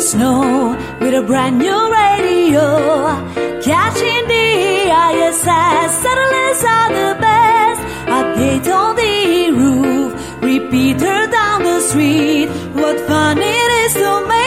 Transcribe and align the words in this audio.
snow 0.00 0.76
with 1.00 1.14
a 1.14 1.22
brand 1.22 1.58
new 1.58 1.92
radio. 1.92 2.66
Catching 3.60 4.24
the 4.28 4.88
ISS, 5.08 5.44
satellites 5.44 6.64
are 6.64 6.90
the 7.00 7.20
best. 7.20 7.80
Update 8.18 8.66
on 8.74 8.96
the 8.96 9.50
roof, 9.60 10.42
repeater 10.42 11.26
down 11.26 11.62
the 11.64 11.80
street. 11.80 12.48
What 12.74 12.98
fun 13.00 13.38
it 13.38 13.70
is 13.84 13.94
to 13.94 14.26
make 14.26 14.39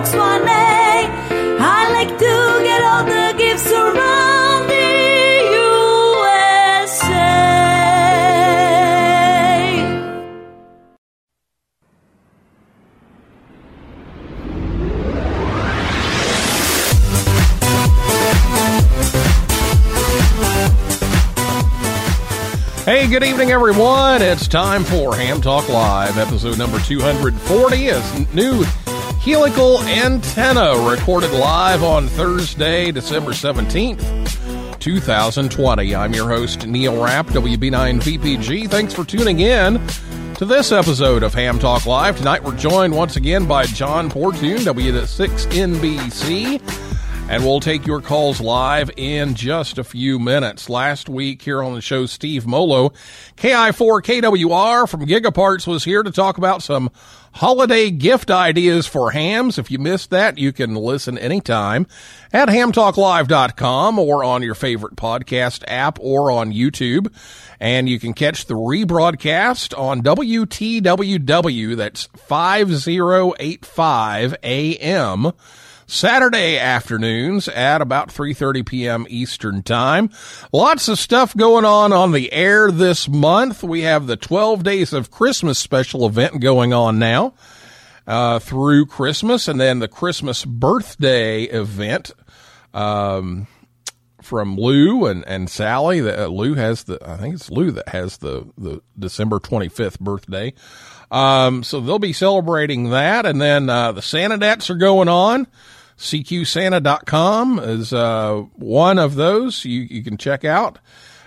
one 0.00 0.40
day. 0.46 1.08
I 1.60 1.90
like 1.92 2.08
to 2.08 2.60
get 2.64 2.82
all 2.82 3.04
the 3.04 3.34
gifts 3.36 3.70
around 3.70 4.66
the 4.66 5.52
USA. 6.86 7.20
Hey, 22.86 23.06
good 23.06 23.22
evening, 23.22 23.50
everyone. 23.50 24.22
It's 24.22 24.48
time 24.48 24.82
for 24.82 25.14
Ham 25.14 25.42
Talk 25.42 25.68
Live, 25.68 26.16
episode 26.16 26.56
number 26.56 26.78
240. 26.80 27.86
Is 27.86 28.34
new 28.34 28.64
helical 29.20 29.82
antenna 29.82 30.72
recorded 30.88 31.30
live 31.32 31.82
on 31.82 32.08
Thursday, 32.08 32.90
December 32.90 33.32
17th, 33.32 34.80
2020. 34.80 35.94
I'm 35.94 36.14
your 36.14 36.26
host, 36.26 36.66
Neil 36.66 37.04
Rapp, 37.04 37.26
WB9VPG. 37.26 38.70
Thanks 38.70 38.94
for 38.94 39.04
tuning 39.04 39.40
in 39.40 39.86
to 40.36 40.46
this 40.46 40.72
episode 40.72 41.22
of 41.22 41.34
Ham 41.34 41.58
Talk 41.58 41.84
Live. 41.84 42.16
Tonight 42.16 42.42
we're 42.42 42.56
joined 42.56 42.94
once 42.94 43.16
again 43.16 43.46
by 43.46 43.66
John 43.66 44.08
Portune, 44.08 44.60
W6NBC. 44.60 46.62
And 47.28 47.44
we'll 47.44 47.60
take 47.60 47.86
your 47.86 48.00
calls 48.00 48.40
live 48.40 48.90
in 48.96 49.34
just 49.34 49.78
a 49.78 49.84
few 49.84 50.18
minutes. 50.18 50.68
Last 50.68 51.08
week 51.08 51.42
here 51.42 51.62
on 51.62 51.74
the 51.74 51.80
show, 51.80 52.06
Steve 52.06 52.44
Molo, 52.44 52.88
KI4KWR 53.36 54.88
from 54.88 55.06
Gigaparts 55.06 55.64
was 55.64 55.84
here 55.84 56.02
to 56.02 56.10
talk 56.10 56.38
about 56.38 56.60
some 56.60 56.90
holiday 57.32 57.90
gift 57.90 58.30
ideas 58.30 58.86
for 58.86 59.10
hams. 59.10 59.58
If 59.58 59.70
you 59.70 59.78
missed 59.78 60.08
that, 60.10 60.38
you 60.38 60.52
can 60.52 60.74
listen 60.74 61.18
anytime 61.18 61.86
at 62.32 62.48
hamtalklive.com 62.48 63.98
or 63.98 64.24
on 64.24 64.42
your 64.42 64.54
favorite 64.54 64.96
podcast 64.96 65.62
app 65.68 65.98
or 66.00 66.30
on 66.30 66.52
YouTube. 66.52 67.12
And 67.58 67.88
you 67.88 67.98
can 68.00 68.12
catch 68.14 68.46
the 68.46 68.54
rebroadcast 68.54 69.78
on 69.78 70.02
WTWW. 70.02 71.76
That's 71.76 72.08
5085 72.16 74.36
AM. 74.42 75.32
Saturday 75.90 76.56
afternoons 76.56 77.48
at 77.48 77.82
about 77.82 78.10
3:30 78.10 78.64
p.m. 78.64 79.06
Eastern 79.08 79.60
Time. 79.60 80.08
Lots 80.52 80.86
of 80.86 81.00
stuff 81.00 81.36
going 81.36 81.64
on 81.64 81.92
on 81.92 82.12
the 82.12 82.32
air 82.32 82.70
this 82.70 83.08
month. 83.08 83.64
We 83.64 83.80
have 83.80 84.06
the 84.06 84.16
12 84.16 84.62
Days 84.62 84.92
of 84.92 85.10
Christmas 85.10 85.58
special 85.58 86.06
event 86.06 86.40
going 86.40 86.72
on 86.72 87.00
now 87.00 87.34
uh, 88.06 88.38
through 88.38 88.86
Christmas, 88.86 89.48
and 89.48 89.60
then 89.60 89.80
the 89.80 89.88
Christmas 89.88 90.44
birthday 90.44 91.42
event 91.42 92.12
um, 92.72 93.48
from 94.22 94.56
Lou 94.56 95.06
and, 95.06 95.26
and 95.26 95.50
Sally. 95.50 96.08
Uh, 96.08 96.28
Lou 96.28 96.54
has 96.54 96.84
the 96.84 97.00
I 97.04 97.16
think 97.16 97.34
it's 97.34 97.50
Lou 97.50 97.72
that 97.72 97.88
has 97.88 98.18
the 98.18 98.48
the 98.56 98.80
December 98.96 99.40
25th 99.40 99.98
birthday. 99.98 100.54
Um, 101.10 101.64
so 101.64 101.80
they'll 101.80 101.98
be 101.98 102.12
celebrating 102.12 102.90
that, 102.90 103.26
and 103.26 103.42
then 103.42 103.68
uh, 103.68 103.90
the 103.90 104.02
Santadettes 104.02 104.70
are 104.70 104.76
going 104.76 105.08
on. 105.08 105.48
CQSanta.com 106.00 107.58
is 107.58 107.92
uh, 107.92 108.44
one 108.54 108.98
of 108.98 109.16
those 109.16 109.66
you, 109.66 109.82
you 109.82 110.02
can 110.02 110.16
check 110.16 110.46
out. 110.46 110.78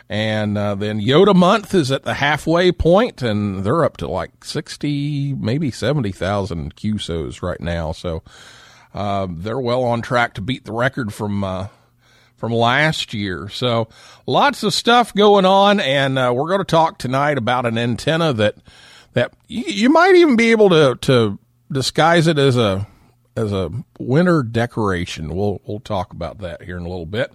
And 0.09 0.57
uh, 0.57 0.75
then 0.75 0.99
YOTA 0.99 1.35
Month 1.35 1.75
is 1.75 1.91
at 1.91 2.03
the 2.03 2.15
halfway 2.15 2.71
point, 2.71 3.21
and 3.21 3.63
they're 3.63 3.85
up 3.85 3.97
to 3.97 4.07
like 4.07 4.43
60, 4.43 5.35
maybe 5.35 5.69
70,000 5.69 6.75
QSOs 6.75 7.41
right 7.41 7.61
now. 7.61 7.91
So 7.91 8.23
uh, 8.95 9.27
they're 9.29 9.59
well 9.59 9.83
on 9.83 10.01
track 10.01 10.33
to 10.35 10.41
beat 10.41 10.65
the 10.65 10.73
record 10.73 11.13
from 11.13 11.43
uh, 11.43 11.67
from 12.35 12.51
last 12.51 13.13
year. 13.13 13.47
So 13.49 13.87
lots 14.25 14.63
of 14.63 14.73
stuff 14.73 15.13
going 15.13 15.45
on, 15.45 15.79
and 15.79 16.19
uh, 16.19 16.33
we're 16.35 16.49
going 16.49 16.59
to 16.59 16.65
talk 16.65 16.97
tonight 16.97 17.37
about 17.37 17.65
an 17.65 17.77
antenna 17.77 18.33
that 18.33 18.55
that 19.13 19.33
you, 19.47 19.63
you 19.65 19.89
might 19.89 20.15
even 20.15 20.35
be 20.35 20.51
able 20.51 20.69
to 20.69 20.95
to 21.01 21.39
disguise 21.71 22.27
it 22.27 22.37
as 22.37 22.57
a 22.57 22.87
as 23.35 23.51
a 23.51 23.71
winter 23.99 24.43
decoration. 24.43 25.35
We'll 25.35 25.61
we'll 25.65 25.79
talk 25.79 26.13
about 26.13 26.39
that 26.39 26.63
here 26.63 26.77
in 26.77 26.85
a 26.85 26.89
little 26.89 27.05
bit. 27.05 27.31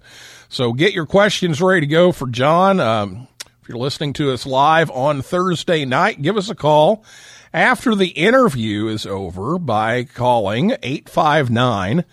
So 0.49 0.73
get 0.73 0.93
your 0.93 1.07
questions 1.07 1.61
ready 1.61 1.81
to 1.81 1.87
go 1.87 2.13
for 2.13 2.27
John. 2.27 2.81
Um, 2.81 3.29
if 3.63 3.69
you're 3.69 3.79
listening 3.79 4.13
to 4.15 4.33
us 4.33 4.47
live 4.47 4.91
on 4.91 5.23
Thursday 5.23 5.85
night, 5.85 6.23
give 6.23 6.37
us 6.37 6.49
a 6.49 6.55
call 6.55 7.05
after 7.53 7.95
the 7.95 8.09
interview 8.09 8.89
is 8.89 9.07
over 9.07 9.59
by 9.59 10.05
calling 10.05 10.73
859 10.83 12.05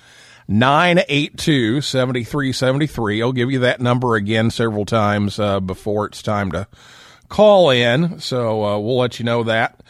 982 0.47 1.81
7373. 1.81 3.21
I'll 3.21 3.31
give 3.31 3.51
you 3.51 3.59
that 3.59 3.81
number 3.81 4.15
again 4.15 4.51
several 4.51 4.85
times 4.85 5.39
uh, 5.39 5.59
before 5.59 6.05
it's 6.05 6.21
time 6.21 6.51
to 6.51 6.67
call 7.29 7.69
in. 7.69 8.19
So 8.19 8.63
uh, 8.63 8.79
we'll 8.79 8.97
let 8.97 9.19
you 9.19 9.25
know 9.25 9.43
that. 9.43 9.81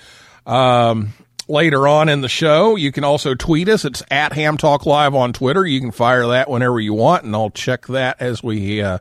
Um, 0.46 1.14
later 1.48 1.88
on 1.88 2.10
in 2.10 2.22
the 2.22 2.30
show. 2.30 2.76
You 2.76 2.92
can 2.92 3.04
also 3.04 3.36
tweet 3.36 3.70
us. 3.70 3.86
It's 3.86 4.04
at 4.10 4.34
Ham 4.34 4.58
Talk 4.58 4.86
Live 4.86 5.14
on 5.14 5.34
Twitter. 5.34 5.66
You 5.66 5.80
can 5.80 5.92
fire 5.92 6.28
that 6.28 6.50
whenever 6.50 6.80
you 6.80 6.94
want, 6.94 7.24
and 7.24 7.36
I'll 7.36 7.50
check 7.50 7.88
that 7.88 8.22
as 8.22 8.44
we 8.44 8.82
uh, 8.82 9.00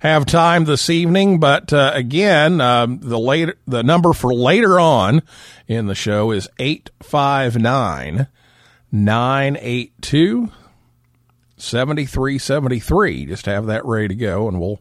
have 0.00 0.26
time 0.26 0.64
this 0.64 0.90
evening. 0.90 1.40
But 1.40 1.72
uh, 1.72 1.92
again, 1.94 2.60
um, 2.60 2.98
the 3.00 3.18
later 3.18 3.56
the 3.66 3.82
number 3.82 4.12
for 4.12 4.34
later 4.34 4.78
on 4.78 5.22
in 5.66 5.86
the 5.86 5.94
show 5.94 6.30
is 6.30 6.48
eight 6.58 6.90
five 7.02 7.56
nine 7.56 8.28
nine 8.92 9.56
eight 9.60 9.92
two. 10.00 10.50
7373. 11.60 13.26
Just 13.26 13.46
have 13.46 13.66
that 13.66 13.84
ready 13.84 14.06
to 14.06 14.14
go, 14.14 14.46
and 14.46 14.60
we'll 14.60 14.80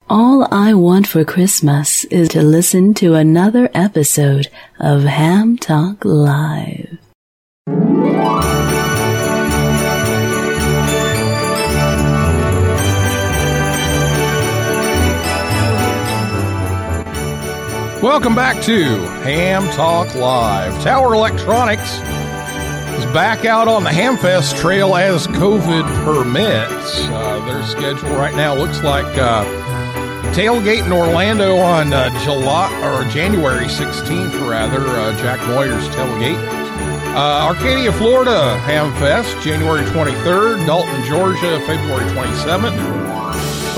All 0.10 0.48
I 0.52 0.74
want 0.74 1.06
for 1.06 1.26
Christmas 1.26 2.06
is 2.06 2.30
to 2.30 2.42
listen 2.42 2.94
to 2.96 3.14
another 3.16 3.70
episode 3.74 4.48
of 4.80 5.04
Ham 5.04 5.58
Talk 5.58 6.06
Live. 6.06 6.98
Welcome 18.08 18.36
back 18.36 18.64
to 18.64 18.96
Ham 19.26 19.68
Talk 19.72 20.16
Live. 20.16 20.82
Tower 20.82 21.14
Electronics 21.14 21.96
is 22.98 23.06
back 23.14 23.44
out 23.44 23.68
on 23.68 23.84
the 23.84 23.90
Hamfest 23.90 24.58
trail 24.58 24.96
as 24.96 25.28
COVID 25.28 25.84
permits. 26.06 27.02
Uh, 27.10 27.46
their 27.46 27.62
schedule 27.66 28.16
right 28.16 28.34
now 28.34 28.56
looks 28.56 28.82
like 28.82 29.06
uh, 29.18 29.44
tailgate 30.34 30.86
in 30.86 30.94
Orlando 30.94 31.58
on 31.58 31.92
uh, 31.92 32.10
July 32.24 32.72
or 32.82 33.04
January 33.12 33.66
16th, 33.66 34.50
rather. 34.50 34.80
Uh, 34.88 35.12
Jack 35.18 35.42
Moyer's 35.42 35.90
tailgate. 35.90 36.42
Uh, 37.14 37.48
Arcadia, 37.48 37.92
Florida 37.92 38.58
Hamfest, 38.64 39.44
January 39.44 39.84
23rd. 39.84 40.66
Dalton, 40.66 41.04
Georgia, 41.04 41.60
February 41.68 42.10
27th. 42.12 42.97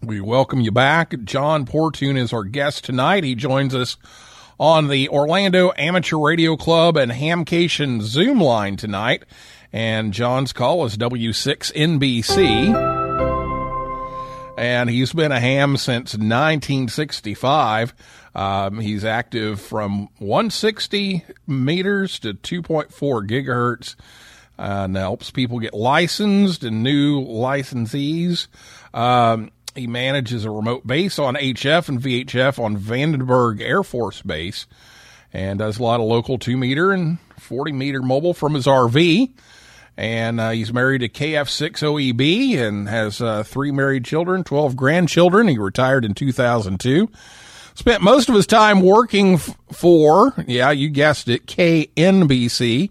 we 0.00 0.20
welcome 0.20 0.60
you 0.60 0.70
back. 0.70 1.12
John 1.24 1.66
Portune 1.66 2.16
is 2.16 2.32
our 2.32 2.44
guest 2.44 2.84
tonight. 2.84 3.24
He 3.24 3.34
joins 3.34 3.74
us 3.74 3.96
on 4.60 4.86
the 4.86 5.08
Orlando 5.08 5.72
Amateur 5.76 6.18
Radio 6.18 6.56
Club 6.56 6.96
and 6.96 7.10
Hamcation 7.10 8.00
Zoom 8.00 8.40
line 8.40 8.76
tonight. 8.76 9.24
And 9.72 10.12
John's 10.12 10.52
call 10.52 10.84
is 10.84 10.96
W6NBC 10.96 13.29
and 14.60 14.90
he's 14.90 15.14
been 15.14 15.32
a 15.32 15.40
ham 15.40 15.78
since 15.78 16.12
1965. 16.12 17.94
Um, 18.34 18.78
he's 18.78 19.06
active 19.06 19.58
from 19.58 20.10
160 20.18 21.24
meters 21.46 22.18
to 22.18 22.34
2.4 22.34 23.26
gigahertz. 23.26 23.96
Uh, 24.58 24.84
and 24.84 24.94
helps 24.94 25.30
people 25.30 25.58
get 25.60 25.72
licensed 25.72 26.62
and 26.62 26.82
new 26.82 27.24
licensees. 27.24 28.48
Um, 28.92 29.50
he 29.74 29.86
manages 29.86 30.44
a 30.44 30.50
remote 30.50 30.86
base 30.86 31.18
on 31.18 31.36
HF 31.36 31.88
and 31.88 31.98
VHF 31.98 32.62
on 32.62 32.76
Vandenberg 32.76 33.62
Air 33.62 33.82
Force 33.82 34.20
Base 34.20 34.66
and 35.32 35.60
does 35.60 35.78
a 35.78 35.82
lot 35.82 36.00
of 36.00 36.06
local 36.06 36.38
2 36.38 36.58
meter 36.58 36.92
and 36.92 37.18
40 37.38 37.72
meter 37.72 38.02
mobile 38.02 38.34
from 38.34 38.52
his 38.52 38.66
RV 38.66 39.30
and 40.00 40.40
uh, 40.40 40.50
he's 40.50 40.72
married 40.72 41.00
to 41.00 41.10
KF6OEB 41.10 42.56
and 42.56 42.88
has 42.88 43.20
uh, 43.20 43.42
three 43.42 43.70
married 43.70 44.02
children, 44.02 44.42
12 44.42 44.74
grandchildren. 44.74 45.46
He 45.46 45.58
retired 45.58 46.06
in 46.06 46.14
2002. 46.14 47.10
Spent 47.74 48.02
most 48.02 48.30
of 48.30 48.34
his 48.34 48.46
time 48.46 48.80
working 48.80 49.34
f- 49.34 49.54
for, 49.70 50.32
yeah, 50.46 50.70
you 50.70 50.88
guessed 50.88 51.28
it, 51.28 51.44
KNBC 51.46 52.90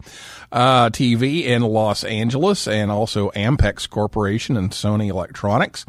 uh, 0.52 0.90
TV 0.92 1.46
in 1.46 1.64
Los 1.64 2.04
Angeles 2.04 2.68
and 2.68 2.92
also 2.92 3.32
Ampex 3.32 3.90
Corporation 3.90 4.56
and 4.56 4.70
Sony 4.70 5.10
Electronics. 5.10 5.86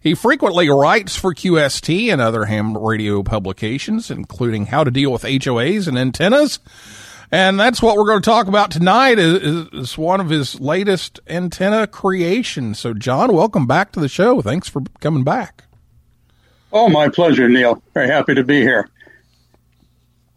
He 0.00 0.14
frequently 0.14 0.68
writes 0.70 1.16
for 1.16 1.34
QST 1.34 2.12
and 2.12 2.20
other 2.20 2.44
ham 2.44 2.78
radio 2.78 3.24
publications, 3.24 4.08
including 4.08 4.66
How 4.66 4.84
to 4.84 4.90
Deal 4.92 5.10
with 5.10 5.22
HOAs 5.22 5.88
and 5.88 5.98
Antennas. 5.98 6.60
And 7.32 7.60
that's 7.60 7.80
what 7.80 7.96
we're 7.96 8.06
going 8.06 8.22
to 8.22 8.28
talk 8.28 8.48
about 8.48 8.72
tonight 8.72 9.18
is, 9.18 9.68
is 9.72 9.98
one 9.98 10.20
of 10.20 10.30
his 10.30 10.58
latest 10.60 11.20
antenna 11.28 11.86
creations. 11.86 12.80
So, 12.80 12.92
John, 12.92 13.32
welcome 13.32 13.66
back 13.66 13.92
to 13.92 14.00
the 14.00 14.08
show. 14.08 14.42
Thanks 14.42 14.68
for 14.68 14.82
coming 15.00 15.22
back. 15.22 15.64
Oh, 16.72 16.88
my 16.88 17.08
pleasure, 17.08 17.48
Neil. 17.48 17.82
Very 17.94 18.08
happy 18.08 18.34
to 18.34 18.42
be 18.42 18.60
here. 18.60 18.88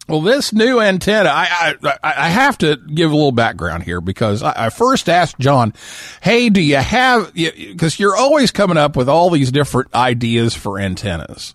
Well, 0.08 0.22
this 0.22 0.52
new 0.52 0.82
antenna, 0.82 1.30
I, 1.30 1.76
I, 1.82 1.98
I 2.04 2.30
have 2.30 2.58
to 2.60 2.76
give 2.76 3.12
a 3.12 3.16
little 3.16 3.32
background 3.32 3.84
here 3.84 4.02
because 4.02 4.44
I, 4.44 4.66
I 4.66 4.70
first 4.70 5.08
asked 5.08 5.40
John, 5.40 5.74
Hey, 6.22 6.50
do 6.50 6.62
you 6.62 6.76
have, 6.76 7.34
because 7.34 8.00
you're 8.00 8.16
always 8.16 8.52
coming 8.52 8.78
up 8.78 8.98
with 8.98 9.08
all 9.08 9.30
these 9.30 9.52
different 9.52 9.96
ideas 9.96 10.54
for 10.54 10.78
antennas. 10.78 11.54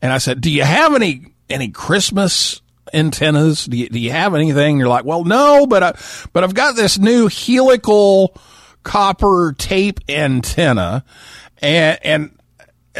And 0.00 0.10
I 0.10 0.18
said, 0.18 0.40
do 0.40 0.50
you 0.50 0.64
have 0.64 0.94
any, 0.94 1.34
any 1.50 1.68
Christmas 1.68 2.61
antennas? 2.92 3.66
Do 3.66 3.76
you, 3.76 3.88
do 3.88 3.98
you 3.98 4.10
have 4.10 4.34
anything? 4.34 4.78
You're 4.78 4.88
like, 4.88 5.04
well, 5.04 5.24
no, 5.24 5.66
but 5.66 5.82
I, 5.82 5.98
but 6.32 6.44
I've 6.44 6.54
got 6.54 6.76
this 6.76 6.98
new 6.98 7.28
helical 7.28 8.36
copper 8.82 9.54
tape 9.56 10.00
antenna 10.08 11.04
and, 11.62 11.98
and 12.02 12.38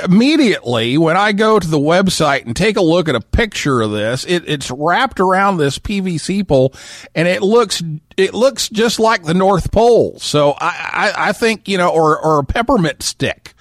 immediately 0.02 0.96
when 0.96 1.16
I 1.16 1.32
go 1.32 1.58
to 1.58 1.66
the 1.66 1.78
website 1.78 2.46
and 2.46 2.56
take 2.56 2.76
a 2.76 2.82
look 2.82 3.08
at 3.08 3.14
a 3.14 3.20
picture 3.20 3.80
of 3.80 3.90
this, 3.90 4.24
it, 4.24 4.44
it's 4.48 4.70
wrapped 4.70 5.20
around 5.20 5.58
this 5.58 5.78
PVC 5.78 6.46
pole 6.46 6.74
and 7.14 7.28
it 7.28 7.42
looks, 7.42 7.82
it 8.16 8.32
looks 8.32 8.68
just 8.68 8.98
like 8.98 9.24
the 9.24 9.34
North 9.34 9.70
Pole. 9.72 10.18
So 10.18 10.52
I, 10.52 11.12
I, 11.16 11.28
I 11.28 11.32
think, 11.32 11.68
you 11.68 11.76
know, 11.76 11.90
or, 11.90 12.18
or 12.18 12.38
a 12.38 12.44
peppermint 12.44 13.02
stick. 13.02 13.54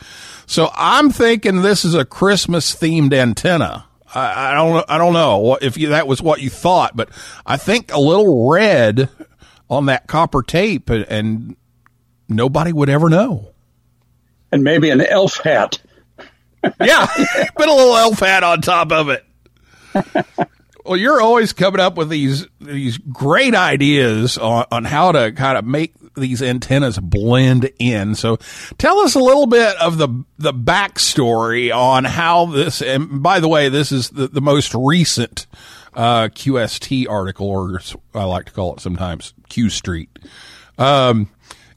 So 0.45 0.69
I'm 0.73 1.09
thinking 1.11 1.61
this 1.61 1.83
is 1.83 1.95
a 1.95 2.05
Christmas 2.05 2.75
themed 2.75 3.13
antenna. 3.13 3.85
I, 4.13 4.51
I 4.51 4.53
don't, 4.53 4.85
I 4.89 4.97
don't 4.97 5.13
know 5.13 5.57
if 5.61 5.77
you, 5.77 5.89
that 5.89 6.07
was 6.07 6.21
what 6.21 6.41
you 6.41 6.49
thought, 6.49 6.95
but 6.95 7.09
I 7.45 7.57
think 7.57 7.93
a 7.93 7.99
little 7.99 8.49
red 8.49 9.09
on 9.69 9.85
that 9.85 10.07
copper 10.07 10.43
tape 10.43 10.89
and, 10.89 11.05
and 11.05 11.55
nobody 12.27 12.73
would 12.73 12.89
ever 12.89 13.09
know. 13.09 13.51
And 14.51 14.63
maybe 14.63 14.89
an 14.89 15.01
elf 15.01 15.37
hat. 15.37 15.79
yeah, 16.81 17.07
put 17.55 17.67
a 17.67 17.73
little 17.73 17.95
elf 17.95 18.19
hat 18.19 18.43
on 18.43 18.61
top 18.61 18.91
of 18.91 19.09
it. 19.09 19.25
well, 20.85 20.97
you're 20.97 21.21
always 21.21 21.53
coming 21.53 21.79
up 21.79 21.95
with 21.95 22.09
these 22.09 22.45
these 22.59 22.97
great 22.97 23.55
ideas 23.55 24.37
on, 24.37 24.65
on 24.71 24.85
how 24.85 25.11
to 25.11 25.31
kind 25.31 25.57
of 25.57 25.65
make 25.65 25.93
these 26.15 26.41
antennas 26.41 26.99
blend 26.99 27.71
in. 27.79 28.15
So, 28.15 28.37
tell 28.77 28.99
us 28.99 29.15
a 29.15 29.19
little 29.19 29.47
bit 29.47 29.75
of 29.77 29.97
the 29.97 30.09
the 30.37 30.53
backstory 30.53 31.75
on 31.75 32.05
how 32.05 32.45
this. 32.47 32.81
And 32.81 33.21
by 33.21 33.39
the 33.39 33.47
way, 33.47 33.69
this 33.69 33.91
is 33.91 34.09
the, 34.09 34.27
the 34.27 34.41
most 34.41 34.73
recent 34.73 35.47
uh, 35.93 36.29
QST 36.29 37.07
article, 37.09 37.47
or 37.47 37.81
I 38.13 38.23
like 38.23 38.45
to 38.45 38.51
call 38.51 38.75
it 38.75 38.79
sometimes 38.79 39.33
Q 39.49 39.69
Street. 39.69 40.09
Um, 40.77 41.29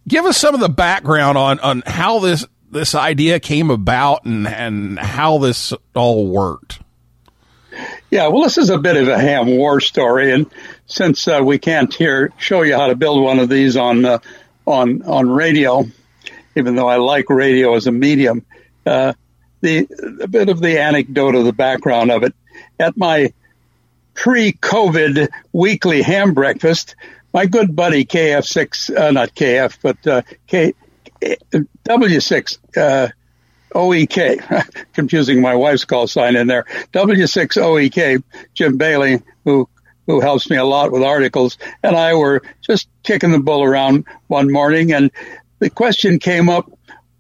give 0.07 0.25
us 0.25 0.37
some 0.37 0.55
of 0.55 0.61
the 0.61 0.69
background 0.69 1.39
on 1.39 1.59
on 1.61 1.83
how 1.87 2.19
this 2.19 2.47
this 2.71 2.95
idea 2.95 3.41
came 3.41 3.71
about 3.71 4.25
and 4.25 4.47
and 4.47 4.99
how 4.99 5.39
this 5.39 5.73
all 5.95 6.29
worked. 6.29 6.81
Yeah, 8.15 8.29
well, 8.29 8.45
this 8.45 8.59
is 8.59 8.71
a 8.71 8.79
bit 8.79 8.97
of 8.97 9.09
a 9.09 9.19
ham 9.19 9.57
war 9.57 9.81
story, 9.81 10.31
and 10.31 10.47
since 10.87 11.27
uh, 11.27 11.41
we 11.43 11.59
can't 11.59 11.93
here 11.93 12.33
show 12.39 12.63
you 12.63 12.77
how 12.77 12.87
to 12.87 12.95
build 12.95 13.21
one 13.21 13.41
of 13.41 13.49
these 13.49 13.77
on 13.77 14.05
uh, 14.05 14.19
on 14.65 15.03
on 15.03 15.29
radio, 15.29 15.85
even 16.55 16.77
though 16.77 16.87
I 16.87 16.99
like 16.99 17.29
radio 17.29 17.75
as 17.75 17.89
a 17.89 17.91
medium, 17.91 18.47
uh, 18.87 19.15
the 19.63 19.89
a 20.21 20.29
bit 20.29 20.49
of 20.49 20.61
the 20.61 20.79
anecdote 20.79 21.35
of 21.35 21.45
the 21.45 21.53
background 21.53 22.13
of 22.13 22.23
it. 22.23 22.37
At 22.79 22.97
my 22.97 23.33
pre-COVID 24.15 25.27
weekly 25.53 26.01
ham 26.03 26.35
breakfast, 26.35 26.95
my 27.33 27.47
good 27.47 27.75
buddy 27.75 28.05
KF6, 28.05 28.97
uh, 28.97 29.11
not 29.11 29.35
KF, 29.35 29.79
but 29.83 30.07
uh, 30.07 30.23
K 30.47 30.75
W6 31.21 32.59
uh, 32.77 33.09
OEK, 33.75 34.41
confusing 34.93 35.41
my 35.41 35.55
wife's 35.55 35.85
call 35.85 36.07
sign 36.07 36.37
in 36.37 36.47
there. 36.47 36.65
W6 36.93 37.57
OEK, 37.57 38.23
Jim 38.55 38.77
Bailey, 38.77 39.23
who 39.45 39.69
who 40.07 40.21
helps 40.21 40.51
me 40.51 40.57
a 40.57 40.65
lot 40.65 40.93
with 40.93 41.03
articles, 41.03 41.57
and 41.83 41.97
I 41.97 42.15
were 42.15 42.43
just 42.61 42.89
kicking 43.05 43.33
the 43.33 43.39
bull 43.39 43.63
around 43.63 44.05
one 44.27 44.53
morning, 44.53 44.93
and 44.93 45.11
the 45.61 45.71
question 45.71 46.19
came 46.19 46.49
up: 46.49 46.71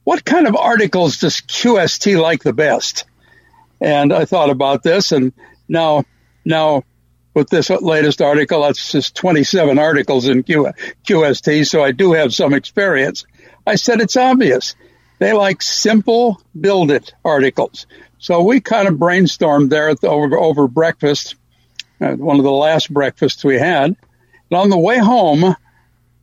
What 0.04 0.24
kind 0.24 0.46
of 0.46 0.54
articles 0.56 1.18
does 1.18 1.40
QST 1.40 2.20
like 2.20 2.42
the 2.42 2.52
best? 2.52 3.04
And 3.80 4.12
I 4.12 4.24
thought 4.24 4.50
about 4.50 4.82
this, 4.82 5.12
and 5.12 5.32
now 5.68 6.04
now 6.44 6.84
with 7.34 7.48
this 7.48 7.68
latest 7.68 8.22
article, 8.22 8.62
that's 8.62 8.92
just 8.92 9.16
27 9.16 9.78
articles 9.78 10.28
in 10.28 10.42
Q, 10.44 10.72
QST, 11.06 11.66
so 11.66 11.82
I 11.82 11.90
do 11.90 12.12
have 12.12 12.32
some 12.32 12.54
experience. 12.54 13.26
I 13.66 13.74
said 13.74 14.00
it's 14.00 14.16
obvious. 14.16 14.74
They 15.18 15.32
like 15.32 15.62
simple 15.62 16.42
build 16.58 16.90
it 16.90 17.12
articles. 17.24 17.86
So 18.18 18.42
we 18.42 18.60
kind 18.60 18.88
of 18.88 18.94
brainstormed 18.94 19.70
there 19.70 19.94
the, 19.94 20.08
over, 20.08 20.36
over 20.36 20.66
breakfast, 20.66 21.36
uh, 22.00 22.14
one 22.14 22.38
of 22.38 22.44
the 22.44 22.50
last 22.50 22.92
breakfasts 22.92 23.44
we 23.44 23.58
had. 23.58 23.96
And 24.50 24.58
on 24.58 24.70
the 24.70 24.78
way 24.78 24.98
home, 24.98 25.54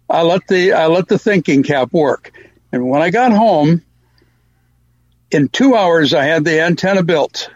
I 0.09 0.23
let 0.23 0.47
the 0.47 0.73
I 0.73 0.87
let 0.87 1.07
the 1.07 1.17
thinking 1.17 1.63
cap 1.63 1.93
work. 1.93 2.31
And 2.71 2.89
when 2.89 3.01
I 3.01 3.11
got 3.11 3.31
home, 3.31 3.81
in 5.31 5.47
two 5.47 5.75
hours 5.75 6.13
I 6.13 6.25
had 6.25 6.43
the 6.43 6.61
antenna 6.61 7.03
built. 7.03 7.49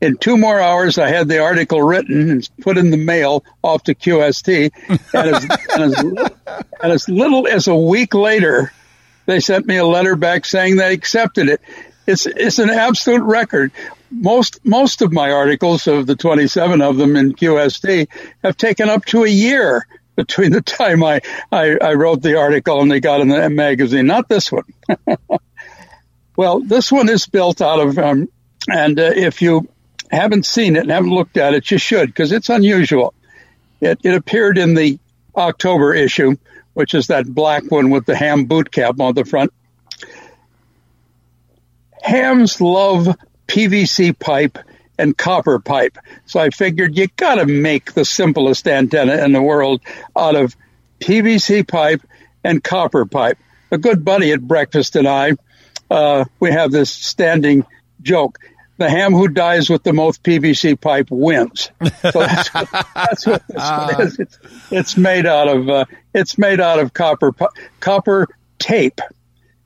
In 0.00 0.18
two 0.18 0.36
more 0.36 0.60
hours, 0.60 0.98
I 0.98 1.08
had 1.08 1.28
the 1.28 1.38
article 1.38 1.80
written 1.80 2.30
and 2.30 2.50
put 2.60 2.76
in 2.76 2.90
the 2.90 2.98
mail 2.98 3.42
off 3.62 3.84
to 3.84 3.94
QST. 3.94 4.70
And 5.14 5.34
as, 5.34 5.44
and 5.74 5.82
as, 5.82 6.30
and 6.82 6.92
as 6.92 7.08
little 7.08 7.46
as 7.46 7.68
a 7.68 7.74
week 7.74 8.12
later, 8.12 8.70
they 9.26 9.40
sent 9.40 9.66
me 9.66 9.76
a 9.76 9.86
letter 9.86 10.16
back 10.16 10.44
saying 10.44 10.76
they 10.76 10.92
accepted 10.92 11.48
it. 11.48 11.60
It's 12.06 12.26
it's 12.26 12.58
an 12.58 12.70
absolute 12.70 13.22
record. 13.22 13.72
Most 14.10 14.64
most 14.64 15.02
of 15.02 15.12
my 15.12 15.30
articles 15.30 15.86
of 15.86 16.06
the 16.06 16.16
27 16.16 16.82
of 16.82 16.96
them 16.96 17.16
in 17.16 17.32
QST 17.32 18.08
have 18.42 18.56
taken 18.56 18.88
up 18.88 19.04
to 19.06 19.24
a 19.24 19.28
year 19.28 19.86
between 20.16 20.52
the 20.52 20.62
time 20.62 21.02
I, 21.02 21.20
I, 21.50 21.76
I 21.76 21.94
wrote 21.94 22.22
the 22.22 22.38
article 22.38 22.80
and 22.80 22.90
they 22.90 23.00
got 23.00 23.20
in 23.20 23.28
the 23.28 23.50
magazine. 23.50 24.06
Not 24.06 24.28
this 24.28 24.50
one. 24.52 24.64
well, 26.36 26.60
this 26.60 26.92
one 26.92 27.08
is 27.08 27.26
built 27.26 27.60
out 27.60 27.80
of, 27.80 27.98
um, 27.98 28.28
and 28.68 28.98
uh, 28.98 29.10
if 29.14 29.42
you 29.42 29.68
haven't 30.10 30.46
seen 30.46 30.76
it 30.76 30.82
and 30.82 30.90
haven't 30.90 31.10
looked 31.10 31.36
at 31.36 31.54
it, 31.54 31.70
you 31.70 31.78
should 31.78 32.08
because 32.08 32.32
it's 32.32 32.48
unusual. 32.48 33.12
It, 33.80 34.00
it 34.04 34.14
appeared 34.14 34.56
in 34.56 34.74
the 34.74 34.98
October 35.36 35.94
issue, 35.94 36.36
which 36.74 36.94
is 36.94 37.08
that 37.08 37.26
black 37.26 37.70
one 37.70 37.90
with 37.90 38.04
the 38.06 38.16
ham 38.16 38.44
boot 38.44 38.70
cap 38.70 39.00
on 39.00 39.14
the 39.14 39.24
front. 39.24 39.52
Hams 42.02 42.60
love 42.60 43.08
PVC 43.46 44.18
pipe 44.18 44.58
and 44.98 45.16
copper 45.16 45.58
pipe. 45.58 45.98
So 46.26 46.38
I 46.38 46.50
figured 46.50 46.96
you 46.96 47.08
gotta 47.16 47.46
make 47.46 47.94
the 47.94 48.04
simplest 48.04 48.68
antenna 48.68 49.24
in 49.24 49.32
the 49.32 49.42
world 49.42 49.80
out 50.14 50.36
of 50.36 50.54
PVC 51.00 51.66
pipe 51.66 52.02
and 52.42 52.62
copper 52.62 53.06
pipe. 53.06 53.38
A 53.70 53.78
good 53.78 54.04
buddy 54.04 54.32
at 54.32 54.40
breakfast 54.40 54.96
and 54.96 55.08
I, 55.08 55.32
uh, 55.90 56.24
we 56.40 56.52
have 56.52 56.70
this 56.70 56.90
standing 56.90 57.64
joke. 58.02 58.38
The 58.76 58.90
ham 58.90 59.12
who 59.12 59.28
dies 59.28 59.70
with 59.70 59.84
the 59.84 59.92
most 59.92 60.22
PVC 60.22 60.80
pipe 60.80 61.08
wins. 61.10 61.70
So 62.10 62.20
that's 62.20 62.52
what, 62.52 62.68
that's 62.94 63.26
what 63.26 63.42
this 63.98 64.12
is. 64.12 64.18
It's, 64.18 64.38
it's 64.70 64.96
made 64.96 65.26
out 65.26 65.48
of 65.48 65.68
uh, 65.68 65.84
it's 66.12 66.38
made 66.38 66.60
out 66.60 66.80
of 66.80 66.92
copper 66.92 67.32
copper 67.78 68.26
tape, 68.58 69.00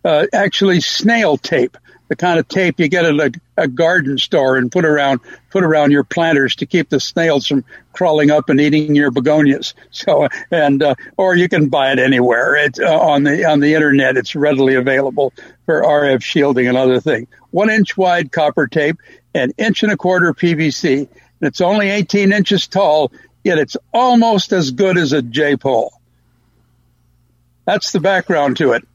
uh, 0.04 0.26
actually 0.32 0.80
snail 0.80 1.38
tape, 1.38 1.76
the 2.08 2.16
kind 2.16 2.38
of 2.38 2.48
tape 2.48 2.80
you 2.80 2.88
get 2.88 3.04
at 3.04 3.14
a, 3.14 3.32
a 3.56 3.68
garden 3.68 4.18
store 4.18 4.56
and 4.56 4.72
put 4.72 4.84
around 4.84 5.20
put 5.50 5.62
around 5.62 5.90
your 5.90 6.04
planters 6.04 6.56
to 6.56 6.66
keep 6.66 6.88
the 6.88 7.00
snails 7.00 7.46
from 7.46 7.64
crawling 7.92 8.30
up 8.30 8.48
and 8.48 8.60
eating 8.60 8.94
your 8.94 9.10
begonias. 9.10 9.74
So 9.90 10.28
and 10.50 10.82
uh, 10.82 10.94
or 11.16 11.34
you 11.34 11.48
can 11.48 11.68
buy 11.68 11.92
it 11.92 11.98
anywhere. 11.98 12.56
It's 12.56 12.78
uh, 12.78 12.98
on 12.98 13.24
the 13.24 13.44
on 13.44 13.60
the 13.60 13.74
internet. 13.74 14.16
It's 14.16 14.34
readily 14.34 14.74
available 14.74 15.32
for 15.66 15.82
RF 15.82 16.22
shielding 16.22 16.68
and 16.68 16.76
other 16.76 17.00
things. 17.00 17.28
One 17.50 17.68
inch 17.70 17.96
wide 17.96 18.30
copper 18.30 18.66
tape, 18.66 18.96
an 19.34 19.52
inch 19.58 19.82
and 19.82 19.92
a 19.92 19.96
quarter 19.96 20.32
PVC, 20.32 20.98
and 20.98 21.08
it's 21.40 21.60
only 21.60 21.90
18 21.90 22.32
inches 22.32 22.66
tall. 22.66 23.12
Yet 23.44 23.58
it's 23.58 23.76
almost 23.92 24.52
as 24.52 24.70
good 24.70 24.98
as 24.98 25.12
a 25.12 25.22
J 25.22 25.56
pole. 25.56 25.92
That's 27.64 27.92
the 27.92 28.00
background 28.00 28.56
to 28.58 28.72
it. 28.72 28.86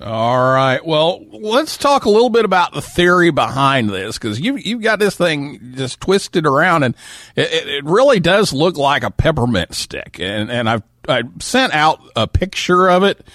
All 0.00 0.38
right. 0.38 0.84
Well, 0.84 1.24
let's 1.32 1.76
talk 1.76 2.04
a 2.04 2.10
little 2.10 2.30
bit 2.30 2.44
about 2.44 2.72
the 2.72 2.80
theory 2.80 3.30
behind 3.30 3.90
this 3.90 4.16
because 4.16 4.38
you've, 4.38 4.64
you've 4.64 4.82
got 4.82 5.00
this 5.00 5.16
thing 5.16 5.72
just 5.74 6.00
twisted 6.00 6.46
around, 6.46 6.84
and 6.84 6.94
it, 7.34 7.66
it 7.66 7.84
really 7.84 8.20
does 8.20 8.52
look 8.52 8.76
like 8.76 9.02
a 9.02 9.10
peppermint 9.10 9.74
stick. 9.74 10.20
And 10.20 10.52
and 10.52 10.70
I've 10.70 10.84
I 11.08 11.22
sent 11.40 11.74
out 11.74 12.00
a 12.14 12.28
picture 12.28 12.88
of 12.88 13.02
it 13.02 13.26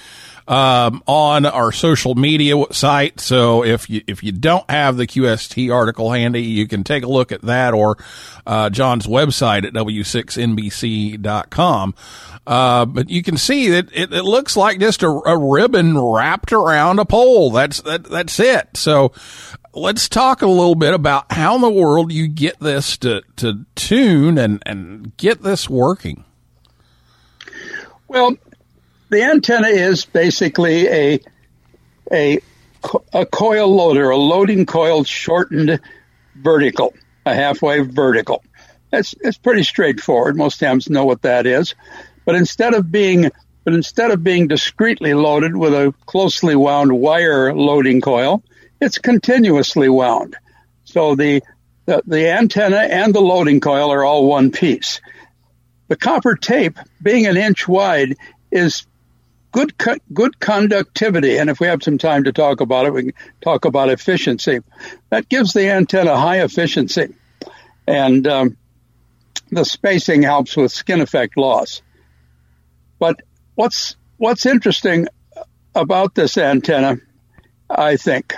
um, 0.47 1.03
on 1.07 1.45
our 1.45 1.71
social 1.71 2.15
media 2.15 2.55
site. 2.71 3.19
So 3.19 3.63
if 3.63 3.87
you 3.89 4.01
if 4.07 4.23
you 4.23 4.31
don't 4.31 4.67
have 4.69 4.97
the 4.97 5.07
QST 5.07 5.73
article 5.73 6.11
handy, 6.11 6.43
you 6.43 6.67
can 6.67 6.83
take 6.83 7.03
a 7.03 7.07
look 7.07 7.31
at 7.31 7.41
that 7.43 7.73
or 7.73 7.97
uh, 8.45 8.69
John's 8.69 9.07
website 9.07 9.65
at 9.65 9.73
w6nbc.com. 9.73 11.95
Uh, 12.45 12.85
but 12.85 13.09
you 13.09 13.23
can 13.23 13.37
see 13.37 13.69
that 13.69 13.87
it, 13.93 14.11
it 14.11 14.23
looks 14.23 14.57
like 14.57 14.79
just 14.79 15.01
a, 15.01 15.07
a 15.07 15.37
ribbon 15.37 15.97
wrapped 15.97 16.51
around 16.51 16.99
a 16.99 17.05
pole. 17.05 17.51
That's 17.51 17.81
that, 17.81 18.03
that's 18.03 18.39
it. 18.39 18.75
So 18.75 19.13
let's 19.73 20.09
talk 20.09 20.41
a 20.41 20.47
little 20.47 20.75
bit 20.75 20.93
about 20.93 21.31
how 21.31 21.55
in 21.55 21.61
the 21.61 21.69
world 21.69 22.11
you 22.11 22.27
get 22.27 22.59
this 22.59 22.97
to, 22.97 23.23
to 23.37 23.65
tune 23.75 24.37
and, 24.37 24.61
and 24.65 25.15
get 25.17 25.41
this 25.41 25.69
working. 25.69 26.25
Well, 28.07 28.37
the 29.13 29.23
antenna 29.23 29.67
is 29.67 30.05
basically 30.05 30.87
a 30.87 31.19
a 32.11 32.39
a 33.13 33.25
coil 33.25 33.73
loader, 33.73 34.09
a 34.09 34.17
loading 34.17 34.65
coil 34.65 35.03
shortened 35.03 35.79
vertical, 36.35 36.93
a 37.25 37.33
halfway 37.33 37.81
vertical. 37.81 38.43
It's 38.91 39.13
it's 39.21 39.37
pretty 39.37 39.63
straightforward. 39.63 40.35
Most 40.35 40.59
hams 40.59 40.89
know 40.89 41.05
what 41.05 41.21
that 41.21 41.45
is. 41.45 41.75
But 42.25 42.35
instead 42.35 42.73
of 42.73 42.91
being 42.91 43.31
but 43.63 43.73
instead 43.73 44.11
of 44.11 44.23
being 44.23 44.47
discretely 44.47 45.13
loaded 45.13 45.55
with 45.55 45.73
a 45.73 45.93
closely 46.05 46.55
wound 46.55 46.91
wire 46.91 47.53
loading 47.53 48.01
coil, 48.01 48.43
it's 48.81 48.97
continuously 48.97 49.89
wound. 49.89 50.35
So 50.85 51.15
the 51.15 51.41
the, 51.85 52.01
the 52.07 52.29
antenna 52.29 52.77
and 52.77 53.13
the 53.13 53.21
loading 53.21 53.59
coil 53.59 53.91
are 53.91 54.03
all 54.03 54.27
one 54.27 54.51
piece. 54.51 55.01
The 55.89 55.97
copper 55.97 56.35
tape, 56.35 56.79
being 57.01 57.27
an 57.27 57.37
inch 57.37 57.67
wide, 57.67 58.15
is 58.51 58.85
good 59.53 59.73
good 60.11 60.39
conductivity. 60.39 61.37
And 61.37 61.49
if 61.49 61.61
we 61.61 61.67
have 61.67 61.81
some 61.81 61.97
time 61.97 62.25
to 62.25 62.33
talk 62.33 62.59
about 62.59 62.85
it, 62.85 62.93
we 62.93 63.03
can 63.03 63.13
talk 63.41 63.63
about 63.63 63.89
efficiency. 63.89 64.59
That 65.09 65.29
gives 65.29 65.53
the 65.53 65.69
antenna 65.69 66.17
high 66.17 66.41
efficiency, 66.41 67.15
and 67.87 68.27
um, 68.27 68.57
the 69.49 69.63
spacing 69.63 70.23
helps 70.23 70.57
with 70.57 70.73
skin 70.73 70.99
effect 70.99 71.37
loss. 71.37 71.81
But 72.99 73.21
what's 73.55 73.95
what's 74.17 74.45
interesting 74.45 75.07
about 75.73 76.15
this 76.15 76.37
antenna, 76.37 76.97
I 77.69 77.95
think, 77.95 78.33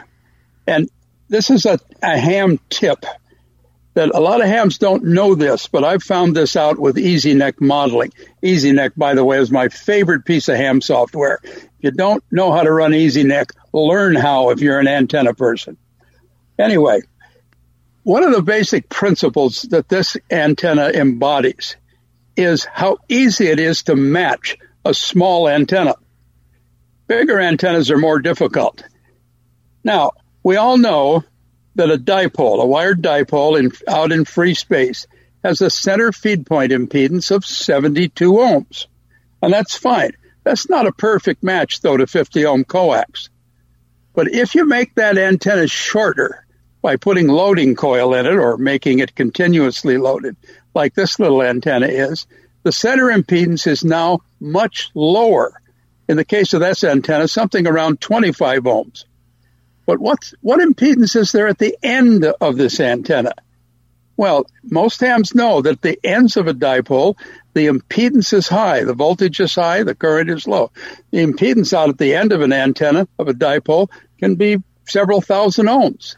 and 0.67 0.89
this 1.29 1.49
is 1.49 1.65
a, 1.65 1.79
a 2.03 2.17
ham 2.17 2.59
tip 2.69 3.03
that 3.95 4.13
a 4.13 4.19
lot 4.19 4.41
of 4.41 4.47
hams 4.47 4.77
don't 4.77 5.05
know 5.05 5.35
this, 5.35 5.67
but 5.67 5.83
I've 5.83 6.03
found 6.03 6.35
this 6.35 6.55
out 6.55 6.77
with 6.77 6.97
EZNEC 6.97 7.61
modeling. 7.61 8.11
EZNEC, 8.43 8.91
by 8.95 9.15
the 9.15 9.23
way, 9.23 9.39
is 9.39 9.49
my 9.49 9.69
favorite 9.69 10.25
piece 10.25 10.49
of 10.49 10.57
ham 10.57 10.81
software. 10.81 11.39
If 11.43 11.71
you 11.79 11.91
don't 11.91 12.23
know 12.29 12.51
how 12.51 12.63
to 12.63 12.71
run 12.71 12.91
EZNEC, 12.91 13.51
learn 13.73 14.15
how 14.15 14.49
if 14.49 14.59
you're 14.59 14.79
an 14.79 14.87
antenna 14.87 15.33
person. 15.33 15.77
Anyway, 16.59 17.01
one 18.03 18.23
of 18.23 18.33
the 18.33 18.41
basic 18.41 18.89
principles 18.89 19.63
that 19.71 19.87
this 19.87 20.17
antenna 20.29 20.89
embodies 20.89 21.77
is 22.35 22.65
how 22.65 22.97
easy 23.07 23.47
it 23.47 23.61
is 23.61 23.83
to 23.83 23.95
match 23.95 24.57
a 24.83 24.93
small 24.93 25.47
antenna. 25.47 25.95
Bigger 27.07 27.39
antennas 27.39 27.89
are 27.91 27.97
more 27.97 28.19
difficult. 28.19 28.83
Now, 29.85 30.11
we 30.43 30.57
all 30.57 30.77
know 30.77 31.23
that 31.75 31.91
a 31.91 31.97
dipole, 31.97 32.61
a 32.61 32.65
wired 32.65 33.01
dipole 33.01 33.59
in, 33.59 33.71
out 33.87 34.11
in 34.11 34.25
free 34.25 34.53
space, 34.53 35.07
has 35.43 35.61
a 35.61 35.69
center 35.69 36.11
feed 36.11 36.45
point 36.45 36.71
impedance 36.71 37.31
of 37.31 37.45
72 37.45 38.31
ohms. 38.31 38.87
And 39.41 39.53
that's 39.53 39.75
fine. 39.75 40.11
That's 40.43 40.69
not 40.69 40.87
a 40.87 40.91
perfect 40.91 41.43
match, 41.43 41.81
though, 41.81 41.97
to 41.97 42.07
50 42.07 42.45
ohm 42.45 42.63
coax. 42.63 43.29
But 44.13 44.33
if 44.33 44.55
you 44.55 44.65
make 44.65 44.95
that 44.95 45.17
antenna 45.17 45.67
shorter 45.67 46.45
by 46.81 46.95
putting 46.95 47.27
loading 47.27 47.75
coil 47.75 48.13
in 48.13 48.25
it 48.25 48.35
or 48.35 48.57
making 48.57 48.99
it 48.99 49.15
continuously 49.15 49.97
loaded, 49.97 50.37
like 50.73 50.93
this 50.93 51.19
little 51.19 51.43
antenna 51.43 51.87
is, 51.87 52.27
the 52.63 52.71
center 52.71 53.05
impedance 53.05 53.67
is 53.67 53.83
now 53.83 54.21
much 54.39 54.89
lower 54.95 55.61
In 56.07 56.17
the 56.17 56.25
case 56.25 56.53
of 56.53 56.61
this 56.61 56.83
antenna, 56.83 57.27
something 57.27 57.65
around 57.65 57.99
25 57.99 58.63
ohms. 58.63 59.05
But 59.85 59.99
what, 59.99 60.31
what 60.41 60.59
impedance 60.59 61.15
is 61.15 61.31
there 61.31 61.47
at 61.47 61.59
the 61.59 61.77
end 61.83 62.25
of 62.25 62.57
this 62.57 62.79
antenna? 62.79 63.33
Well, 64.17 64.45
most 64.63 65.01
hams 65.01 65.35
know 65.35 65.61
that 65.61 65.81
the 65.81 65.99
ends 66.03 66.37
of 66.37 66.47
a 66.47 66.53
dipole, 66.53 67.17
the 67.53 67.67
impedance 67.67 68.33
is 68.33 68.47
high, 68.47 68.83
the 68.83 68.93
voltage 68.93 69.39
is 69.39 69.55
high, 69.55 69.83
the 69.83 69.95
current 69.95 70.29
is 70.29 70.47
low. 70.47 70.71
The 71.11 71.25
impedance 71.25 71.73
out 71.73 71.89
at 71.89 71.97
the 71.97 72.15
end 72.15 72.31
of 72.31 72.41
an 72.41 72.53
antenna 72.53 73.07
of 73.19 73.27
a 73.27 73.33
dipole 73.33 73.89
can 74.17 74.35
be 74.35 74.57
several 74.85 75.21
thousand 75.21 75.67
ohms. 75.67 76.15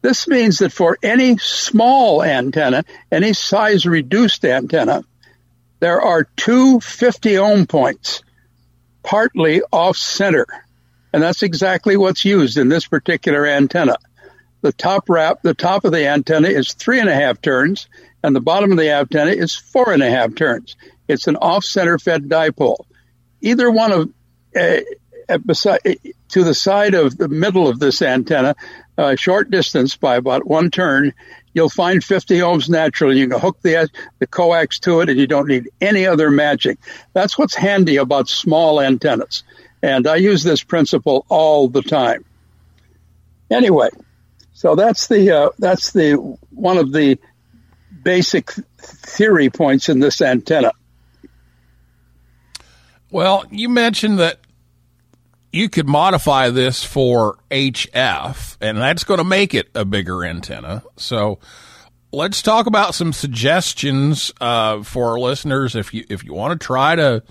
This 0.00 0.28
means 0.28 0.58
that 0.58 0.72
for 0.72 0.98
any 1.02 1.38
small 1.38 2.22
antenna, 2.22 2.84
any 3.10 3.32
size 3.32 3.86
reduced 3.86 4.44
antenna, 4.44 5.04
there 5.80 6.00
are 6.00 6.24
two 6.36 6.80
50 6.80 7.38
ohm 7.38 7.66
points, 7.66 8.22
partly 9.02 9.62
off 9.72 9.96
center. 9.96 10.46
And 11.12 11.22
that's 11.22 11.42
exactly 11.42 11.96
what's 11.96 12.24
used 12.24 12.58
in 12.58 12.68
this 12.68 12.86
particular 12.86 13.46
antenna. 13.46 13.96
The 14.60 14.72
top 14.72 15.08
wrap, 15.08 15.42
the 15.42 15.54
top 15.54 15.84
of 15.84 15.92
the 15.92 16.06
antenna 16.06 16.48
is 16.48 16.72
three 16.72 17.00
and 17.00 17.08
a 17.08 17.14
half 17.14 17.40
turns, 17.40 17.88
and 18.22 18.34
the 18.34 18.40
bottom 18.40 18.72
of 18.72 18.78
the 18.78 18.90
antenna 18.90 19.30
is 19.30 19.54
four 19.54 19.92
and 19.92 20.02
a 20.02 20.10
half 20.10 20.34
turns. 20.34 20.76
It's 21.06 21.26
an 21.26 21.36
off-center 21.36 21.98
fed 21.98 22.24
dipole. 22.24 22.84
Either 23.40 23.70
one 23.70 23.92
of 23.92 24.10
uh, 24.56 24.80
beside, 25.44 25.80
to 26.28 26.44
the 26.44 26.54
side 26.54 26.94
of 26.94 27.16
the 27.16 27.28
middle 27.28 27.68
of 27.68 27.78
this 27.78 28.02
antenna, 28.02 28.56
a 28.96 29.02
uh, 29.02 29.16
short 29.16 29.50
distance 29.50 29.96
by 29.96 30.16
about 30.16 30.46
one 30.46 30.70
turn, 30.70 31.12
you'll 31.52 31.68
find 31.68 32.02
50 32.02 32.38
ohms 32.38 32.68
naturally. 32.68 33.18
You 33.18 33.28
can 33.28 33.38
hook 33.38 33.58
the 33.62 33.88
the 34.18 34.26
coax 34.26 34.80
to 34.80 35.00
it, 35.00 35.08
and 35.08 35.18
you 35.18 35.26
don't 35.26 35.48
need 35.48 35.70
any 35.80 36.06
other 36.06 36.30
magic. 36.30 36.78
That's 37.12 37.38
what's 37.38 37.54
handy 37.54 37.96
about 37.96 38.28
small 38.28 38.80
antennas, 38.80 39.44
and 39.82 40.06
I 40.06 40.16
use 40.16 40.42
this 40.42 40.62
principle 40.62 41.24
all 41.28 41.68
the 41.68 41.82
time. 41.82 42.24
Anyway, 43.50 43.88
so 44.52 44.74
that's 44.74 45.06
the 45.06 45.30
uh, 45.30 45.50
that's 45.58 45.92
the 45.92 46.14
one 46.50 46.78
of 46.78 46.92
the 46.92 47.18
basic 48.02 48.50
theory 48.78 49.50
points 49.50 49.88
in 49.88 50.00
this 50.00 50.20
antenna. 50.20 50.72
Well, 53.10 53.44
you 53.50 53.68
mentioned 53.68 54.18
that 54.18 54.40
you 55.52 55.68
could 55.68 55.88
modify 55.88 56.50
this 56.50 56.84
for 56.84 57.38
HF, 57.50 58.56
and 58.60 58.78
that's 58.78 59.04
going 59.04 59.18
to 59.18 59.24
make 59.24 59.54
it 59.54 59.70
a 59.74 59.84
bigger 59.84 60.24
antenna. 60.24 60.82
So 60.96 61.38
let's 62.12 62.42
talk 62.42 62.66
about 62.66 62.94
some 62.94 63.12
suggestions 63.12 64.32
uh, 64.40 64.82
for 64.82 65.12
our 65.12 65.18
listeners 65.18 65.74
if 65.74 65.94
you 65.94 66.04
if 66.08 66.24
you 66.24 66.34
want 66.34 66.58
to 66.58 66.64
try 66.64 66.96
to 66.96 67.22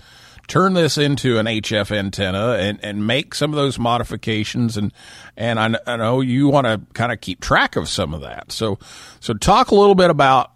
turn 0.48 0.72
this 0.74 0.98
into 0.98 1.38
an 1.38 1.46
HF 1.46 1.96
antenna 1.96 2.56
and, 2.58 2.80
and 2.82 3.06
make 3.06 3.34
some 3.34 3.52
of 3.52 3.56
those 3.56 3.78
modifications 3.78 4.76
and 4.76 4.92
and 5.36 5.60
I, 5.60 5.76
I 5.86 5.96
know 5.96 6.20
you 6.20 6.48
want 6.48 6.66
to 6.66 6.80
kind 6.94 7.12
of 7.12 7.20
keep 7.20 7.40
track 7.40 7.76
of 7.76 7.88
some 7.88 8.14
of 8.14 8.22
that. 8.22 8.50
So 8.50 8.78
so 9.20 9.34
talk 9.34 9.70
a 9.70 9.74
little 9.74 9.94
bit 9.94 10.10
about 10.10 10.52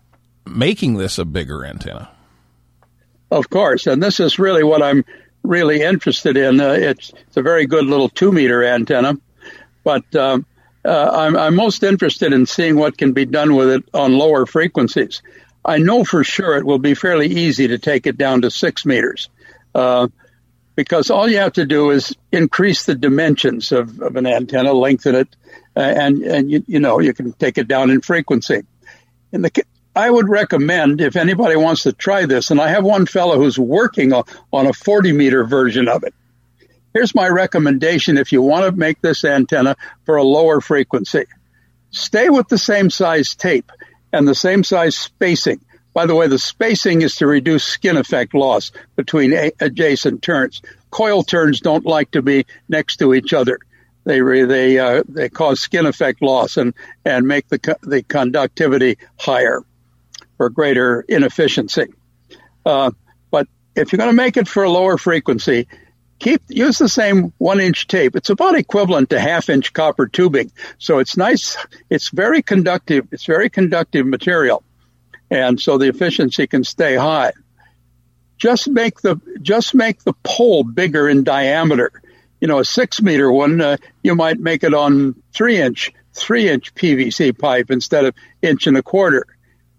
making 0.46 0.94
this 0.94 1.18
a 1.18 1.24
bigger 1.24 1.64
antenna. 1.64 2.10
Of 3.30 3.48
course, 3.48 3.86
and 3.86 4.02
this 4.02 4.20
is 4.20 4.38
really 4.38 4.64
what 4.64 4.82
I'm 4.82 5.04
really 5.42 5.82
interested 5.82 6.36
in. 6.36 6.60
Uh, 6.60 6.72
it's, 6.72 7.12
it's 7.26 7.36
a 7.36 7.42
very 7.42 7.66
good 7.66 7.84
little 7.84 8.08
two 8.08 8.32
meter 8.32 8.64
antenna, 8.64 9.16
but 9.84 10.14
um, 10.14 10.44
uh, 10.84 11.10
I'm, 11.12 11.36
I'm 11.36 11.54
most 11.54 11.82
interested 11.82 12.32
in 12.32 12.46
seeing 12.46 12.76
what 12.76 12.98
can 12.98 13.12
be 13.12 13.24
done 13.24 13.54
with 13.54 13.70
it 13.70 13.84
on 13.94 14.18
lower 14.18 14.46
frequencies. 14.46 15.22
I 15.64 15.78
know 15.78 16.04
for 16.04 16.24
sure 16.24 16.56
it 16.56 16.66
will 16.66 16.78
be 16.78 16.94
fairly 16.94 17.28
easy 17.28 17.68
to 17.68 17.78
take 17.78 18.06
it 18.06 18.18
down 18.18 18.42
to 18.42 18.50
six 18.50 18.84
meters. 18.84 19.28
Uh, 19.74 20.08
because 20.74 21.10
all 21.10 21.28
you 21.28 21.38
have 21.38 21.52
to 21.54 21.66
do 21.66 21.90
is 21.90 22.16
increase 22.30 22.84
the 22.84 22.94
dimensions 22.94 23.72
of, 23.72 24.00
of 24.00 24.16
an 24.16 24.26
antenna, 24.26 24.72
lengthen 24.72 25.14
it, 25.14 25.36
uh, 25.76 25.80
and 25.80 26.22
and 26.22 26.50
you, 26.50 26.64
you 26.66 26.80
know 26.80 26.98
you 26.98 27.12
can 27.12 27.32
take 27.32 27.58
it 27.58 27.68
down 27.68 27.90
in 27.90 28.00
frequency. 28.00 28.62
In 29.32 29.42
the 29.42 29.50
I 29.94 30.10
would 30.10 30.28
recommend 30.28 31.00
if 31.02 31.16
anybody 31.16 31.56
wants 31.56 31.82
to 31.82 31.92
try 31.92 32.24
this, 32.24 32.50
and 32.50 32.60
I 32.60 32.68
have 32.68 32.84
one 32.84 33.04
fellow 33.04 33.36
who's 33.36 33.58
working 33.58 34.12
on 34.14 34.66
a 34.66 34.72
40 34.72 35.12
meter 35.12 35.44
version 35.44 35.88
of 35.88 36.04
it. 36.04 36.14
Here's 36.94 37.14
my 37.14 37.28
recommendation 37.28 38.16
if 38.16 38.32
you 38.32 38.42
want 38.42 38.64
to 38.64 38.72
make 38.72 39.00
this 39.00 39.24
antenna 39.24 39.76
for 40.04 40.16
a 40.16 40.22
lower 40.22 40.60
frequency. 40.60 41.24
Stay 41.90 42.30
with 42.30 42.48
the 42.48 42.58
same 42.58 42.88
size 42.88 43.34
tape 43.34 43.70
and 44.12 44.26
the 44.26 44.34
same 44.34 44.64
size 44.64 44.96
spacing. 44.96 45.60
By 45.94 46.06
the 46.06 46.14
way, 46.14 46.26
the 46.26 46.38
spacing 46.38 47.02
is 47.02 47.16
to 47.16 47.26
reduce 47.26 47.64
skin 47.64 47.96
effect 47.96 48.34
loss 48.34 48.72
between 48.96 49.32
a- 49.32 49.52
adjacent 49.60 50.22
turns. 50.22 50.62
Coil 50.90 51.22
turns 51.22 51.60
don't 51.60 51.84
like 51.84 52.10
to 52.12 52.22
be 52.22 52.46
next 52.68 52.96
to 52.96 53.14
each 53.14 53.32
other. 53.32 53.58
They 54.04 54.20
they 54.20 54.78
uh, 54.78 55.04
they 55.08 55.28
cause 55.28 55.60
skin 55.60 55.86
effect 55.86 56.22
loss 56.22 56.56
and 56.56 56.74
and 57.04 57.26
make 57.26 57.48
the 57.48 57.76
the 57.82 58.02
conductivity 58.02 58.98
higher 59.18 59.62
for 60.36 60.50
greater 60.50 61.04
inefficiency. 61.08 61.86
Uh, 62.66 62.90
but 63.30 63.46
if 63.76 63.92
you're 63.92 63.98
going 63.98 64.10
to 64.10 64.16
make 64.16 64.36
it 64.36 64.48
for 64.48 64.64
a 64.64 64.70
lower 64.70 64.98
frequency, 64.98 65.68
keep 66.18 66.42
use 66.48 66.78
the 66.78 66.88
same 66.88 67.32
one 67.38 67.60
inch 67.60 67.86
tape. 67.86 68.16
It's 68.16 68.30
about 68.30 68.56
equivalent 68.56 69.10
to 69.10 69.20
half 69.20 69.48
inch 69.48 69.72
copper 69.72 70.08
tubing, 70.08 70.50
so 70.78 70.98
it's 70.98 71.16
nice. 71.16 71.56
It's 71.88 72.08
very 72.08 72.42
conductive. 72.42 73.06
It's 73.12 73.24
very 73.24 73.50
conductive 73.50 74.04
material, 74.06 74.64
and 75.32 75.58
so 75.58 75.78
the 75.78 75.88
efficiency 75.88 76.46
can 76.46 76.62
stay 76.62 76.94
high. 76.94 77.32
Just 78.36 78.68
make 78.68 79.00
the 79.00 79.18
just 79.40 79.74
make 79.74 80.04
the 80.04 80.12
pole 80.22 80.62
bigger 80.62 81.08
in 81.08 81.24
diameter. 81.24 81.90
You 82.40 82.48
know, 82.48 82.58
a 82.58 82.64
six 82.64 83.00
meter 83.00 83.32
one, 83.32 83.60
uh, 83.60 83.78
you 84.02 84.14
might 84.14 84.38
make 84.38 84.62
it 84.62 84.74
on 84.74 85.14
three 85.32 85.58
inch 85.58 85.92
three 86.12 86.50
inch 86.50 86.74
PVC 86.74 87.36
pipe 87.36 87.70
instead 87.70 88.04
of 88.04 88.14
inch 88.42 88.66
and 88.66 88.76
a 88.76 88.82
quarter 88.82 89.26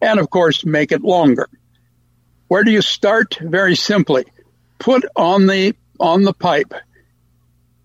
and 0.02 0.20
of 0.20 0.30
course 0.30 0.66
make 0.66 0.92
it 0.92 1.04
longer. 1.04 1.48
Where 2.48 2.64
do 2.64 2.72
you 2.72 2.82
start? 2.82 3.38
Very 3.40 3.76
simply, 3.76 4.26
put 4.80 5.06
on 5.16 5.46
the 5.46 5.76
on 6.00 6.24
the 6.24 6.34
pipe 6.34 6.74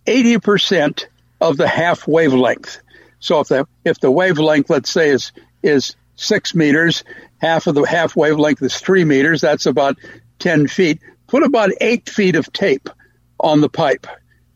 80% 0.06 1.04
of 1.38 1.58
the 1.58 1.68
half 1.68 2.08
wavelength. 2.08 2.78
So 3.20 3.40
if 3.40 3.48
the 3.48 3.66
if 3.84 4.00
the 4.00 4.10
wavelength 4.10 4.70
let's 4.70 4.90
say 4.90 5.10
is 5.10 5.32
is 5.62 5.96
6 6.16 6.54
meters, 6.54 7.04
half 7.38 7.66
of 7.66 7.74
the 7.74 7.82
half 7.82 8.16
wavelength 8.16 8.62
is 8.62 8.76
3 8.76 9.04
meters, 9.04 9.40
that's 9.40 9.66
about 9.66 9.96
10 10.38 10.68
feet. 10.68 11.00
Put 11.26 11.42
about 11.42 11.70
8 11.80 12.08
feet 12.08 12.36
of 12.36 12.52
tape 12.52 12.88
on 13.38 13.60
the 13.60 13.68
pipe. 13.68 14.06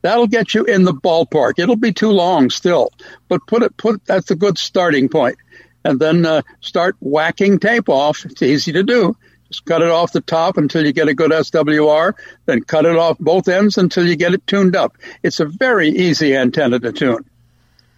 That'll 0.03 0.27
get 0.27 0.55
you 0.55 0.65
in 0.65 0.85
the 0.85 0.93
ballpark. 0.93 1.55
It'll 1.59 1.77
be 1.77 1.93
too 1.93 2.11
long 2.11 2.51
still, 2.51 2.91
but 3.29 3.47
put 3.47 3.63
it 3.63 3.77
put 3.77 4.05
that's 4.05 4.33
a 4.33 4.35
good 4.35 4.59
starting 4.59 5.09
point 5.09 5.37
and 5.85 5.99
then 6.01 6.27
uh, 6.27 6.43
start 6.61 6.97
whacking 7.01 7.59
tape 7.59 7.89
off. 7.89 8.25
It's 8.25 8.43
easy 8.43 8.73
to 8.73 8.83
do. 8.83 9.17
Just 9.49 9.65
cut 9.65 9.83
it 9.83 9.89
off 9.89 10.13
the 10.13 10.21
top 10.21 10.57
until 10.57 10.85
you 10.85 10.93
get 10.93 11.09
a 11.09 11.15
good 11.15 11.31
SWR, 11.31 12.15
then 12.47 12.63
cut 12.63 12.87
it 12.87 12.97
off 12.97 13.19
both 13.19 13.49
ends 13.49 13.77
until 13.77 14.07
you 14.07 14.17
get 14.17 14.35
it 14.35 14.47
tuned 14.47 14.75
up. 14.75 14.97
It's 15.23 15.41
a 15.41 15.45
very 15.45 15.89
easy 15.89 16.35
antenna 16.35 16.79
to 16.81 16.93
tune. 16.93 17.25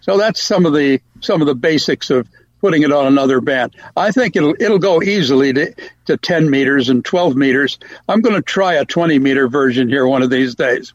So 0.01 0.17
that's 0.17 0.41
some 0.41 0.65
of 0.65 0.73
the 0.73 1.01
some 1.21 1.41
of 1.41 1.47
the 1.47 1.55
basics 1.55 2.09
of 2.09 2.27
putting 2.65 2.83
it 2.83 2.91
on 2.91 3.05
another 3.05 3.41
band. 3.41 3.75
I 3.95 4.11
think 4.11 4.35
it'll 4.35 4.55
it'll 4.59 4.79
go 4.79 5.01
easily 5.01 5.53
to, 5.53 5.73
to 6.05 6.17
10 6.17 6.49
meters 6.49 6.89
and 6.89 7.05
12 7.05 7.35
meters. 7.35 7.77
I'm 8.09 8.21
going 8.21 8.35
to 8.35 8.41
try 8.41 8.73
a 8.73 8.85
20 8.85 9.19
meter 9.19 9.47
version 9.47 9.87
here 9.87 10.07
one 10.07 10.23
of 10.23 10.29
these 10.29 10.55
days. 10.55 10.93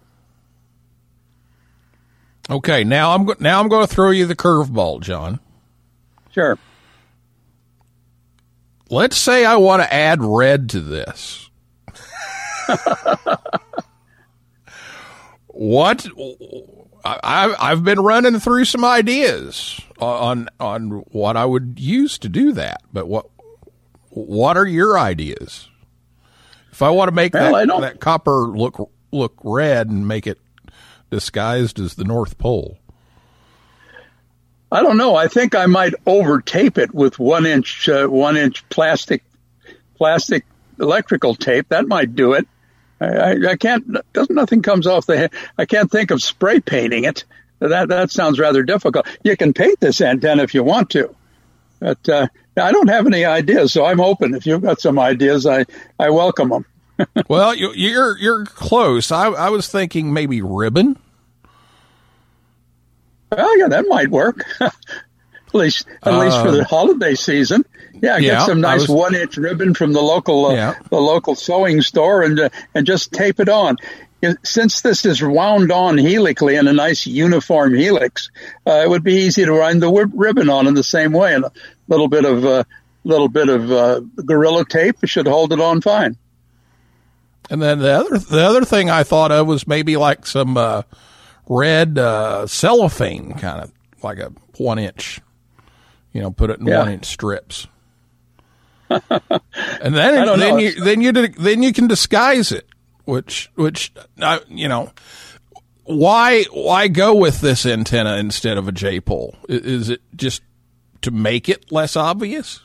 Okay, 2.48 2.82
now 2.82 3.14
I'm 3.14 3.28
now 3.38 3.60
I'm 3.60 3.68
going 3.68 3.86
to 3.86 3.92
throw 3.92 4.10
you 4.10 4.26
the 4.26 4.34
curveball, 4.34 5.00
John. 5.00 5.38
Sure 6.32 6.58
let's 8.90 9.16
say 9.16 9.44
I 9.44 9.56
want 9.56 9.82
to 9.82 9.92
add 9.92 10.22
red 10.22 10.68
to 10.70 10.80
this. 10.80 11.48
what 15.46 16.06
I, 17.04 17.54
I've 17.58 17.84
been 17.84 18.00
running 18.00 18.40
through 18.40 18.64
some 18.66 18.84
ideas 18.84 19.80
on 19.98 20.48
on 20.58 20.90
what 21.10 21.36
I 21.36 21.44
would 21.44 21.78
use 21.78 22.18
to 22.18 22.28
do 22.28 22.52
that, 22.52 22.82
but 22.92 23.08
what 23.08 23.26
what 24.10 24.56
are 24.56 24.66
your 24.66 24.98
ideas? 24.98 25.68
If 26.72 26.82
I 26.82 26.90
want 26.90 27.08
to 27.08 27.14
make 27.14 27.34
well, 27.34 27.54
that, 27.54 27.80
that 27.80 28.00
copper 28.00 28.48
look 28.48 28.90
look 29.12 29.34
red 29.42 29.88
and 29.88 30.06
make 30.06 30.26
it 30.26 30.38
disguised 31.10 31.78
as 31.78 31.94
the 31.94 32.04
North 32.04 32.38
Pole, 32.38 32.78
I 34.72 34.82
don't 34.82 34.96
know. 34.96 35.16
I 35.16 35.28
think 35.28 35.54
I 35.54 35.66
might 35.66 35.94
over 36.06 36.40
tape 36.40 36.78
it 36.78 36.94
with 36.94 37.18
one 37.18 37.46
inch 37.46 37.88
uh, 37.88 38.06
one 38.06 38.36
inch 38.36 38.68
plastic 38.68 39.22
plastic 39.96 40.44
electrical 40.78 41.34
tape. 41.34 41.68
That 41.68 41.88
might 41.88 42.14
do 42.14 42.32
it. 42.32 42.46
I, 43.00 43.50
I, 43.50 43.56
can't. 43.56 43.96
Doesn't 44.12 44.34
nothing 44.34 44.62
comes 44.62 44.86
off 44.86 45.06
the 45.06 45.16
head. 45.16 45.32
I 45.56 45.64
can't 45.64 45.90
think 45.90 46.10
of 46.10 46.22
spray 46.22 46.60
painting 46.60 47.04
it. 47.04 47.24
That 47.60 47.88
that 47.88 48.10
sounds 48.10 48.38
rather 48.38 48.62
difficult. 48.62 49.06
You 49.22 49.36
can 49.36 49.52
paint 49.52 49.80
this 49.80 50.00
antenna 50.00 50.42
if 50.42 50.54
you 50.54 50.64
want 50.64 50.90
to, 50.90 51.14
but 51.78 52.08
uh, 52.08 52.26
I 52.56 52.72
don't 52.72 52.88
have 52.88 53.06
any 53.06 53.24
ideas, 53.24 53.72
so 53.72 53.84
I'm 53.84 54.00
open. 54.00 54.34
If 54.34 54.46
you've 54.46 54.62
got 54.62 54.80
some 54.80 54.98
ideas, 54.98 55.46
I 55.46 55.66
I 55.98 56.10
welcome 56.10 56.48
them. 56.48 56.64
well, 57.28 57.54
you, 57.54 57.72
you're 57.74 58.16
you're 58.18 58.44
close. 58.46 59.12
I, 59.12 59.26
I 59.26 59.50
was 59.50 59.68
thinking 59.68 60.12
maybe 60.12 60.42
ribbon. 60.42 60.98
Well, 63.30 63.58
yeah, 63.58 63.68
that 63.68 63.86
might 63.88 64.10
work. 64.10 64.44
at 64.60 64.74
least, 65.52 65.86
at 66.02 66.18
least 66.18 66.40
for 66.40 66.50
the 66.50 66.64
holiday 66.64 67.14
season. 67.14 67.64
Yeah, 68.02 68.18
get 68.18 68.22
yeah, 68.26 68.46
some 68.46 68.60
nice 68.60 68.82
was- 68.82 68.88
one-inch 68.90 69.36
ribbon 69.36 69.74
from 69.74 69.92
the 69.92 70.00
local 70.00 70.46
uh, 70.46 70.54
Yeah. 70.54 70.74
the 70.90 71.00
local 71.00 71.34
sewing 71.34 71.82
store, 71.82 72.22
and 72.22 72.38
uh, 72.40 72.48
and 72.74 72.86
just 72.86 73.12
tape 73.12 73.40
it 73.40 73.48
on. 73.48 73.76
Since 74.42 74.82
this 74.82 75.06
is 75.06 75.22
wound 75.22 75.72
on 75.72 75.96
helically 75.96 76.56
in 76.56 76.68
a 76.68 76.74
nice 76.74 77.06
uniform 77.06 77.72
helix, 77.74 78.30
uh, 78.66 78.82
it 78.84 78.90
would 78.90 79.02
be 79.02 79.14
easy 79.14 79.46
to 79.46 79.52
wind 79.54 79.80
the 79.82 79.86
wi- 79.86 80.10
ribbon 80.14 80.50
on 80.50 80.66
in 80.66 80.74
the 80.74 80.82
same 80.84 81.12
way, 81.12 81.34
and 81.34 81.44
a 81.44 81.52
little 81.88 82.08
bit 82.08 82.24
of 82.26 82.44
uh, 82.44 82.64
little 83.04 83.28
bit 83.28 83.48
of 83.48 83.72
uh, 83.72 84.00
gorilla 84.26 84.64
tape 84.66 84.96
should 85.04 85.26
hold 85.26 85.52
it 85.54 85.60
on 85.60 85.80
fine. 85.80 86.16
And 87.48 87.60
then 87.62 87.78
the 87.78 87.90
other 87.92 88.18
the 88.18 88.42
other 88.42 88.64
thing 88.64 88.90
I 88.90 89.02
thought 89.04 89.32
of 89.32 89.46
was 89.46 89.66
maybe 89.66 89.96
like 89.96 90.26
some 90.26 90.56
uh, 90.56 90.82
red 91.48 91.98
uh, 91.98 92.46
cellophane, 92.46 93.32
kind 93.34 93.62
of 93.64 93.72
like 94.02 94.18
a 94.18 94.32
one 94.58 94.78
inch. 94.78 95.20
You 96.12 96.20
know, 96.20 96.30
put 96.30 96.50
it 96.50 96.60
in 96.60 96.66
Yeah. 96.66 96.80
one 96.80 96.90
inch 96.92 97.06
strips. 97.06 97.66
And 98.90 99.94
then 99.94 99.94
then 99.94 100.26
know. 100.26 100.56
you 100.56 100.80
then 100.80 101.00
you 101.00 101.12
then 101.12 101.62
you 101.62 101.72
can 101.72 101.86
disguise 101.86 102.52
it, 102.52 102.66
which 103.04 103.50
which 103.54 103.92
uh, 104.20 104.40
you 104.48 104.68
know. 104.68 104.90
Why 105.84 106.44
why 106.52 106.86
go 106.86 107.16
with 107.16 107.40
this 107.40 107.66
antenna 107.66 108.16
instead 108.16 108.56
of 108.58 108.68
a 108.68 108.72
J 108.72 109.00
pole? 109.00 109.34
Is 109.48 109.88
it 109.88 110.00
just 110.14 110.42
to 111.02 111.10
make 111.10 111.48
it 111.48 111.72
less 111.72 111.96
obvious? 111.96 112.60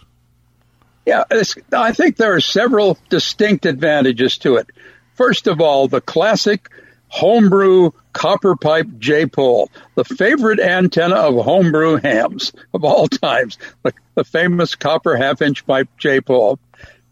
Yeah, 1.06 1.24
it's, 1.32 1.56
I 1.72 1.92
think 1.92 2.18
there 2.18 2.36
are 2.36 2.42
several 2.42 2.98
distinct 3.10 3.66
advantages 3.66 4.38
to 4.40 4.56
it. 4.56 4.70
First 5.14 5.48
of 5.48 5.62
all, 5.62 5.88
the 5.88 6.02
classic 6.02 6.70
homebrew 7.16 7.92
copper 8.12 8.58
pipe 8.58 8.88
J 9.00 9.26
pole, 9.26 9.72
the 9.96 10.04
favorite 10.04 10.60
antenna 10.60 11.16
of 11.16 11.46
homebrew 11.46 11.96
hams 11.96 12.52
of 12.74 12.84
all 12.84 13.08
times, 13.08 13.58
the, 13.84 13.94
the 14.16 14.26
famous 14.26 14.76
copper 14.76 15.16
half 15.16 15.42
inch 15.42 15.66
pipe 15.66 15.88
J 15.98 16.20
pole. 16.20 16.60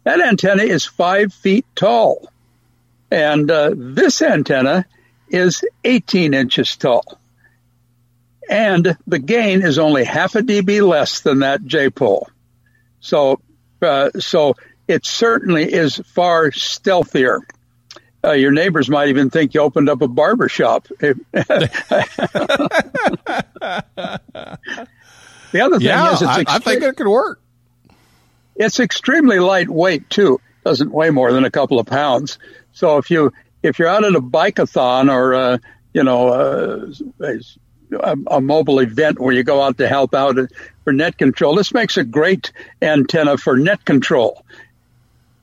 That 0.04 0.20
antenna 0.20 0.64
is 0.64 0.86
five 0.86 1.34
feet 1.34 1.66
tall. 1.74 2.30
And 3.12 3.50
uh, 3.50 3.72
this 3.74 4.22
antenna 4.22 4.86
is 5.30 5.64
18 5.86 6.34
inches 6.34 6.76
tall. 6.76 7.18
And 8.50 8.98
the 9.08 9.20
gain 9.20 9.62
is 9.62 9.80
only 9.80 10.04
half 10.04 10.36
a 10.36 10.42
dB 10.42 10.86
less 10.86 11.22
than 11.22 11.40
that 11.40 11.64
J 11.64 11.90
pole. 11.90 12.30
So, 13.00 13.40
uh, 13.82 14.10
so 14.20 14.58
it 14.86 15.06
certainly 15.06 15.72
is 15.72 15.96
far 15.96 16.52
stealthier. 16.52 17.40
Uh, 18.26 18.32
your 18.32 18.52
neighbors 18.52 18.90
might 18.90 19.10
even 19.10 19.30
think 19.30 19.54
you 19.54 19.60
opened 19.62 19.90
up 19.90 20.02
a 20.02 20.08
barber 20.08 20.48
shop. 20.48 20.88
the 21.00 21.20
other 25.62 25.78
thing 25.78 25.88
Yeah, 25.88 26.14
is, 26.14 26.22
it's, 26.22 26.30
I, 26.32 26.44
I 26.48 26.60
think 26.60 26.84
it 26.84 26.96
could 26.96 27.08
work. 27.08 27.40
it's 28.56 28.80
extremely 28.80 29.40
lightweight 29.40 30.10
too. 30.10 30.40
Doesn't 30.64 30.92
weigh 30.92 31.10
more 31.10 31.32
than 31.34 31.44
a 31.44 31.52
couple 31.52 31.80
of 31.80 31.86
pounds. 31.88 32.40
So 32.72 32.98
if 32.98 33.12
you 33.12 33.34
if 33.62 33.80
you're 33.80 33.88
out 33.90 34.06
at 34.06 34.16
a 34.16 34.22
bikeathon 34.22 35.12
or 35.12 35.34
uh, 35.34 35.58
you 35.94 36.04
know 36.04 36.30
uh, 36.30 36.92
a, 37.92 38.18
a 38.28 38.42
mobile 38.42 38.80
event 38.80 39.20
where 39.20 39.34
you 39.34 39.44
go 39.44 39.62
out 39.62 39.78
to 39.80 39.88
help 39.88 40.16
out 40.16 40.38
for 40.86 40.94
net 40.94 41.18
control, 41.18 41.56
this 41.56 41.74
makes 41.74 41.98
a 41.98 42.04
great 42.04 42.52
antenna 42.82 43.38
for 43.38 43.58
net 43.58 43.84
control 43.84 44.46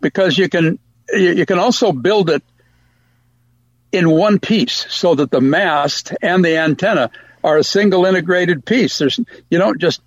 because 0.01 0.39
you 0.39 0.49
can 0.49 0.79
you 1.13 1.33
you 1.33 1.45
can 1.47 1.59
also 1.59 1.93
build 1.93 2.31
it 2.31 2.43
in 3.93 4.11
one 4.11 4.39
piece 4.39 4.87
so 4.89 5.15
that 5.15 5.31
the 5.31 5.41
mast 5.41 6.13
and 6.23 6.45
the 6.45 6.57
antenna 6.57 7.11
are 7.43 7.59
a 7.59 7.65
single 7.65 8.07
integrated 8.07 8.65
piece. 8.65 8.99
There's 8.99 9.19
you 9.49 9.59
don't 9.59 9.81
just 9.81 10.01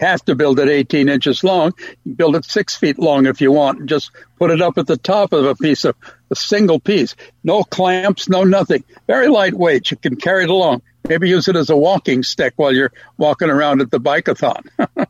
have 0.00 0.24
to 0.26 0.34
build 0.34 0.60
it 0.60 0.68
18 0.68 1.08
inches 1.08 1.42
long. 1.42 1.74
You 2.04 2.14
build 2.14 2.36
it 2.36 2.44
six 2.44 2.76
feet 2.76 2.98
long 2.98 3.26
if 3.26 3.40
you 3.40 3.50
want, 3.50 3.80
and 3.80 3.88
just 3.88 4.10
put 4.38 4.50
it 4.50 4.60
up 4.60 4.78
at 4.78 4.86
the 4.86 4.96
top 4.96 5.32
of 5.32 5.44
a 5.44 5.54
piece 5.54 5.84
of 5.84 5.96
a 6.30 6.36
single 6.36 6.78
piece. 6.78 7.16
No 7.42 7.64
clamps, 7.64 8.28
no 8.28 8.44
nothing. 8.44 8.84
Very 9.06 9.28
lightweight. 9.28 9.90
You 9.90 9.96
can 9.96 10.16
carry 10.16 10.44
it 10.44 10.50
along. 10.50 10.82
Maybe 11.08 11.28
use 11.28 11.48
it 11.48 11.56
as 11.56 11.70
a 11.70 11.76
walking 11.76 12.22
stick 12.22 12.54
while 12.56 12.72
you're 12.72 12.92
walking 13.16 13.50
around 13.50 13.80
at 13.80 13.90
the 13.90 13.98
bikeathon. 13.98 14.68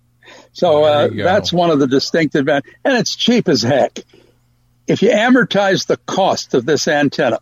so 0.53 0.85
uh, 0.85 1.09
that's 1.13 1.53
one 1.53 1.71
of 1.71 1.81
the 1.81 1.87
distinctive, 1.87 2.41
advantages, 2.41 2.75
and 2.85 2.97
it's 2.97 3.17
cheap 3.17 3.49
as 3.49 3.63
heck. 3.63 3.99
If 4.87 5.03
you 5.03 5.11
amortize 5.11 5.87
the 5.87 5.99
cost 5.99 6.55
of 6.55 6.65
this 6.65 6.89
antenna, 6.89 7.41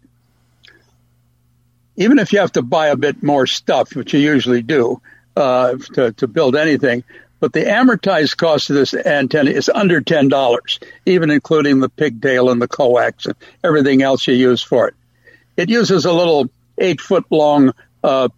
even 1.96 2.18
if 2.18 2.32
you 2.32 2.40
have 2.40 2.52
to 2.52 2.62
buy 2.62 2.88
a 2.88 2.96
bit 2.96 3.22
more 3.22 3.46
stuff, 3.46 3.94
which 3.94 4.14
you 4.14 4.20
usually 4.20 4.62
do 4.62 5.00
uh, 5.36 5.76
to, 5.94 6.12
to 6.12 6.26
build 6.26 6.56
anything, 6.56 7.04
but 7.40 7.52
the 7.52 7.64
amortized 7.64 8.36
cost 8.36 8.70
of 8.70 8.76
this 8.76 8.94
antenna 8.94 9.50
is 9.50 9.68
under 9.68 10.00
ten 10.00 10.28
dollars, 10.28 10.80
even 11.04 11.30
including 11.30 11.80
the 11.80 11.88
pigtail 11.88 12.50
and 12.50 12.60
the 12.60 12.68
coax 12.68 13.26
and 13.26 13.34
everything 13.62 14.02
else 14.02 14.26
you 14.26 14.34
use 14.34 14.62
for 14.62 14.88
it. 14.88 14.94
It 15.56 15.70
uses 15.70 16.04
a 16.04 16.12
little 16.12 16.50
eight 16.78 17.00
foot 17.00 17.24
long 17.30 17.72
uh, 18.02 18.28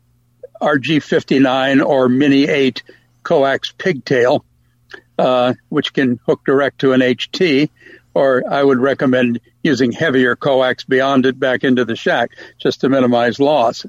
RG59 0.60 1.84
or 1.84 2.08
Mini 2.08 2.48
8 2.48 2.82
coax 3.22 3.72
pigtail, 3.72 4.44
uh, 5.18 5.54
which 5.68 5.92
can 5.92 6.18
hook 6.26 6.40
direct 6.44 6.80
to 6.80 6.92
an 6.92 7.00
HT, 7.00 7.70
or 8.18 8.42
I 8.50 8.64
would 8.64 8.80
recommend 8.80 9.38
using 9.62 9.92
heavier 9.92 10.34
coax 10.34 10.82
beyond 10.82 11.24
it 11.24 11.38
back 11.38 11.62
into 11.62 11.84
the 11.84 11.94
shack 11.94 12.32
just 12.58 12.80
to 12.80 12.88
minimize 12.88 13.38
loss. 13.38 13.86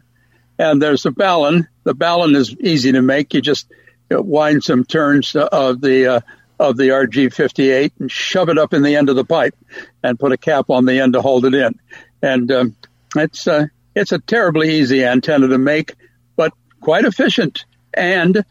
And 0.59 0.79
there's 0.79 1.07
a 1.07 1.09
balun. 1.09 1.67
The 1.83 1.95
balun 1.95 2.35
is 2.35 2.55
easy 2.59 2.91
to 2.91 3.01
make. 3.01 3.33
You 3.33 3.41
just 3.41 3.71
wind 4.11 4.63
some 4.63 4.83
turns 4.83 5.35
of 5.35 5.81
the 5.81 6.17
uh, 6.17 6.19
of 6.59 6.77
the 6.77 6.89
RG58 6.89 7.93
and 7.99 8.11
shove 8.11 8.49
it 8.49 8.59
up 8.59 8.71
in 8.75 8.83
the 8.83 8.95
end 8.97 9.09
of 9.09 9.15
the 9.15 9.25
pipe, 9.25 9.55
and 10.03 10.19
put 10.19 10.31
a 10.31 10.37
cap 10.37 10.69
on 10.69 10.85
the 10.85 10.99
end 10.99 11.13
to 11.13 11.23
hold 11.23 11.45
it 11.45 11.55
in. 11.55 11.79
And 12.21 12.51
um, 12.51 12.75
it's 13.15 13.47
uh, 13.47 13.65
it's 13.95 14.11
a 14.11 14.19
terribly 14.19 14.75
easy 14.79 15.03
antenna 15.03 15.47
to 15.47 15.57
make, 15.57 15.95
but 16.35 16.53
quite 16.81 17.05
efficient 17.05 17.65
and 17.95 18.45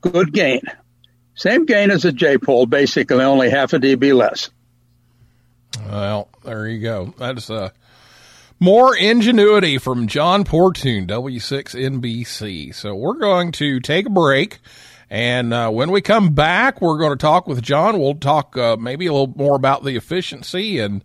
good 0.00 0.32
gain. 0.32 0.62
Same 1.36 1.64
gain 1.64 1.92
as 1.92 2.04
a 2.04 2.10
J 2.10 2.38
pole, 2.38 2.66
basically 2.66 3.22
only 3.22 3.50
half 3.50 3.72
a 3.72 3.78
dB 3.78 4.12
less. 4.12 4.50
Well, 5.88 6.28
there 6.44 6.66
you 6.68 6.80
go. 6.80 7.14
That's 7.16 7.48
uh, 7.48 7.70
more 8.58 8.96
ingenuity 8.96 9.78
from 9.78 10.08
John 10.08 10.44
Portune, 10.44 11.06
W6NBC. 11.06 12.74
So 12.74 12.94
we're 12.94 13.14
going 13.14 13.52
to 13.52 13.80
take 13.80 14.06
a 14.06 14.10
break. 14.10 14.58
And 15.08 15.54
uh, 15.54 15.70
when 15.70 15.92
we 15.92 16.00
come 16.00 16.34
back, 16.34 16.80
we're 16.80 16.98
going 16.98 17.12
to 17.12 17.16
talk 17.16 17.46
with 17.46 17.62
John. 17.62 18.00
We'll 18.00 18.16
talk 18.16 18.56
uh, 18.56 18.76
maybe 18.76 19.06
a 19.06 19.12
little 19.12 19.32
more 19.36 19.54
about 19.54 19.84
the 19.84 19.96
efficiency 19.96 20.78
and 20.78 21.04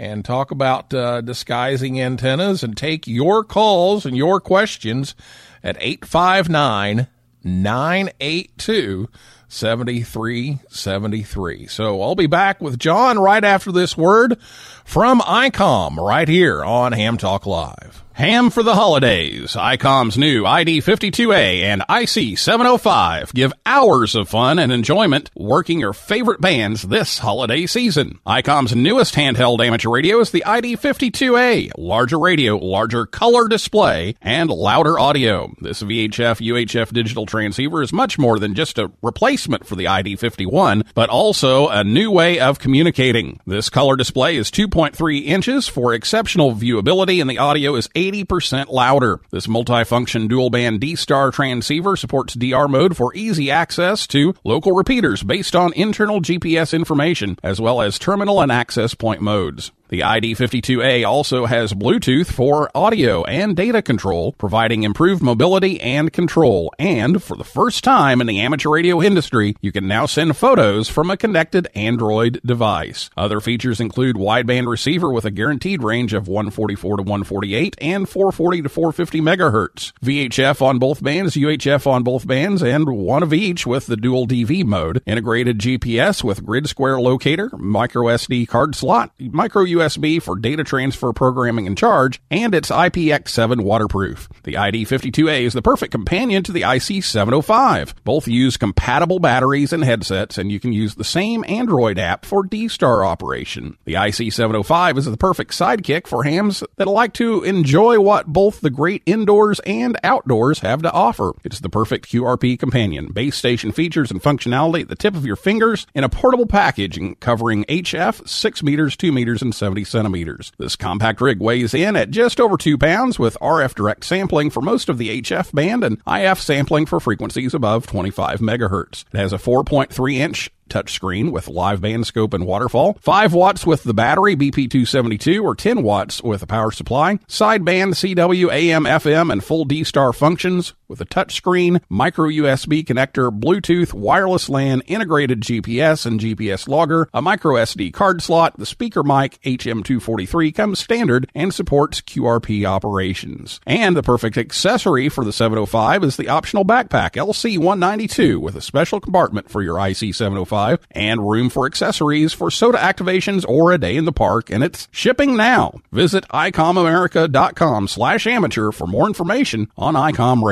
and 0.00 0.24
talk 0.24 0.52
about 0.52 0.94
uh, 0.94 1.20
disguising 1.22 2.00
antennas 2.00 2.62
and 2.62 2.76
take 2.76 3.08
your 3.08 3.42
calls 3.42 4.06
and 4.06 4.16
your 4.16 4.40
questions 4.40 5.16
at 5.64 5.76
859 5.80 7.08
982 7.42 9.08
7373. 9.48 11.66
So 11.66 12.02
I'll 12.02 12.14
be 12.14 12.26
back 12.26 12.60
with 12.60 12.78
John 12.78 13.18
right 13.18 13.42
after 13.42 13.72
this 13.72 13.96
word 13.96 14.38
from 14.84 15.20
ICOM 15.20 15.96
right 15.96 16.28
here 16.28 16.62
on 16.64 16.92
Ham 16.92 17.16
Talk 17.16 17.46
Live. 17.46 18.04
Ham 18.18 18.50
for 18.50 18.64
the 18.64 18.74
holidays. 18.74 19.52
ICOM's 19.52 20.18
new 20.18 20.42
ID52A 20.42 21.60
and 21.60 21.82
IC705 21.82 23.32
give 23.32 23.52
hours 23.64 24.16
of 24.16 24.28
fun 24.28 24.58
and 24.58 24.72
enjoyment 24.72 25.30
working 25.36 25.78
your 25.78 25.92
favorite 25.92 26.40
bands 26.40 26.82
this 26.82 27.20
holiday 27.20 27.64
season. 27.64 28.18
ICOM's 28.26 28.74
newest 28.74 29.14
handheld 29.14 29.64
amateur 29.64 29.90
radio 29.90 30.18
is 30.18 30.32
the 30.32 30.42
ID52A. 30.44 31.70
Larger 31.78 32.18
radio, 32.18 32.56
larger 32.56 33.06
color 33.06 33.46
display, 33.46 34.16
and 34.20 34.50
louder 34.50 34.98
audio. 34.98 35.54
This 35.60 35.80
VHF 35.80 36.44
UHF 36.44 36.92
digital 36.92 37.24
transceiver 37.24 37.82
is 37.82 37.92
much 37.92 38.18
more 38.18 38.40
than 38.40 38.56
just 38.56 38.78
a 38.78 38.90
replacement 39.00 39.64
for 39.64 39.76
the 39.76 39.84
ID51, 39.84 40.88
but 40.92 41.08
also 41.08 41.68
a 41.68 41.84
new 41.84 42.10
way 42.10 42.40
of 42.40 42.58
communicating. 42.58 43.38
This 43.46 43.70
color 43.70 43.94
display 43.94 44.34
is 44.34 44.50
2.3 44.50 45.24
inches 45.24 45.68
for 45.68 45.94
exceptional 45.94 46.52
viewability 46.52 47.20
and 47.20 47.30
the 47.30 47.38
audio 47.38 47.76
is 47.76 47.88
80% 48.12 48.68
louder. 48.68 49.20
This 49.30 49.46
multifunction 49.46 50.28
dual 50.28 50.50
band 50.50 50.80
D-Star 50.80 51.30
transceiver 51.30 51.96
supports 51.96 52.34
DR 52.34 52.68
mode 52.68 52.96
for 52.96 53.14
easy 53.14 53.50
access 53.50 54.06
to 54.08 54.34
local 54.44 54.72
repeaters 54.72 55.22
based 55.22 55.54
on 55.54 55.72
internal 55.74 56.20
GPS 56.20 56.72
information, 56.72 57.38
as 57.42 57.60
well 57.60 57.80
as 57.80 57.98
terminal 57.98 58.40
and 58.40 58.52
access 58.52 58.94
point 58.94 59.20
modes. 59.20 59.72
The 59.88 60.00
ID52A 60.00 61.06
also 61.06 61.46
has 61.46 61.72
Bluetooth 61.72 62.26
for 62.26 62.70
audio 62.74 63.24
and 63.24 63.56
data 63.56 63.80
control, 63.80 64.32
providing 64.32 64.82
improved 64.82 65.22
mobility 65.22 65.80
and 65.80 66.12
control. 66.12 66.74
And 66.78 67.22
for 67.22 67.38
the 67.38 67.44
first 67.44 67.84
time 67.84 68.20
in 68.20 68.26
the 68.26 68.40
amateur 68.40 68.68
radio 68.68 69.00
industry, 69.00 69.56
you 69.62 69.72
can 69.72 69.88
now 69.88 70.04
send 70.04 70.36
photos 70.36 70.90
from 70.90 71.10
a 71.10 71.16
connected 71.16 71.68
Android 71.74 72.38
device. 72.44 73.08
Other 73.16 73.40
features 73.40 73.80
include 73.80 74.16
wideband 74.16 74.66
receiver 74.66 75.10
with 75.10 75.24
a 75.24 75.30
guaranteed 75.30 75.82
range 75.82 76.12
of 76.12 76.28
144 76.28 76.98
to 76.98 77.02
148 77.02 77.76
and 77.80 78.06
440 78.06 78.62
to 78.62 78.68
450 78.68 79.20
megahertz. 79.22 79.92
VHF 80.04 80.60
on 80.60 80.78
both 80.78 81.02
bands, 81.02 81.34
UHF 81.34 81.86
on 81.86 82.02
both 82.02 82.26
bands, 82.26 82.62
and 82.62 82.86
one 82.90 83.22
of 83.22 83.32
each 83.32 83.66
with 83.66 83.86
the 83.86 83.96
dual 83.96 84.26
DV 84.26 84.66
mode. 84.66 85.02
Integrated 85.06 85.58
GPS 85.58 86.22
with 86.22 86.44
grid 86.44 86.68
square 86.68 87.00
locator, 87.00 87.48
micro 87.56 88.04
SD 88.08 88.46
card 88.46 88.74
slot, 88.74 89.12
micro 89.18 89.64
USB 89.64 89.77
for 90.20 90.36
data 90.36 90.64
transfer 90.64 91.12
programming 91.12 91.66
and 91.66 91.78
charge, 91.78 92.20
and 92.30 92.54
it's 92.54 92.70
IPX7 92.70 93.62
waterproof. 93.62 94.28
The 94.44 94.54
ID52A 94.54 95.42
is 95.42 95.52
the 95.52 95.62
perfect 95.62 95.92
companion 95.92 96.42
to 96.42 96.52
the 96.52 96.62
IC705. 96.62 97.94
Both 98.04 98.28
use 98.28 98.56
compatible 98.56 99.18
batteries 99.18 99.72
and 99.72 99.84
headsets, 99.84 100.38
and 100.38 100.52
you 100.52 100.60
can 100.60 100.72
use 100.72 100.94
the 100.94 101.04
same 101.04 101.44
Android 101.48 101.98
app 101.98 102.24
for 102.24 102.42
D-Star 102.42 103.04
operation. 103.04 103.78
The 103.84 103.94
IC705 103.94 104.98
is 104.98 105.04
the 105.06 105.16
perfect 105.16 105.52
sidekick 105.52 106.06
for 106.06 106.24
hams 106.24 106.62
that 106.76 106.88
like 106.88 107.14
to 107.14 107.42
enjoy 107.44 108.00
what 108.00 108.26
both 108.26 108.60
the 108.60 108.70
great 108.70 109.02
indoors 109.06 109.60
and 109.60 109.96
outdoors 110.04 110.60
have 110.60 110.82
to 110.82 110.92
offer. 110.92 111.32
It's 111.44 111.60
the 111.60 111.68
perfect 111.68 112.10
QRP 112.10 112.58
companion. 112.58 113.12
Base 113.12 113.36
station 113.36 113.72
features 113.72 114.10
and 114.10 114.22
functionality 114.22 114.82
at 114.82 114.88
the 114.88 114.96
tip 114.96 115.14
of 115.14 115.24
your 115.24 115.36
fingers 115.36 115.86
in 115.94 116.04
a 116.04 116.08
portable 116.08 116.46
package 116.46 116.98
covering 117.20 117.64
HF, 117.64 118.26
6 118.26 118.62
meters, 118.62 118.96
2 118.96 119.12
meters, 119.12 119.42
and 119.42 119.54
70 119.68 119.84
centimeters. 119.84 120.50
This 120.56 120.76
compact 120.76 121.20
rig 121.20 121.40
weighs 121.40 121.74
in 121.74 121.94
at 121.94 122.08
just 122.08 122.40
over 122.40 122.56
2 122.56 122.78
pounds 122.78 123.18
with 123.18 123.36
RF 123.42 123.74
direct 123.74 124.02
sampling 124.02 124.48
for 124.48 124.62
most 124.62 124.88
of 124.88 124.96
the 124.96 125.20
HF 125.20 125.52
band 125.52 125.84
and 125.84 126.00
IF 126.06 126.40
sampling 126.40 126.86
for 126.86 126.98
frequencies 126.98 127.52
above 127.52 127.86
25 127.86 128.40
megahertz. 128.40 129.04
It 129.12 129.18
has 129.18 129.34
a 129.34 129.36
4.3 129.36 130.14
inch 130.14 130.50
touchscreen 130.70 131.32
with 131.32 131.48
live 131.48 131.82
band 131.82 132.06
scope 132.06 132.32
and 132.32 132.46
waterfall, 132.46 132.96
5 133.02 133.34
watts 133.34 133.66
with 133.66 133.82
the 133.82 133.92
battery 133.92 134.36
BP272 134.36 135.42
or 135.42 135.54
10 135.54 135.82
watts 135.82 136.22
with 136.22 136.42
a 136.42 136.46
power 136.46 136.70
supply, 136.70 137.16
sideband 137.28 137.92
CW, 137.92 138.50
AM, 138.50 138.84
FM, 138.84 139.30
and 139.30 139.44
full 139.44 139.66
D-Star 139.66 140.14
functions 140.14 140.72
with 140.88 141.00
a 141.00 141.06
touchscreen, 141.06 141.80
micro 141.88 142.28
USB 142.28 142.84
connector, 142.84 143.30
Bluetooth, 143.30 143.92
wireless 143.92 144.48
LAN, 144.48 144.80
integrated 144.82 145.40
GPS 145.42 146.06
and 146.06 146.18
GPS 146.18 146.66
logger, 146.66 147.08
a 147.12 147.22
micro 147.22 147.54
SD 147.54 147.92
card 147.92 148.22
slot, 148.22 148.56
the 148.58 148.66
speaker 148.66 149.02
mic 149.02 149.40
HM243 149.42 150.54
comes 150.54 150.78
standard 150.78 151.30
and 151.34 151.52
supports 151.52 152.00
QRP 152.00 152.64
operations. 152.64 153.60
And 153.66 153.96
the 153.96 154.02
perfect 154.02 154.38
accessory 154.38 155.08
for 155.08 155.24
the 155.24 155.32
705 155.32 156.04
is 156.04 156.16
the 156.16 156.28
optional 156.28 156.64
backpack 156.64 157.12
LC192 157.12 158.40
with 158.40 158.56
a 158.56 158.60
special 158.60 159.00
compartment 159.00 159.50
for 159.50 159.62
your 159.62 159.76
IC705 159.76 160.80
and 160.92 161.28
room 161.28 161.50
for 161.50 161.66
accessories 161.66 162.32
for 162.32 162.50
SOTA 162.50 162.78
activations 162.78 163.44
or 163.48 163.72
a 163.72 163.78
day 163.78 163.96
in 163.96 164.04
the 164.04 164.12
park, 164.12 164.50
and 164.50 164.64
it's 164.64 164.88
shipping 164.90 165.36
now. 165.36 165.80
Visit 165.92 166.26
icomamerica.com 166.28 167.88
slash 167.88 168.26
amateur 168.26 168.72
for 168.72 168.86
more 168.86 169.06
information 169.06 169.70
on 169.76 169.94
ICOM 169.94 170.42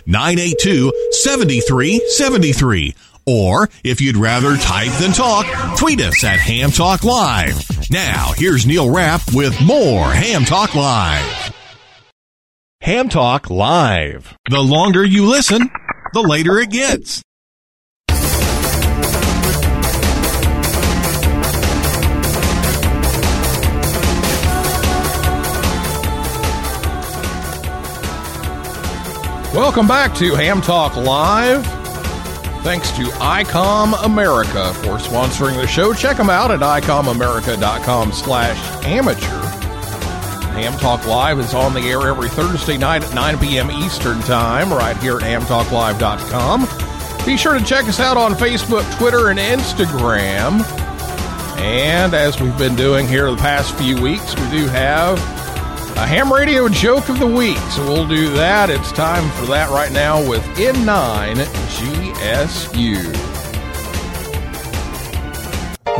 859-982-7373. 0.07 2.95
Or, 3.25 3.69
if 3.83 4.01
you'd 4.01 4.17
rather 4.17 4.57
type 4.57 4.91
than 4.99 5.11
talk, 5.11 5.45
tweet 5.77 6.01
us 6.01 6.23
at 6.23 6.39
Ham 6.39 6.71
Talk 6.71 7.03
Live. 7.03 7.63
Now, 7.89 8.31
here's 8.35 8.65
Neil 8.65 8.89
Rapp 8.89 9.21
with 9.33 9.59
more 9.61 10.11
Ham 10.11 10.43
Talk 10.45 10.75
Live. 10.75 11.53
Ham 12.81 13.07
Talk 13.07 13.49
Live. 13.49 14.35
The 14.49 14.59
longer 14.59 15.05
you 15.05 15.25
listen, 15.25 15.69
the 16.13 16.21
later 16.21 16.59
it 16.59 16.71
gets. 16.71 17.21
Welcome 29.73 29.87
back 29.87 30.13
to 30.17 30.35
Ham 30.35 30.61
Talk 30.61 30.95
Live. 30.95 31.65
Thanks 32.61 32.91
to 32.91 33.05
ICOM 33.05 34.05
America 34.05 34.71
for 34.75 34.99
sponsoring 34.99 35.55
the 35.55 35.65
show. 35.65 35.95
Check 35.95 36.17
them 36.17 36.29
out 36.29 36.51
at 36.51 36.59
icomamerica.com 36.59 38.11
slash 38.11 38.85
amateur. 38.85 39.41
Ham 40.51 40.73
Talk 40.73 41.07
Live 41.07 41.39
is 41.39 41.55
on 41.55 41.73
the 41.73 41.79
air 41.79 42.01
every 42.01 42.29
Thursday 42.29 42.77
night 42.77 43.03
at 43.03 43.15
9 43.15 43.39
p.m. 43.39 43.71
Eastern 43.71 44.19
Time 44.19 44.71
right 44.71 44.95
here 44.97 45.15
at 45.15 45.23
hamtalklive.com. 45.23 47.25
Be 47.25 47.35
sure 47.35 47.57
to 47.57 47.65
check 47.65 47.85
us 47.85 47.99
out 47.99 48.15
on 48.15 48.35
Facebook, 48.35 48.85
Twitter, 48.99 49.31
and 49.31 49.39
Instagram. 49.39 50.63
And 51.57 52.13
as 52.13 52.39
we've 52.39 52.55
been 52.59 52.75
doing 52.75 53.07
here 53.07 53.31
the 53.31 53.37
past 53.37 53.75
few 53.79 53.99
weeks, 53.99 54.35
we 54.35 54.47
do 54.51 54.67
have 54.67 55.17
a 56.03 56.05
ham 56.05 56.33
radio 56.33 56.67
joke 56.67 57.07
of 57.07 57.17
the 57.17 57.25
week. 57.25 57.55
So 57.71 57.81
we'll 57.85 58.05
do 58.05 58.29
that. 58.31 58.69
It's 58.69 58.91
time 58.91 59.29
for 59.39 59.45
that 59.45 59.69
right 59.69 59.91
now 59.93 60.19
with 60.29 60.43
N9 60.57 61.35
GSU. 61.77 63.33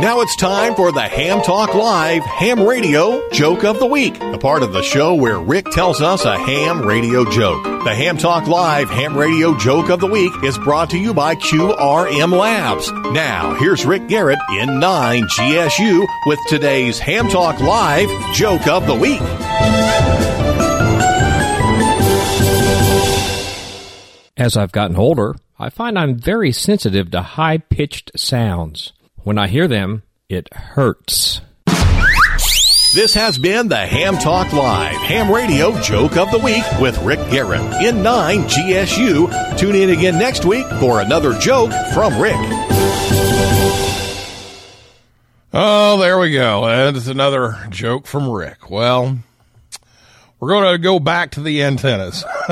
Now 0.00 0.20
it's 0.20 0.36
time 0.36 0.74
for 0.74 0.92
the 0.92 1.00
Ham 1.00 1.40
Talk 1.40 1.74
Live 1.74 2.22
Ham 2.24 2.66
Radio 2.66 3.30
Joke 3.30 3.64
of 3.64 3.78
the 3.78 3.86
Week, 3.86 4.18
the 4.18 4.36
part 4.36 4.62
of 4.62 4.74
the 4.74 4.82
show 4.82 5.14
where 5.14 5.38
Rick 5.38 5.70
tells 5.70 6.02
us 6.02 6.26
a 6.26 6.36
ham 6.36 6.82
radio 6.82 7.24
joke. 7.30 7.64
The 7.84 7.94
Ham 7.94 8.18
Talk 8.18 8.46
Live 8.46 8.90
Ham 8.90 9.16
Radio 9.16 9.56
Joke 9.56 9.88
of 9.88 10.00
the 10.00 10.06
Week 10.06 10.32
is 10.42 10.58
brought 10.58 10.90
to 10.90 10.98
you 10.98 11.14
by 11.14 11.36
QRM 11.36 12.38
Labs. 12.38 12.90
Now, 13.12 13.54
here's 13.54 13.86
Rick 13.86 14.08
Garrett 14.08 14.40
N9 14.50 15.22
GSU 15.22 16.06
with 16.26 16.40
today's 16.48 16.98
Ham 16.98 17.28
Talk 17.30 17.60
Live 17.60 18.10
Joke 18.34 18.66
of 18.66 18.86
the 18.86 18.94
Week. 18.94 19.22
As 24.36 24.56
I've 24.56 24.72
gotten 24.72 24.96
older, 24.96 25.36
I 25.58 25.70
find 25.70 25.98
I'm 25.98 26.16
very 26.16 26.52
sensitive 26.52 27.10
to 27.12 27.22
high 27.22 27.58
pitched 27.58 28.10
sounds. 28.18 28.92
When 29.22 29.38
I 29.38 29.46
hear 29.46 29.66
them, 29.68 30.02
it 30.28 30.52
hurts. 30.52 31.40
This 32.94 33.14
has 33.14 33.38
been 33.38 33.68
the 33.68 33.76
Ham 33.76 34.18
Talk 34.18 34.52
Live 34.52 34.96
Ham 34.96 35.32
Radio 35.32 35.80
Joke 35.80 36.16
of 36.16 36.30
the 36.30 36.38
Week 36.38 36.62
with 36.80 36.96
Rick 37.02 37.18
Garrett 37.30 37.60
N9 37.60 38.48
GSU. 38.48 39.56
Tune 39.58 39.74
in 39.74 39.90
again 39.90 40.18
next 40.18 40.44
week 40.44 40.66
for 40.78 41.00
another 41.00 41.36
joke 41.38 41.72
from 41.92 42.20
Rick. 42.20 42.36
Oh, 45.52 45.98
there 46.00 46.18
we 46.18 46.32
go. 46.32 46.66
That's 46.66 47.06
another 47.06 47.56
joke 47.70 48.06
from 48.06 48.28
Rick. 48.30 48.70
Well, 48.70 49.18
we're 50.44 50.50
going 50.50 50.74
to 50.74 50.78
go 50.78 51.00
back 51.00 51.30
to 51.30 51.40
the 51.40 51.62
antennas. 51.62 52.22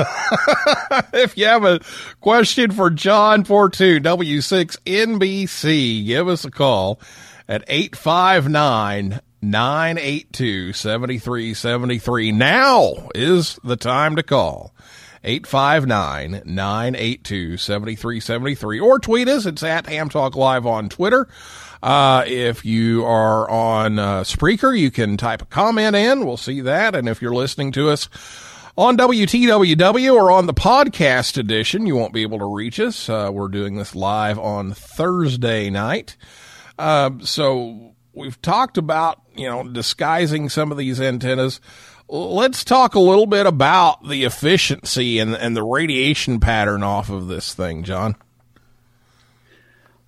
if 1.13 1.37
you 1.37 1.45
have 1.45 1.63
a 1.63 1.79
question 2.21 2.71
for 2.71 2.89
John 2.89 3.43
Portune, 3.43 4.01
W6NBC, 4.01 6.03
give 6.03 6.27
us 6.27 6.43
a 6.43 6.49
call 6.49 6.99
at 7.47 7.63
859 7.67 9.21
982 9.43 10.73
7373. 10.73 12.31
Now 12.31 13.09
is 13.13 13.59
the 13.63 13.75
time 13.75 14.15
to 14.15 14.23
call. 14.23 14.73
859 15.23 16.41
982 16.45 17.57
7373. 17.57 18.79
Or 18.79 18.97
tweet 18.97 19.27
us. 19.27 19.45
It's 19.45 19.61
at 19.61 19.85
Ham 19.85 20.09
Talk 20.09 20.35
Live 20.35 20.65
on 20.65 20.89
Twitter. 20.89 21.27
Uh, 21.83 22.23
if 22.27 22.63
you 22.63 23.03
are 23.03 23.49
on 23.49 23.99
uh, 23.99 24.21
Spreaker, 24.21 24.77
you 24.77 24.89
can 24.89 25.17
type 25.17 25.41
a 25.41 25.45
comment 25.45 25.97
in. 25.97 26.25
We'll 26.25 26.37
see 26.37 26.61
that. 26.61 26.95
And 26.95 27.09
if 27.09 27.21
you're 27.21 27.35
listening 27.35 27.73
to 27.73 27.89
us 27.89 28.07
on 28.77 28.95
WTWW 28.95 30.15
or 30.15 30.31
on 30.31 30.45
the 30.45 30.53
podcast 30.53 31.37
edition, 31.37 31.85
you 31.85 31.97
won't 31.97 32.13
be 32.13 32.21
able 32.21 32.39
to 32.39 32.45
reach 32.45 32.79
us. 32.79 33.09
Uh, 33.09 33.31
we're 33.33 33.49
doing 33.49 33.75
this 33.75 33.95
live 33.95 34.39
on 34.39 34.71
Thursday 34.73 35.69
night. 35.69 36.15
Uh, 36.79 37.11
so 37.19 37.95
we've 38.13 38.41
talked 38.41 38.77
about, 38.77 39.21
you 39.35 39.49
know, 39.49 39.67
disguising 39.67 40.47
some 40.47 40.71
of 40.71 40.77
these 40.77 41.01
antennas. 41.01 41.59
Let's 42.07 42.63
talk 42.63 42.95
a 42.95 42.99
little 43.01 43.27
bit 43.27 43.45
about 43.45 44.07
the 44.07 44.23
efficiency 44.23 45.19
and, 45.19 45.35
and 45.35 45.53
the 45.53 45.63
radiation 45.63 46.39
pattern 46.39 46.81
off 46.81 47.09
of 47.09 47.27
this 47.27 47.53
thing, 47.53 47.83
John. 47.83 48.15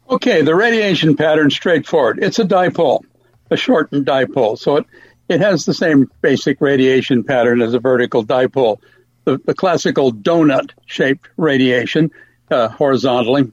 Okay, 0.07 0.43
the 0.43 0.55
radiation 0.55 1.15
pattern 1.15 1.49
straightforward. 1.49 2.19
It's 2.21 2.37
a 2.37 2.43
dipole, 2.43 3.03
a 3.49 3.57
shortened 3.57 4.05
dipole. 4.05 4.57
So 4.57 4.77
it, 4.77 4.85
it 5.27 5.41
has 5.41 5.65
the 5.65 5.73
same 5.73 6.11
basic 6.21 6.61
radiation 6.61 7.23
pattern 7.23 7.61
as 7.61 7.73
a 7.73 7.79
vertical 7.79 8.23
dipole. 8.23 8.79
the, 9.25 9.39
the 9.43 9.55
classical 9.55 10.13
donut 10.13 10.71
shaped 10.85 11.27
radiation 11.37 12.11
uh, 12.51 12.67
horizontally, 12.69 13.51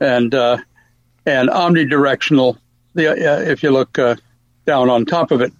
and 0.00 0.34
uh, 0.34 0.56
and 1.26 1.50
omnidirectional. 1.50 2.58
The 2.94 3.10
uh, 3.10 3.40
if 3.40 3.62
you 3.62 3.70
look 3.70 3.98
uh, 3.98 4.16
down 4.64 4.88
on 4.88 5.04
top 5.04 5.30
of 5.30 5.42
it, 5.42 5.52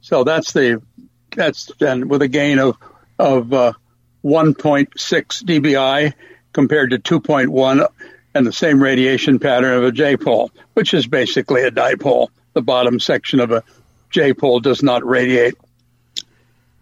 so 0.00 0.22
that's 0.22 0.52
the 0.52 0.80
that's 1.34 1.72
and 1.80 2.08
with 2.08 2.22
a 2.22 2.28
gain 2.28 2.60
of 2.60 2.76
of 3.18 3.52
uh, 3.52 3.72
1.6 4.24 4.88
dBi 4.94 6.14
compared 6.52 6.90
to 6.90 6.98
2.1 6.98 7.88
and 8.38 8.46
the 8.46 8.52
same 8.52 8.80
radiation 8.80 9.40
pattern 9.40 9.76
of 9.76 9.84
a 9.84 9.92
J 9.92 10.16
pole, 10.16 10.52
which 10.74 10.94
is 10.94 11.06
basically 11.08 11.62
a 11.62 11.72
dipole. 11.72 12.28
The 12.54 12.62
bottom 12.62 13.00
section 13.00 13.40
of 13.40 13.50
a 13.50 13.64
J 14.10 14.32
pole 14.32 14.60
does 14.60 14.80
not 14.80 15.04
radiate. 15.04 15.56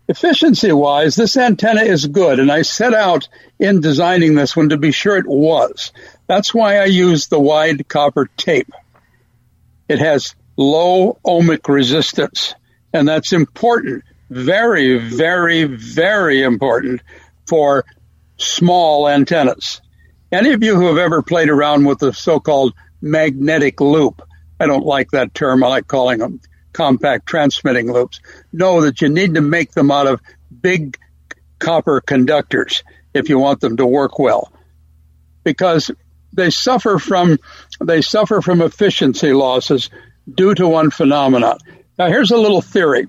Efficiency 0.06 0.70
wise, 0.70 1.16
this 1.16 1.36
antenna 1.36 1.80
is 1.80 2.06
good, 2.06 2.38
and 2.38 2.52
I 2.52 2.62
set 2.62 2.92
out 2.92 3.28
in 3.58 3.80
designing 3.80 4.34
this 4.34 4.54
one 4.54 4.68
to 4.68 4.76
be 4.76 4.92
sure 4.92 5.16
it 5.16 5.26
was. 5.26 5.92
That's 6.26 6.54
why 6.54 6.76
I 6.76 6.84
used 6.84 7.30
the 7.30 7.40
wide 7.40 7.88
copper 7.88 8.28
tape. 8.36 8.70
It 9.88 9.98
has 9.98 10.36
low 10.56 11.18
ohmic 11.24 11.66
resistance, 11.68 12.54
and 12.92 13.08
that's 13.08 13.32
important. 13.32 14.04
Very, 14.28 14.98
very, 14.98 15.64
very 15.64 16.42
important 16.42 17.00
for 17.48 17.84
small 18.36 19.08
antennas. 19.08 19.80
Any 20.32 20.52
of 20.52 20.62
you 20.62 20.74
who 20.74 20.86
have 20.88 20.98
ever 20.98 21.22
played 21.22 21.48
around 21.48 21.84
with 21.84 21.98
the 21.98 22.12
so-called 22.12 22.74
magnetic 23.00 23.80
loop, 23.80 24.22
I 24.58 24.66
don't 24.66 24.84
like 24.84 25.10
that 25.12 25.34
term. 25.34 25.62
I 25.62 25.68
like 25.68 25.86
calling 25.86 26.18
them 26.18 26.40
compact 26.72 27.26
transmitting 27.26 27.92
loops. 27.92 28.20
Know 28.52 28.82
that 28.82 29.00
you 29.00 29.08
need 29.08 29.34
to 29.34 29.40
make 29.40 29.72
them 29.72 29.90
out 29.90 30.06
of 30.06 30.20
big 30.60 30.98
copper 31.58 32.00
conductors 32.00 32.82
if 33.14 33.28
you 33.28 33.38
want 33.38 33.60
them 33.60 33.78
to 33.78 33.86
work 33.86 34.18
well, 34.18 34.52
because 35.42 35.90
they 36.32 36.50
suffer 36.50 36.98
from 36.98 37.38
they 37.82 38.02
suffer 38.02 38.42
from 38.42 38.60
efficiency 38.60 39.32
losses 39.32 39.88
due 40.32 40.54
to 40.54 40.68
one 40.68 40.90
phenomenon. 40.90 41.58
Now, 41.98 42.08
here's 42.08 42.30
a 42.30 42.36
little 42.36 42.60
theory. 42.60 43.06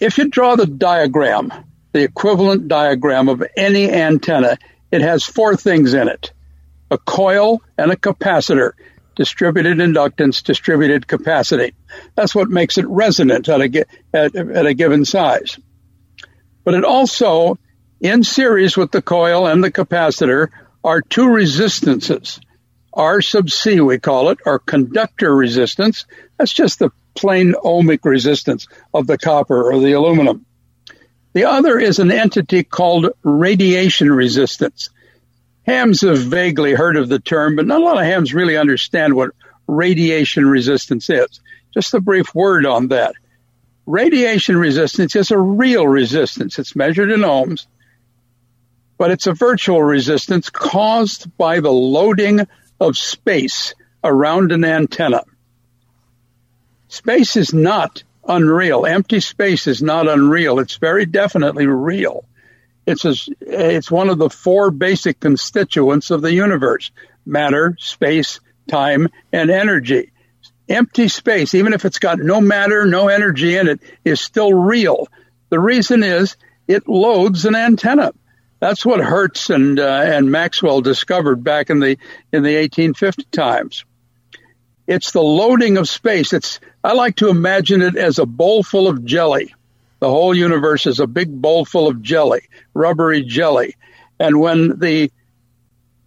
If 0.00 0.18
you 0.18 0.28
draw 0.28 0.56
the 0.56 0.66
diagram, 0.66 1.52
the 1.92 2.02
equivalent 2.02 2.68
diagram 2.68 3.28
of 3.28 3.42
any 3.56 3.90
antenna, 3.90 4.58
it 4.90 5.00
has 5.00 5.24
four 5.24 5.56
things 5.56 5.94
in 5.94 6.08
it 6.08 6.32
a 6.90 6.98
coil 6.98 7.62
and 7.76 7.92
a 7.92 7.96
capacitor, 7.96 8.72
distributed 9.14 9.78
inductance, 9.78 10.42
distributed 10.42 11.06
capacity. 11.06 11.74
That's 12.14 12.34
what 12.34 12.48
makes 12.48 12.78
it 12.78 12.86
resonant 12.88 13.48
at 13.48 13.60
a, 13.60 13.84
at, 14.14 14.34
at 14.34 14.66
a 14.66 14.74
given 14.74 15.04
size. 15.04 15.58
But 16.64 16.74
it 16.74 16.84
also, 16.84 17.58
in 18.00 18.22
series 18.22 18.76
with 18.76 18.90
the 18.90 19.02
coil 19.02 19.46
and 19.46 19.62
the 19.62 19.70
capacitor, 19.70 20.48
are 20.82 21.02
two 21.02 21.28
resistances. 21.28 22.40
R 22.92 23.20
sub 23.20 23.50
C, 23.50 23.80
we 23.80 23.98
call 23.98 24.30
it, 24.30 24.38
or 24.46 24.58
conductor 24.58 25.34
resistance. 25.34 26.06
That's 26.38 26.52
just 26.52 26.78
the 26.78 26.90
plain 27.14 27.52
ohmic 27.52 28.04
resistance 28.04 28.66
of 28.94 29.06
the 29.06 29.18
copper 29.18 29.70
or 29.70 29.78
the 29.80 29.92
aluminum. 29.92 30.46
The 31.32 31.44
other 31.44 31.78
is 31.78 31.98
an 31.98 32.10
entity 32.10 32.64
called 32.64 33.10
radiation 33.22 34.10
resistance. 34.10 34.90
Hams 35.66 36.00
have 36.00 36.18
vaguely 36.18 36.72
heard 36.72 36.96
of 36.96 37.08
the 37.08 37.18
term, 37.18 37.56
but 37.56 37.66
not 37.66 37.80
a 37.80 37.84
lot 37.84 37.98
of 37.98 38.04
hams 38.04 38.32
really 38.32 38.56
understand 38.56 39.14
what 39.14 39.32
radiation 39.66 40.46
resistance 40.46 41.10
is. 41.10 41.40
Just 41.74 41.94
a 41.94 42.00
brief 42.00 42.34
word 42.34 42.64
on 42.64 42.88
that. 42.88 43.14
Radiation 43.84 44.56
resistance 44.56 45.14
is 45.14 45.30
a 45.30 45.38
real 45.38 45.86
resistance. 45.86 46.58
It's 46.58 46.74
measured 46.74 47.10
in 47.10 47.20
ohms, 47.20 47.66
but 48.96 49.10
it's 49.10 49.26
a 49.26 49.34
virtual 49.34 49.82
resistance 49.82 50.50
caused 50.50 51.36
by 51.36 51.60
the 51.60 51.72
loading 51.72 52.46
of 52.80 52.96
space 52.96 53.74
around 54.02 54.52
an 54.52 54.64
antenna. 54.64 55.24
Space 56.88 57.36
is 57.36 57.52
not 57.52 58.02
unreal. 58.28 58.86
Empty 58.86 59.20
space 59.20 59.66
is 59.66 59.82
not 59.82 60.08
unreal. 60.08 60.60
It's 60.60 60.76
very 60.76 61.06
definitely 61.06 61.66
real. 61.66 62.24
It's 62.86 63.04
a, 63.04 63.14
it's 63.40 63.90
one 63.90 64.08
of 64.08 64.18
the 64.18 64.30
four 64.30 64.70
basic 64.70 65.20
constituents 65.20 66.10
of 66.10 66.22
the 66.22 66.32
universe: 66.32 66.90
matter, 67.26 67.76
space, 67.78 68.40
time, 68.68 69.08
and 69.32 69.50
energy. 69.50 70.12
Empty 70.68 71.08
space, 71.08 71.54
even 71.54 71.72
if 71.72 71.84
it's 71.84 71.98
got 71.98 72.18
no 72.18 72.40
matter, 72.40 72.86
no 72.86 73.08
energy 73.08 73.56
in 73.56 73.68
it, 73.68 73.80
is 74.04 74.20
still 74.20 74.52
real. 74.52 75.08
The 75.48 75.58
reason 75.58 76.02
is 76.02 76.36
it 76.66 76.88
loads 76.88 77.46
an 77.46 77.56
antenna. 77.56 78.12
That's 78.60 78.84
what 78.84 79.00
Hertz 79.00 79.50
and 79.50 79.78
uh, 79.78 80.02
and 80.04 80.30
Maxwell 80.30 80.80
discovered 80.80 81.44
back 81.44 81.70
in 81.70 81.80
the 81.80 81.96
in 82.32 82.42
the 82.42 82.56
1850 82.56 83.24
times. 83.24 83.84
It's 84.86 85.12
the 85.12 85.22
loading 85.22 85.76
of 85.76 85.88
space. 85.88 86.32
It's 86.32 86.60
I 86.88 86.92
like 86.92 87.16
to 87.16 87.28
imagine 87.28 87.82
it 87.82 87.96
as 87.96 88.18
a 88.18 88.24
bowl 88.24 88.62
full 88.62 88.88
of 88.88 89.04
jelly. 89.04 89.54
The 90.00 90.08
whole 90.08 90.34
universe 90.34 90.86
is 90.86 91.00
a 91.00 91.06
big 91.06 91.30
bowl 91.30 91.66
full 91.66 91.86
of 91.86 92.00
jelly, 92.00 92.48
rubbery 92.72 93.24
jelly. 93.24 93.76
And 94.18 94.40
when 94.40 94.78
the 94.78 95.12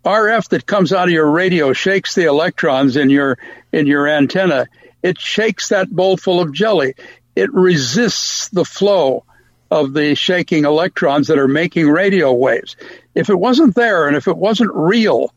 RF 0.03 0.49
that 0.49 0.65
comes 0.65 0.91
out 0.91 1.07
of 1.07 1.13
your 1.13 1.29
radio 1.29 1.73
shakes 1.73 2.15
the 2.15 2.23
electrons 2.23 2.97
in 2.97 3.11
your 3.11 3.37
in 3.71 3.85
your 3.85 4.07
antenna, 4.07 4.65
it 5.03 5.19
shakes 5.19 5.69
that 5.69 5.87
bowl 5.91 6.17
full 6.17 6.41
of 6.41 6.51
jelly. 6.51 6.95
It 7.35 7.53
resists 7.53 8.49
the 8.49 8.65
flow 8.65 9.23
of 9.69 9.93
the 9.93 10.15
shaking 10.15 10.65
electrons 10.65 11.27
that 11.27 11.37
are 11.37 11.47
making 11.47 11.91
radio 11.91 12.33
waves. 12.33 12.75
If 13.13 13.29
it 13.29 13.37
wasn't 13.37 13.75
there 13.75 14.07
and 14.07 14.17
if 14.17 14.27
it 14.27 14.35
wasn't 14.35 14.71
real, 14.73 15.31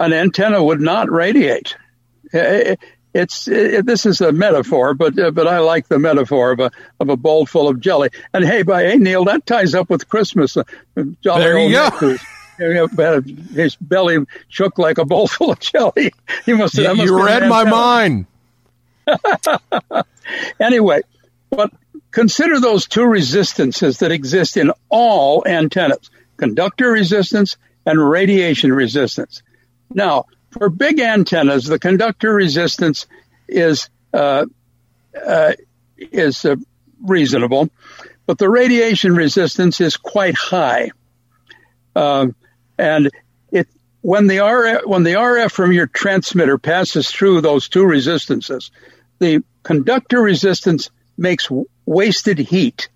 an 0.00 0.14
antenna 0.14 0.64
would 0.64 0.80
not 0.80 1.10
radiate. 1.10 1.76
Eh, 2.32 2.38
eh, 2.38 2.76
It's 3.16 3.48
it, 3.48 3.86
this 3.86 4.04
is 4.04 4.20
a 4.20 4.30
metaphor, 4.30 4.94
but 4.94 5.18
uh, 5.18 5.30
but 5.30 5.46
I 5.46 5.60
like 5.60 5.88
the 5.88 5.98
metaphor 5.98 6.52
of 6.52 6.60
a 6.60 6.70
of 7.00 7.08
a 7.08 7.16
bowl 7.16 7.46
full 7.46 7.68
of 7.68 7.80
jelly. 7.80 8.10
And 8.34 8.44
hey, 8.44 8.62
by 8.62 8.84
hey 8.84 8.96
Neil, 8.96 9.24
that 9.24 9.46
ties 9.46 9.74
up 9.74 9.88
with 9.88 10.08
Christmas. 10.08 10.56
Uh, 10.56 10.64
Jolly 11.22 11.42
There 11.42 11.58
you 11.58 12.80
old 12.80 12.96
go. 12.96 13.20
His 13.54 13.76
belly 13.76 14.24
shook 14.48 14.78
like 14.78 14.98
a 14.98 15.04
bowl 15.04 15.26
full 15.28 15.52
of 15.52 15.60
jelly. 15.60 16.12
He 16.44 16.52
must 16.52 16.76
have. 16.76 16.96
You, 16.98 17.24
read 17.24 17.48
my 17.48 17.64
mind. 17.64 18.26
Anyway, 20.58 21.02
but 21.50 21.72
consider 22.10 22.58
those 22.58 22.88
two 22.88 23.04
resistances 23.04 23.98
that 23.98 24.10
exist 24.10 24.56
in 24.56 24.72
all 24.88 25.46
antennas 25.46 26.10
conductor 26.36 26.90
resistance 26.90 27.56
and 27.86 27.98
radiation 27.98 28.72
resistance. 28.72 29.42
Now, 29.88 30.24
for 30.58 30.68
big 30.68 31.00
antennas, 31.00 31.64
the 31.64 31.78
conductor 31.78 32.32
resistance 32.32 33.06
is 33.48 33.88
uh, 34.12 34.46
uh, 35.26 35.52
is 35.98 36.44
uh, 36.44 36.56
reasonable, 37.02 37.70
but 38.26 38.38
the 38.38 38.48
radiation 38.48 39.14
resistance 39.14 39.80
is 39.80 39.96
quite 39.96 40.34
high. 40.34 40.90
Um, 41.94 42.34
and 42.78 43.10
it 43.50 43.68
when 44.02 44.26
the 44.26 44.38
RF 44.38 44.86
when 44.86 45.02
the 45.02 45.14
RF 45.14 45.50
from 45.50 45.72
your 45.72 45.86
transmitter 45.86 46.58
passes 46.58 47.10
through 47.10 47.40
those 47.40 47.68
two 47.68 47.84
resistances, 47.84 48.70
the 49.18 49.42
conductor 49.62 50.20
resistance 50.20 50.90
makes 51.16 51.48
wasted 51.86 52.38
heat, 52.38 52.88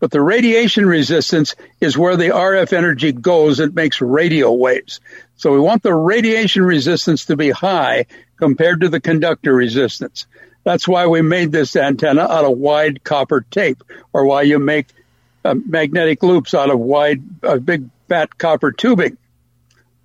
but 0.00 0.10
the 0.10 0.20
radiation 0.20 0.86
resistance 0.86 1.54
is 1.80 1.96
where 1.96 2.16
the 2.16 2.30
RF 2.30 2.72
energy 2.72 3.12
goes. 3.12 3.60
It 3.60 3.74
makes 3.74 4.00
radio 4.00 4.52
waves. 4.52 5.00
So 5.42 5.50
we 5.50 5.58
want 5.58 5.82
the 5.82 5.92
radiation 5.92 6.62
resistance 6.62 7.24
to 7.24 7.36
be 7.36 7.50
high 7.50 8.06
compared 8.36 8.82
to 8.82 8.88
the 8.88 9.00
conductor 9.00 9.52
resistance. 9.52 10.28
That's 10.62 10.86
why 10.86 11.08
we 11.08 11.20
made 11.20 11.50
this 11.50 11.74
antenna 11.74 12.22
out 12.22 12.44
of 12.44 12.56
wide 12.56 13.02
copper 13.02 13.44
tape, 13.50 13.82
or 14.12 14.24
why 14.24 14.42
you 14.42 14.60
make 14.60 14.86
uh, 15.44 15.56
magnetic 15.56 16.22
loops 16.22 16.54
out 16.54 16.70
of 16.70 16.78
wide, 16.78 17.24
uh, 17.42 17.56
big 17.56 17.90
fat 18.08 18.38
copper 18.38 18.70
tubing, 18.70 19.18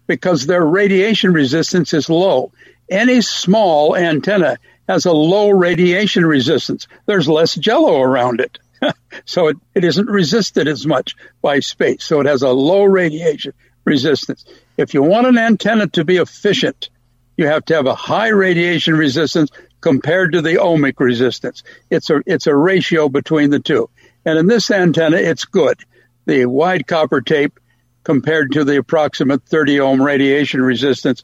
because 0.08 0.47
their 0.47 0.65
radiation 0.65 1.34
resistance 1.34 1.93
is 1.93 2.10
low. 2.10 2.52
Any 2.89 3.21
small 3.21 3.95
antenna 3.95 4.58
has 4.89 5.06
a 5.06 5.13
low 5.13 5.52
radiation 5.52 6.26
resistance. 6.26 6.88
There's 7.06 7.30
less 7.30 7.54
jello 7.54 8.02
around 8.02 8.39
it. 8.39 8.58
so 9.26 9.50
it, 9.50 9.58
it 9.76 9.84
isn't 9.84 10.10
resisted 10.10 10.67
as 10.67 10.88
much 10.88 11.15
by 11.43 11.60
space. 11.60 12.04
So 12.06 12.21
it 12.21 12.26
has 12.26 12.41
a 12.41 12.50
low 12.50 12.86
radiation 12.86 13.54
resistance. 13.85 14.44
If 14.78 14.94
you 14.94 15.02
want 15.02 15.28
an 15.28 15.38
antenna 15.38 15.88
to 15.88 16.06
be 16.06 16.17
efficient, 16.17 16.90
you 17.36 17.48
have 17.48 17.65
to 17.65 17.75
have 17.75 17.88
a 17.88 17.96
high 17.96 18.30
radiation 18.30 18.96
resistance 18.96 19.52
compared 19.82 20.34
to 20.34 20.42
the 20.42 20.56
ohmic 20.56 21.00
resistance. 21.00 21.63
It's 21.90 22.10
a, 22.10 22.21
it's 22.25 22.48
a 22.48 22.56
ratio 22.56 23.10
between 23.10 23.50
the 23.50 23.60
two. 23.60 23.90
And 24.25 24.38
in 24.38 24.48
this 24.48 24.69
antenna, 24.71 25.17
it's 25.17 25.46
good. 25.46 25.80
The 26.25 26.46
wide 26.46 26.88
copper 26.88 27.21
tape 27.21 27.60
compared 28.04 28.54
to 28.54 28.63
the 28.63 28.78
approximate 28.78 29.44
30 29.44 29.80
ohm 29.80 30.02
radiation 30.02 30.62
resistance 30.62 31.23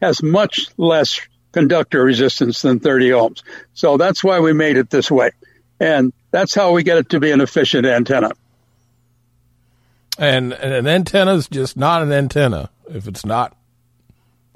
has 0.00 0.22
much 0.22 0.66
less 0.76 1.20
conductor 1.52 2.02
resistance 2.02 2.62
than 2.62 2.80
30 2.80 3.10
ohms. 3.10 3.42
So 3.74 3.96
that's 3.96 4.24
why 4.24 4.40
we 4.40 4.52
made 4.52 4.76
it 4.76 4.90
this 4.90 5.10
way. 5.10 5.30
And 5.78 6.12
that's 6.30 6.54
how 6.54 6.72
we 6.72 6.82
get 6.82 6.98
it 6.98 7.10
to 7.10 7.20
be 7.20 7.30
an 7.30 7.40
efficient 7.40 7.86
antenna. 7.86 8.32
And, 10.18 10.52
and 10.52 10.74
an 10.74 10.86
antenna 10.86 11.34
is 11.34 11.48
just 11.48 11.76
not 11.76 12.02
an 12.02 12.12
antenna 12.12 12.70
if 12.88 13.06
it's 13.08 13.24
not 13.24 13.56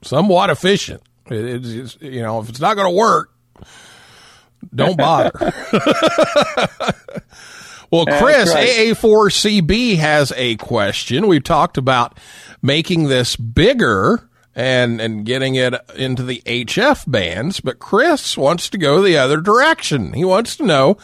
somewhat 0.03 0.51
efficient. 0.51 1.03
It, 1.27 1.65
it's 1.65 1.99
you 2.01 2.23
know, 2.23 2.41
if 2.41 2.49
it's 2.49 2.61
not 2.61 2.75
going 2.75 2.91
to 2.91 2.97
work, 2.97 3.33
don't 4.75 4.97
bother. 4.99 5.31
well, 7.91 8.07
Chris, 8.07 8.55
right. 8.55 8.69
AA4CB 8.69 9.97
has 9.97 10.33
a 10.37 10.57
question. 10.57 11.27
We've 11.27 11.45
talked 11.45 11.79
about 11.79 12.19
making 12.63 13.05
this 13.05 13.37
bigger 13.37 14.29
and 14.55 15.01
and 15.01 15.25
getting 15.25 15.55
it 15.55 15.75
into 15.95 16.23
the 16.23 16.43
HF 16.45 17.11
bands, 17.11 17.61
but 17.61 17.79
Chris 17.79 18.37
wants 18.37 18.69
to 18.71 18.79
go 18.79 19.03
the 19.03 19.17
other 19.17 19.41
direction. 19.41 20.13
He 20.15 20.25
wants 20.25 20.57
to 20.57 20.65
know 20.65 20.99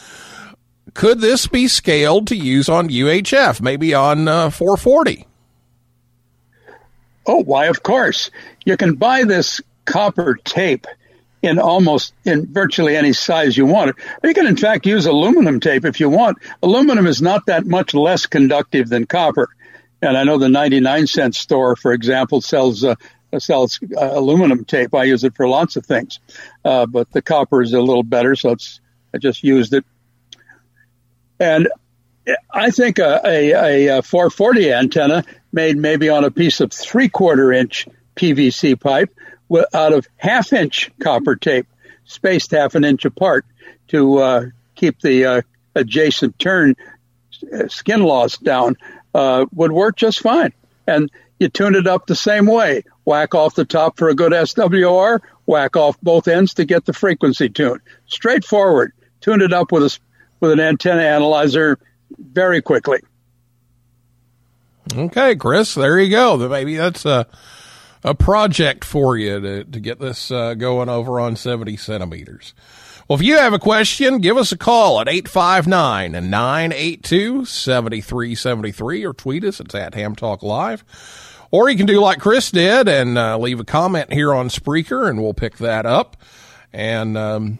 could 0.93 1.19
this 1.19 1.47
be 1.47 1.67
scaled 1.67 2.27
to 2.27 2.35
use 2.35 2.69
on 2.69 2.89
UHF, 2.89 3.61
maybe 3.61 3.93
on 3.93 4.27
uh, 4.27 4.49
440? 4.49 5.27
Oh, 7.25 7.43
why, 7.43 7.67
of 7.67 7.83
course. 7.83 8.31
You 8.65 8.77
can 8.77 8.95
buy 8.95 9.23
this 9.23 9.61
copper 9.85 10.35
tape 10.43 10.87
in 11.41 11.59
almost 11.59 12.13
in 12.25 12.47
virtually 12.47 12.95
any 12.95 13.13
size 13.13 13.55
you 13.55 13.65
want. 13.65 13.95
You 14.23 14.33
can 14.33 14.47
in 14.47 14.57
fact 14.57 14.85
use 14.85 15.05
aluminum 15.05 15.59
tape 15.59 15.85
if 15.85 15.99
you 15.99 16.09
want. 16.09 16.39
Aluminum 16.63 17.05
is 17.05 17.21
not 17.21 17.45
that 17.45 17.65
much 17.65 17.93
less 17.93 18.25
conductive 18.25 18.89
than 18.89 19.05
copper. 19.05 19.49
And 20.01 20.17
I 20.17 20.23
know 20.23 20.37
the 20.37 20.49
99 20.49 21.07
cent 21.07 21.35
store, 21.35 21.75
for 21.75 21.93
example, 21.93 22.41
sells 22.41 22.83
uh, 22.83 22.95
sells 23.39 23.79
uh, 23.95 24.11
aluminum 24.11 24.65
tape. 24.65 24.93
I 24.93 25.03
use 25.03 25.23
it 25.23 25.35
for 25.35 25.47
lots 25.47 25.75
of 25.75 25.85
things, 25.85 26.19
uh, 26.63 26.85
but 26.85 27.11
the 27.11 27.21
copper 27.21 27.61
is 27.61 27.73
a 27.73 27.81
little 27.81 28.03
better, 28.03 28.35
so 28.35 28.55
I 29.13 29.17
just 29.17 29.43
used 29.43 29.73
it. 29.73 29.85
And 31.39 31.67
I 32.51 32.71
think 32.71 32.99
a, 32.99 33.21
a, 33.25 33.97
a 33.99 34.01
440 34.01 34.73
antenna 34.73 35.23
made 35.51 35.77
maybe 35.77 36.09
on 36.09 36.23
a 36.23 36.31
piece 36.31 36.59
of 36.59 36.71
three 36.71 37.09
quarter 37.09 37.51
inch 37.51 37.87
PVC 38.15 38.79
pipe 38.79 39.15
out 39.73 39.93
of 39.93 40.07
half 40.17 40.53
inch 40.53 40.91
copper 40.99 41.35
tape, 41.35 41.67
spaced 42.05 42.51
half 42.51 42.75
an 42.75 42.83
inch 42.83 43.05
apart 43.05 43.45
to 43.89 44.17
uh, 44.17 44.45
keep 44.75 44.99
the 45.01 45.25
uh, 45.25 45.41
adjacent 45.75 46.37
turn 46.39 46.75
uh, 47.53 47.67
skin 47.67 48.01
loss 48.01 48.37
down, 48.37 48.75
uh, 49.13 49.45
would 49.53 49.71
work 49.71 49.95
just 49.95 50.19
fine. 50.19 50.53
And 50.87 51.11
you 51.39 51.49
tune 51.49 51.75
it 51.75 51.87
up 51.87 52.07
the 52.07 52.15
same 52.15 52.45
way. 52.45 52.83
Whack 53.03 53.35
off 53.35 53.55
the 53.55 53.65
top 53.65 53.97
for 53.97 54.09
a 54.09 54.15
good 54.15 54.31
SWR, 54.31 55.19
whack 55.45 55.75
off 55.75 55.99
both 56.01 56.27
ends 56.27 56.55
to 56.55 56.65
get 56.65 56.85
the 56.85 56.93
frequency 56.93 57.49
tuned. 57.49 57.81
Straightforward. 58.07 58.93
Tune 59.21 59.41
it 59.41 59.53
up 59.53 59.71
with 59.71 59.83
a 59.83 59.99
with 60.39 60.51
an 60.51 60.59
antenna 60.59 61.01
analyzer 61.01 61.79
very 62.17 62.61
quickly. 62.61 62.99
Okay, 64.93 65.35
Chris, 65.35 65.73
there 65.73 65.99
you 65.99 66.11
go. 66.11 66.37
Maybe 66.47 66.77
that's 66.77 67.05
a 67.05 67.27
a 68.03 68.13
project 68.13 68.85
for 68.85 69.17
you 69.17 69.39
to 69.39 69.63
to 69.63 69.79
get 69.79 69.99
this 69.99 70.29
uh, 70.29 70.53
going 70.53 70.89
over 70.89 71.19
on 71.19 71.35
70 71.35 71.75
centimeters. 71.77 72.53
Well, 73.07 73.19
if 73.19 73.25
you 73.25 73.37
have 73.37 73.53
a 73.53 73.59
question, 73.59 74.19
give 74.19 74.37
us 74.37 74.51
a 74.51 74.57
call 74.57 74.99
at 74.99 75.07
859 75.07 76.11
982 76.29 77.45
7373 77.45 79.05
or 79.05 79.13
tweet 79.13 79.43
us. 79.43 79.59
It's 79.59 79.75
at 79.75 79.93
Ham 79.93 80.15
Talk 80.15 80.41
Live. 80.41 80.83
Or 81.51 81.69
you 81.69 81.77
can 81.77 81.85
do 81.85 81.99
like 81.99 82.19
Chris 82.19 82.49
did 82.49 82.87
and 82.87 83.17
uh, 83.17 83.37
leave 83.37 83.59
a 83.59 83.63
comment 83.63 84.11
here 84.11 84.33
on 84.33 84.49
Spreaker 84.49 85.07
and 85.07 85.21
we'll 85.21 85.35
pick 85.35 85.57
that 85.57 85.85
up. 85.85 86.17
And 86.73 87.15
um, 87.15 87.59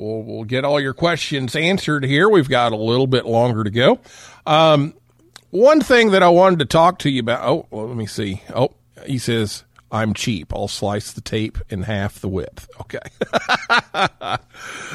we'll, 0.00 0.22
we'll 0.22 0.44
get 0.44 0.64
all 0.64 0.80
your 0.80 0.94
questions 0.94 1.54
answered 1.54 2.04
here. 2.04 2.28
We've 2.28 2.48
got 2.48 2.72
a 2.72 2.76
little 2.76 3.06
bit 3.06 3.26
longer 3.26 3.62
to 3.64 3.70
go. 3.70 4.00
Um, 4.46 4.94
one 5.50 5.80
thing 5.80 6.12
that 6.12 6.22
I 6.22 6.28
wanted 6.28 6.60
to 6.60 6.64
talk 6.64 7.00
to 7.00 7.10
you 7.10 7.20
about. 7.20 7.46
Oh, 7.46 7.66
well, 7.70 7.86
let 7.86 7.96
me 7.96 8.06
see. 8.06 8.42
Oh, 8.54 8.70
he 9.04 9.18
says, 9.18 9.64
I'm 9.92 10.14
cheap. 10.14 10.52
I'll 10.54 10.68
slice 10.68 11.12
the 11.12 11.20
tape 11.20 11.58
in 11.68 11.82
half 11.82 12.20
the 12.20 12.28
width. 12.28 12.68
Okay. 12.80 12.98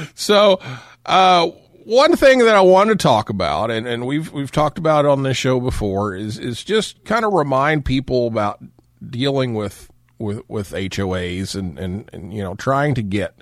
so, 0.15 0.59
uh, 1.05 1.47
one 1.83 2.15
thing 2.15 2.39
that 2.39 2.55
I 2.55 2.61
want 2.61 2.89
to 2.89 2.95
talk 2.95 3.29
about, 3.29 3.69
and, 3.69 3.85
and 3.87 4.07
we've 4.07 4.31
we've 4.31 4.51
talked 4.51 4.79
about 4.79 5.05
on 5.05 5.21
this 5.21 5.37
show 5.37 5.59
before, 5.59 6.15
is 6.15 6.39
is 6.39 6.63
just 6.63 7.03
kind 7.03 7.25
of 7.25 7.33
remind 7.33 7.85
people 7.85 8.25
about 8.25 8.63
dealing 9.07 9.53
with 9.53 9.91
with 10.17 10.41
with 10.49 10.71
HOAs 10.71 11.53
and 11.53 11.77
and, 11.77 12.09
and 12.11 12.33
you 12.33 12.41
know 12.41 12.55
trying 12.55 12.95
to 12.95 13.03
get 13.03 13.39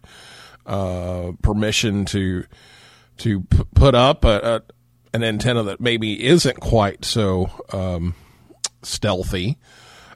uh, 0.65 1.31
permission 1.41 2.05
to 2.05 2.45
to 3.17 3.41
p- 3.41 3.63
put 3.75 3.95
up 3.95 4.25
a, 4.25 4.39
a 4.55 4.61
an 5.13 5.23
antenna 5.23 5.63
that 5.63 5.79
maybe 5.79 6.25
isn't 6.25 6.59
quite 6.59 7.05
so 7.05 7.49
um, 7.71 8.15
stealthy. 8.81 9.57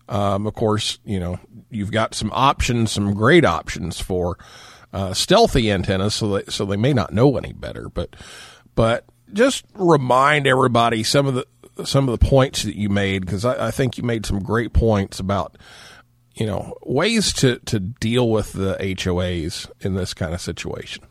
Um, 0.10 0.48
of 0.48 0.54
course, 0.54 1.00
you 1.04 1.20
know 1.20 1.40
you've 1.70 1.92
got 1.92 2.16
some 2.16 2.32
options, 2.34 2.92
some 2.92 3.14
great 3.14 3.46
options 3.46 4.00
for 4.00 4.38
uh, 4.94 5.14
stealthy 5.14 5.72
antennas, 5.72 6.16
so 6.16 6.38
they, 6.38 6.52
so 6.52 6.66
they 6.66 6.78
may 6.78 6.94
not 6.94 7.14
know 7.14 7.38
any 7.38 7.54
better. 7.54 7.90
But 7.90 8.16
but 8.76 9.06
just 9.34 9.66
remind 9.76 10.48
everybody 10.48 11.04
some 11.04 11.28
of 11.28 11.34
the 11.34 11.46
some 11.86 12.08
of 12.10 12.18
the 12.18 12.26
points 12.26 12.64
that 12.64 12.76
you 12.76 12.90
made 12.90 13.26
because 13.26 13.46
I, 13.46 13.68
I 13.68 13.72
think 13.72 13.98
you 13.98 14.04
made 14.04 14.26
some 14.26 14.40
great 14.40 14.74
points 14.74 15.20
about 15.20 15.58
you 16.38 16.46
know 16.46 16.78
ways 16.84 17.34
to 17.34 17.58
to 17.66 17.80
deal 17.80 18.30
with 18.30 18.54
the 18.54 18.76
HOAs 18.80 19.70
in 19.82 19.96
this 19.96 20.14
kind 20.14 20.34
of 20.34 20.42
situation. 20.42 21.04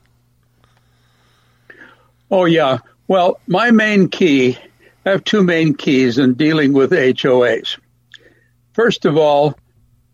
Oh, 2.30 2.44
yeah. 2.44 2.78
Well, 3.06 3.38
my 3.46 3.70
main 3.70 4.08
key, 4.08 4.58
I 5.04 5.10
have 5.10 5.24
two 5.24 5.44
main 5.44 5.74
keys 5.74 6.18
in 6.18 6.34
dealing 6.34 6.72
with 6.72 6.90
HOAs. 6.90 7.78
First 8.72 9.04
of 9.04 9.16
all, 9.16 9.56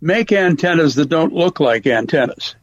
make 0.00 0.30
antennas 0.30 0.94
that 0.96 1.08
don't 1.08 1.32
look 1.32 1.58
like 1.58 1.86
antennas. 1.86 2.54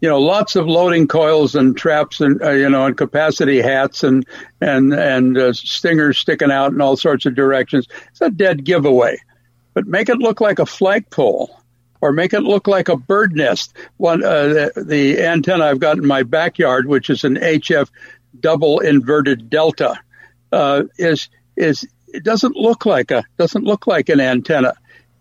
You 0.00 0.08
know, 0.08 0.20
lots 0.20 0.56
of 0.56 0.66
loading 0.66 1.08
coils 1.08 1.54
and 1.54 1.76
traps 1.76 2.20
and, 2.20 2.42
uh, 2.42 2.50
you 2.50 2.68
know, 2.68 2.86
and 2.86 2.96
capacity 2.96 3.60
hats 3.60 4.02
and, 4.02 4.26
and, 4.60 4.92
and 4.92 5.36
uh, 5.36 5.52
stingers 5.52 6.18
sticking 6.18 6.50
out 6.50 6.72
in 6.72 6.80
all 6.80 6.96
sorts 6.96 7.26
of 7.26 7.34
directions. 7.34 7.86
It's 8.10 8.20
a 8.20 8.30
dead 8.30 8.64
giveaway. 8.64 9.18
But 9.74 9.86
make 9.86 10.08
it 10.08 10.18
look 10.18 10.40
like 10.40 10.58
a 10.58 10.66
flagpole 10.66 11.60
or 12.00 12.12
make 12.12 12.32
it 12.32 12.40
look 12.40 12.66
like 12.66 12.88
a 12.88 12.96
bird 12.96 13.34
nest. 13.34 13.74
One, 13.96 14.24
uh, 14.24 14.48
the, 14.48 14.84
the 14.84 15.22
antenna 15.22 15.64
I've 15.64 15.80
got 15.80 15.98
in 15.98 16.06
my 16.06 16.22
backyard, 16.22 16.86
which 16.86 17.10
is 17.10 17.24
an 17.24 17.36
HF 17.36 17.88
double 18.38 18.80
inverted 18.80 19.50
delta, 19.50 19.98
uh, 20.52 20.84
is 20.98 21.28
is 21.56 21.86
it 22.08 22.24
doesn't 22.24 22.56
look 22.56 22.86
like 22.86 23.10
a 23.10 23.24
doesn't 23.36 23.64
look 23.64 23.86
like 23.86 24.08
an 24.08 24.20
antenna. 24.20 24.74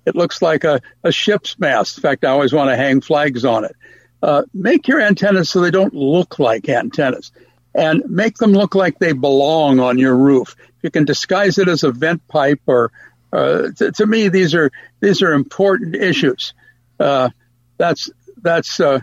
It 0.06 0.16
looks 0.16 0.42
like 0.42 0.64
a, 0.64 0.82
a 1.04 1.12
ship's 1.12 1.58
mast. 1.58 1.98
In 1.98 2.02
fact, 2.02 2.24
I 2.26 2.30
always 2.30 2.54
want 2.54 2.70
to 2.70 2.76
hang 2.76 3.02
flags 3.02 3.44
on 3.44 3.66
it. 3.66 3.76
Uh, 4.22 4.44
make 4.54 4.88
your 4.88 5.02
antennas 5.02 5.50
so 5.50 5.60
they 5.60 5.72
don't 5.72 5.94
look 5.94 6.40
like 6.40 6.70
antennas, 6.70 7.32
and 7.74 8.04
make 8.08 8.38
them 8.38 8.54
look 8.54 8.76
like 8.76 9.00
they 9.00 9.14
belong 9.14 9.80
on 9.80 9.98
your 9.98 10.16
roof. 10.16 10.56
If 10.60 10.84
you 10.84 10.92
can 10.92 11.06
disguise 11.06 11.58
it 11.58 11.68
as 11.68 11.84
a 11.84 11.92
vent 11.92 12.28
pipe, 12.28 12.62
or 12.68 12.92
uh, 13.34 13.72
to, 13.78 13.92
to 13.92 14.06
me, 14.06 14.30
these 14.30 14.56
are 14.56 14.72
these 15.00 15.22
are 15.22 15.34
important 15.34 15.96
issues. 15.96 16.54
Uh, 17.00 17.30
that's 17.78 18.10
that's 18.42 18.80
uh, 18.80 19.00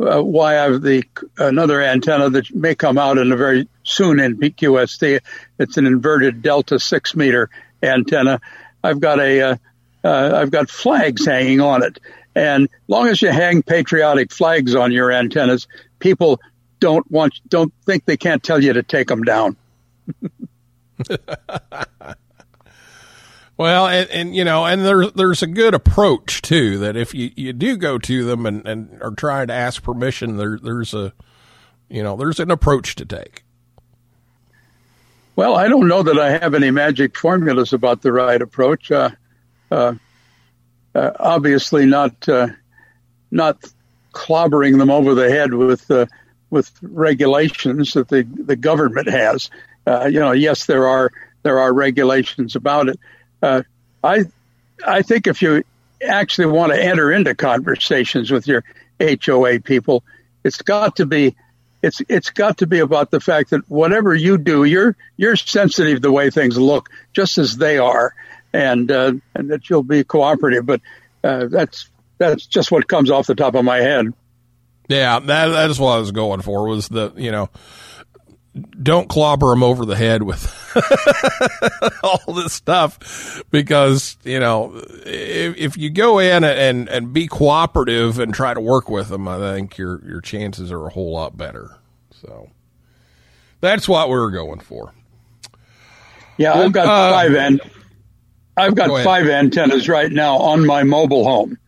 uh, 0.00 0.22
why 0.22 0.58
I 0.58 0.64
have 0.64 0.82
the 0.82 1.04
another 1.38 1.82
antenna 1.82 2.30
that 2.30 2.54
may 2.54 2.74
come 2.74 2.98
out 2.98 3.18
in 3.18 3.32
a 3.32 3.36
very 3.36 3.68
soon 3.82 4.20
in 4.20 4.36
QST. 4.36 5.20
It's 5.58 5.76
an 5.76 5.86
inverted 5.86 6.42
delta 6.42 6.78
six 6.78 7.14
meter 7.14 7.50
antenna. 7.82 8.40
I've 8.82 9.00
got 9.00 9.20
a 9.20 9.42
uh, 9.42 9.56
uh, 10.02 10.32
I've 10.36 10.50
got 10.50 10.70
flags 10.70 11.26
hanging 11.26 11.60
on 11.60 11.82
it, 11.82 11.98
and 12.34 12.68
long 12.88 13.08
as 13.08 13.20
you 13.20 13.30
hang 13.30 13.62
patriotic 13.62 14.32
flags 14.32 14.74
on 14.74 14.92
your 14.92 15.12
antennas, 15.12 15.68
people 15.98 16.40
don't 16.78 17.10
want 17.10 17.34
don't 17.48 17.72
think 17.84 18.06
they 18.06 18.16
can't 18.16 18.42
tell 18.42 18.62
you 18.62 18.72
to 18.72 18.82
take 18.82 19.08
them 19.08 19.22
down. 19.22 19.56
Well, 23.60 23.88
and, 23.88 24.08
and 24.08 24.34
you 24.34 24.42
know, 24.42 24.64
and 24.64 24.86
there's 24.86 25.12
there's 25.12 25.42
a 25.42 25.46
good 25.46 25.74
approach 25.74 26.40
too. 26.40 26.78
That 26.78 26.96
if 26.96 27.12
you, 27.12 27.30
you 27.36 27.52
do 27.52 27.76
go 27.76 27.98
to 27.98 28.24
them 28.24 28.46
and, 28.46 28.66
and 28.66 29.02
are 29.02 29.10
trying 29.10 29.48
to 29.48 29.52
ask 29.52 29.82
permission, 29.82 30.38
there 30.38 30.58
there's 30.62 30.94
a 30.94 31.12
you 31.90 32.02
know 32.02 32.16
there's 32.16 32.40
an 32.40 32.50
approach 32.50 32.94
to 32.94 33.04
take. 33.04 33.44
Well, 35.36 35.56
I 35.56 35.68
don't 35.68 35.88
know 35.88 36.02
that 36.02 36.18
I 36.18 36.30
have 36.38 36.54
any 36.54 36.70
magic 36.70 37.18
formulas 37.18 37.74
about 37.74 38.00
the 38.00 38.12
right 38.12 38.40
approach. 38.40 38.90
Uh, 38.90 39.10
uh, 39.70 39.92
uh, 40.94 41.10
obviously, 41.20 41.84
not 41.84 42.26
uh, 42.30 42.46
not 43.30 43.62
clobbering 44.14 44.78
them 44.78 44.88
over 44.88 45.14
the 45.14 45.28
head 45.28 45.52
with 45.52 45.90
uh, 45.90 46.06
with 46.48 46.72
regulations 46.80 47.92
that 47.92 48.08
the 48.08 48.22
the 48.22 48.56
government 48.56 49.10
has. 49.10 49.50
Uh, 49.86 50.06
you 50.06 50.18
know, 50.18 50.32
yes, 50.32 50.64
there 50.64 50.86
are 50.86 51.12
there 51.42 51.58
are 51.58 51.74
regulations 51.74 52.56
about 52.56 52.88
it. 52.88 52.98
Uh, 53.42 53.62
I 54.02 54.24
I 54.86 55.02
think 55.02 55.26
if 55.26 55.42
you 55.42 55.64
actually 56.02 56.46
want 56.46 56.72
to 56.72 56.82
enter 56.82 57.12
into 57.12 57.34
conversations 57.34 58.30
with 58.30 58.46
your 58.46 58.64
HOA 59.00 59.60
people, 59.60 60.02
it's 60.44 60.62
got 60.62 60.96
to 60.96 61.06
be 61.06 61.36
it's 61.82 62.00
it's 62.08 62.30
got 62.30 62.58
to 62.58 62.66
be 62.66 62.80
about 62.80 63.10
the 63.10 63.20
fact 63.20 63.50
that 63.50 63.68
whatever 63.70 64.14
you 64.14 64.38
do, 64.38 64.64
you're 64.64 64.96
you're 65.16 65.36
sensitive 65.36 65.96
to 65.96 66.00
the 66.00 66.12
way 66.12 66.30
things 66.30 66.58
look, 66.58 66.90
just 67.12 67.38
as 67.38 67.56
they 67.56 67.78
are. 67.78 68.14
and 68.52 68.90
uh, 68.90 69.12
and 69.34 69.50
that 69.50 69.68
you'll 69.70 69.82
be 69.82 70.04
cooperative. 70.04 70.66
But 70.66 70.80
uh, 71.22 71.46
that's 71.46 71.88
that's 72.18 72.46
just 72.46 72.70
what 72.70 72.88
comes 72.88 73.10
off 73.10 73.26
the 73.26 73.34
top 73.34 73.54
of 73.54 73.64
my 73.64 73.78
head. 73.78 74.12
Yeah, 74.88 75.20
that 75.20 75.46
that's 75.48 75.78
what 75.78 75.92
I 75.92 75.98
was 75.98 76.12
going 76.12 76.40
for. 76.42 76.66
Was 76.66 76.88
the 76.88 77.12
you 77.16 77.30
know, 77.30 77.48
don't 78.82 79.08
clobber 79.08 79.50
them 79.50 79.62
over 79.62 79.84
the 79.84 79.96
head 79.96 80.22
with 80.22 80.46
all 82.02 82.34
this 82.34 82.52
stuff 82.52 83.42
because 83.50 84.16
you 84.24 84.40
know 84.40 84.72
if, 85.04 85.56
if 85.56 85.76
you 85.76 85.90
go 85.90 86.18
in 86.18 86.44
and 86.44 86.88
and 86.88 87.12
be 87.12 87.26
cooperative 87.26 88.18
and 88.18 88.32
try 88.34 88.54
to 88.54 88.60
work 88.60 88.88
with 88.88 89.08
them, 89.08 89.26
I 89.28 89.38
think 89.38 89.78
your 89.78 90.00
your 90.06 90.20
chances 90.20 90.70
are 90.72 90.86
a 90.86 90.90
whole 90.90 91.12
lot 91.12 91.36
better. 91.36 91.76
So 92.22 92.50
that's 93.60 93.88
what 93.88 94.08
we 94.08 94.14
were 94.16 94.30
going 94.30 94.60
for. 94.60 94.92
Yeah, 96.38 96.54
I've 96.54 96.72
got 96.72 96.86
Uh, 96.86 97.12
five 97.12 97.34
and 97.34 97.60
I've 98.56 98.74
got 98.74 98.88
Go 98.88 99.02
five 99.04 99.28
antennas 99.28 99.88
right 99.88 100.10
now 100.10 100.36
on 100.36 100.66
my 100.66 100.82
mobile 100.82 101.24
home, 101.24 101.58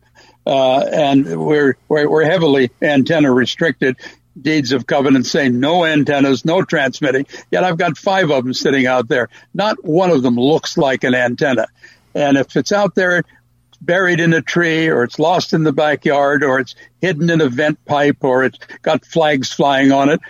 uh, 0.45 0.79
and 0.91 1.45
we're, 1.45 1.77
we're 1.87 2.09
we're 2.09 2.25
heavily 2.25 2.69
antenna 2.81 3.31
restricted. 3.31 3.97
Deeds 4.39 4.71
of 4.71 4.87
covenant 4.87 5.25
saying 5.25 5.59
no 5.59 5.85
antennas, 5.85 6.43
no 6.43 6.63
transmitting. 6.63 7.27
Yet 7.51 7.63
I've 7.63 7.77
got 7.77 7.97
five 7.97 8.31
of 8.31 8.43
them 8.43 8.53
sitting 8.53 8.87
out 8.87 9.07
there. 9.07 9.29
Not 9.53 9.83
one 9.83 10.09
of 10.09 10.23
them 10.23 10.35
looks 10.35 10.77
like 10.77 11.03
an 11.03 11.13
antenna, 11.13 11.67
and 12.15 12.37
if 12.37 12.55
it's 12.55 12.71
out 12.71 12.95
there 12.95 13.23
buried 13.83 14.19
in 14.19 14.33
a 14.33 14.41
tree 14.41 14.87
or 14.87 15.03
it's 15.03 15.19
lost 15.19 15.53
in 15.53 15.63
the 15.63 15.73
backyard 15.73 16.43
or 16.43 16.59
it's 16.59 16.75
hidden 17.01 17.29
in 17.29 17.41
a 17.41 17.49
vent 17.49 17.83
pipe 17.85 18.17
or 18.21 18.45
it's 18.45 18.57
got 18.81 19.05
flags 19.05 19.51
flying 19.51 19.91
on 19.91 20.09
it. 20.09 20.21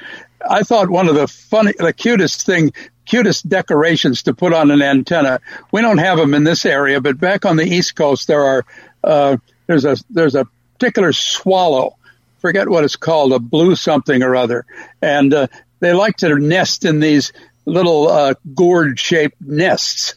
I 0.47 0.63
thought 0.63 0.89
one 0.89 1.07
of 1.07 1.15
the 1.15 1.27
funny, 1.27 1.73
the 1.77 1.93
cutest 1.93 2.45
thing, 2.45 2.73
cutest 3.05 3.47
decorations 3.47 4.23
to 4.23 4.33
put 4.33 4.53
on 4.53 4.71
an 4.71 4.81
antenna. 4.81 5.39
We 5.71 5.81
don't 5.81 5.99
have 5.99 6.17
them 6.17 6.33
in 6.33 6.43
this 6.43 6.65
area, 6.65 6.99
but 6.99 7.19
back 7.19 7.45
on 7.45 7.55
the 7.55 7.65
East 7.65 7.95
Coast, 7.95 8.27
there 8.27 8.43
are, 8.43 8.65
uh, 9.03 9.37
there's 9.67 9.85
a, 9.85 9.97
there's 10.09 10.35
a 10.35 10.47
particular 10.73 11.13
swallow. 11.13 11.97
Forget 12.43 12.69
what 12.69 12.83
it's 12.83 12.95
called, 12.95 13.33
a 13.33 13.39
blue 13.39 13.75
something 13.75 14.21
or 14.21 14.35
other. 14.35 14.65
And, 15.01 15.33
uh, 15.33 15.47
they 15.79 15.93
like 15.93 16.17
to 16.17 16.37
nest 16.37 16.85
in 16.85 16.99
these 16.99 17.33
little, 17.65 18.07
uh, 18.07 18.35
gourd 18.53 18.99
shaped 18.99 19.41
nests. 19.41 20.13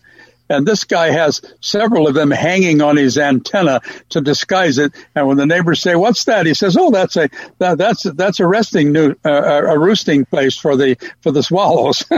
And 0.51 0.67
this 0.67 0.85
guy 0.85 1.11
has 1.11 1.41
several 1.61 2.07
of 2.07 2.15
them 2.15 2.31
hanging 2.31 2.83
on 2.83 2.97
his 2.97 3.17
antenna 3.17 3.81
to 4.11 4.21
disguise 4.21 4.79
it. 4.79 4.93
And 5.15 5.27
when 5.27 5.39
the 5.39 5.47
neighbors 5.47 5.81
say, 5.81 5.97
"What's 5.97 6.25
that?" 6.27 6.47
he 6.47 6.55
says, 6.55 6.77
"Oh, 6.79 6.93
that's 6.93 7.17
a 7.17 7.29
that, 7.59 7.79
that's 7.79 8.05
that's 8.05 8.39
a 8.39 8.47
resting 8.47 8.93
new 8.93 9.17
uh, 9.25 9.63
a 9.67 9.77
roosting 9.77 10.25
place 10.25 10.57
for 10.57 10.77
the 10.77 10.97
for 11.21 11.33
the 11.33 11.43
swallows." 11.43 12.05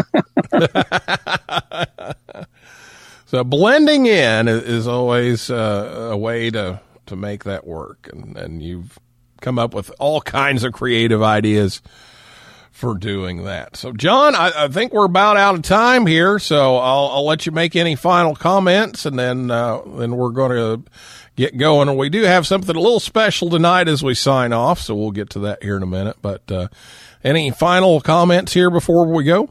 So 3.31 3.45
blending 3.45 4.07
in 4.07 4.49
is 4.49 4.89
always 4.89 5.51
uh, 5.51 6.09
a 6.13 6.17
way 6.17 6.51
to 6.51 6.81
to 7.05 7.15
make 7.15 7.45
that 7.45 7.67
work, 7.67 8.09
and 8.11 8.39
and 8.39 8.63
you've 8.63 8.99
come 9.41 9.59
up 9.59 9.75
with 9.75 9.91
all 9.99 10.21
kinds 10.21 10.65
of 10.65 10.73
creative 10.73 11.23
ideas 11.23 11.83
for 12.71 12.95
doing 12.95 13.45
that. 13.45 13.77
So, 13.77 13.93
John, 13.93 14.37
I, 14.37 14.53
I 14.65 14.69
think 14.69 14.93
we're 14.93 15.05
about 15.05 15.37
out 15.37 15.57
of 15.57 15.63
time 15.63 16.07
here, 16.07 16.39
so 16.39 16.77
I'll, 16.77 17.07
I'll 17.07 17.27
let 17.27 17.45
you 17.45 17.51
make 17.51 17.75
any 17.75 17.97
final 17.97 18.37
comments, 18.37 19.05
and 19.05 19.19
then 19.19 19.51
uh, 19.51 19.81
then 19.97 20.17
we're 20.17 20.31
going 20.31 20.53
to 20.53 20.91
get 21.35 21.57
going. 21.57 21.89
And 21.89 21.99
we 21.99 22.09
do 22.09 22.23
have 22.23 22.47
something 22.47 22.75
a 22.75 22.81
little 22.81 23.01
special 23.01 23.51
tonight 23.51 23.89
as 23.89 24.05
we 24.05 24.15
sign 24.15 24.53
off, 24.53 24.79
so 24.79 24.95
we'll 24.95 25.11
get 25.11 25.31
to 25.31 25.41
that 25.41 25.63
here 25.63 25.77
in 25.77 25.83
a 25.83 25.87
minute. 25.87 26.19
But 26.23 26.51
uh, 26.53 26.69
any 27.25 27.51
final 27.51 28.01
comments 28.01 28.53
here 28.53 28.71
before 28.71 29.07
we 29.07 29.25
go? 29.25 29.51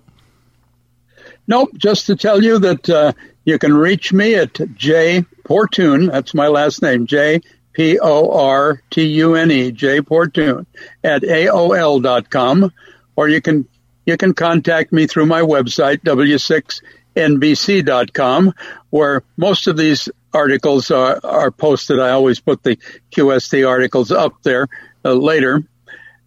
Nope, 1.48 1.72
just 1.76 2.06
to 2.08 2.16
tell 2.16 2.42
you 2.42 2.60
that 2.60 2.90
uh, 2.90 3.12
you 3.44 3.60
can 3.60 3.74
reach 3.74 4.14
me 4.14 4.36
at 4.36 4.54
J 4.76 5.26
Portune. 5.44 6.08
That's 6.08 6.34
my 6.34 6.48
last 6.48 6.82
name, 6.82 7.08
J 7.08 7.42
P 7.78 8.00
O 8.00 8.32
R 8.32 8.82
T 8.90 9.04
U 9.04 9.36
N 9.36 9.52
E, 9.52 9.72
J 9.72 10.02
Portune 10.02 10.66
at 11.04 11.22
AOL 11.22 12.02
dot 12.02 12.28
com, 12.28 12.74
or 13.16 13.30
you 13.30 13.40
can 13.40 13.68
you 14.04 14.18
can 14.18 14.34
contact 14.34 14.92
me 14.92 15.06
through 15.06 15.28
my 15.28 15.42
website 15.42 15.98
W6NBC 16.00 17.86
dot 17.86 18.14
com, 18.14 18.56
where 18.90 19.22
most 19.38 19.68
of 19.68 19.78
these 19.78 20.10
articles 20.34 20.90
are, 20.90 21.20
are 21.24 21.52
posted. 21.52 22.00
I 22.00 22.10
always 22.10 22.40
put 22.40 22.64
the 22.64 22.80
QST 23.12 23.70
articles 23.70 24.12
up 24.12 24.42
there 24.42 24.68
uh, 25.06 25.14
later. 25.14 25.64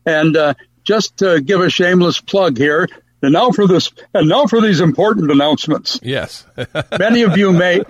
And 0.06 0.36
uh, 0.36 0.54
just 0.84 1.16
to 1.16 1.40
give 1.40 1.60
a 1.60 1.68
shameless 1.68 2.20
plug 2.20 2.58
here, 2.58 2.88
and 3.22 3.32
now 3.32 3.50
for 3.50 3.66
this, 3.66 3.90
and 4.14 4.28
now 4.28 4.46
for 4.46 4.60
these 4.60 4.80
important 4.80 5.32
announcements. 5.32 5.98
Yes. 6.00 6.46
Many 6.98 7.22
of 7.22 7.36
you 7.36 7.52
may, 7.52 7.82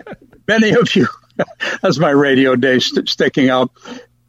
many 0.49 0.71
of 0.71 0.97
you, 0.97 1.07
that's 1.83 1.99
my 1.99 2.11
radio 2.11 2.57
day 2.57 2.79
st- 2.79 3.09
sticking 3.09 3.51
out. 3.51 3.71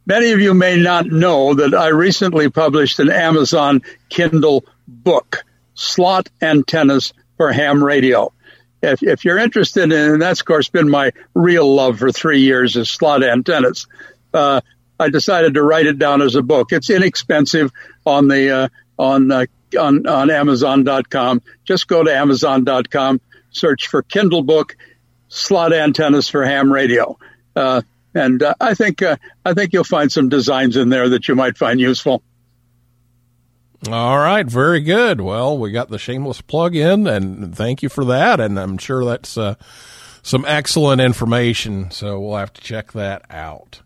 Many 0.06 0.32
of 0.32 0.40
you 0.40 0.54
may 0.54 0.78
not 0.78 1.06
know 1.06 1.54
that 1.54 1.74
I 1.74 1.88
recently 1.88 2.50
published 2.50 3.00
an 3.00 3.12
Amazon 3.12 3.82
Kindle 4.10 4.66
book, 4.88 5.44
Slot 5.76 6.30
Antennas 6.42 7.14
for 7.38 7.52
Ham 7.52 7.84
Radio. 7.84 8.34
If, 8.82 9.04
if 9.04 9.26
you're 9.26 9.38
interested 9.38 9.84
in, 9.84 10.14
and 10.14 10.22
that's 10.22 10.42
of 10.42 10.46
course 10.48 10.70
been 10.70 10.90
my 10.90 11.12
real 11.36 11.74
love 11.74 12.00
for 12.00 12.12
three 12.12 12.42
years 12.42 12.76
is 12.76 12.90
slot 12.90 13.24
antennas. 13.24 13.88
Uh, 14.34 14.62
I 15.00 15.10
decided 15.10 15.54
to 15.56 15.64
write 15.64 15.86
it 15.86 16.00
down 16.00 16.22
as 16.22 16.36
a 16.36 16.42
book. 16.42 16.72
It's 16.72 16.90
inexpensive 16.90 17.72
on 18.06 18.28
the 18.28 18.50
uh, 18.50 18.68
on 18.98 19.32
uh, 19.32 19.46
on 19.80 20.08
on 20.08 20.30
Amazon.com. 20.30 21.42
Just 21.64 21.88
go 21.88 22.04
to 22.04 22.14
Amazon.com, 22.14 23.22
search 23.52 23.88
for 23.88 24.02
Kindle 24.02 24.44
book, 24.44 24.76
slot 25.32 25.74
antennas 25.74 26.30
for 26.30 26.46
ham 26.46 26.72
radio, 26.72 27.18
uh, 27.56 27.82
and 28.14 28.44
uh, 28.44 28.54
I 28.60 28.76
think 28.76 29.02
uh, 29.02 29.16
I 29.46 29.54
think 29.54 29.74
you'll 29.74 29.84
find 29.84 30.12
some 30.12 30.30
designs 30.30 30.78
in 30.78 30.90
there 30.90 31.10
that 31.10 31.28
you 31.28 31.36
might 31.36 31.58
find 31.58 31.80
useful. 31.80 32.22
All 33.90 34.20
right, 34.20 34.46
very 34.46 34.82
good. 34.82 35.22
Well, 35.22 35.58
we 35.58 35.72
got 35.72 35.90
the 35.90 35.98
shameless 35.98 36.42
plug 36.42 36.76
in, 36.76 37.08
and 37.08 37.56
thank 37.56 37.82
you 37.82 37.90
for 37.90 38.06
that. 38.06 38.40
And 38.40 38.60
I'm 38.60 38.78
sure 38.78 39.04
that's 39.04 39.38
uh, 39.38 39.56
some 40.22 40.46
excellent 40.46 41.02
information. 41.02 41.90
So 41.90 42.20
we'll 42.20 42.38
have 42.38 42.54
to 42.54 42.62
check 42.62 42.92
that 42.92 43.24
out. 43.32 43.82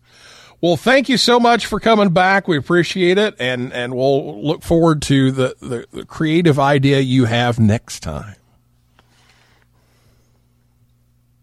Well, 0.59 0.75
thank 0.75 1.07
you 1.07 1.17
so 1.17 1.39
much 1.39 1.65
for 1.65 1.79
coming 1.79 2.09
back. 2.09 2.47
We 2.47 2.57
appreciate 2.57 3.17
it, 3.17 3.35
and 3.39 3.71
and 3.71 3.95
we'll 3.95 4.43
look 4.43 4.63
forward 4.63 5.01
to 5.03 5.31
the, 5.31 5.55
the, 5.61 5.85
the 5.91 6.05
creative 6.05 6.59
idea 6.59 6.99
you 6.99 7.25
have 7.25 7.59
next 7.59 8.01
time. 8.01 8.35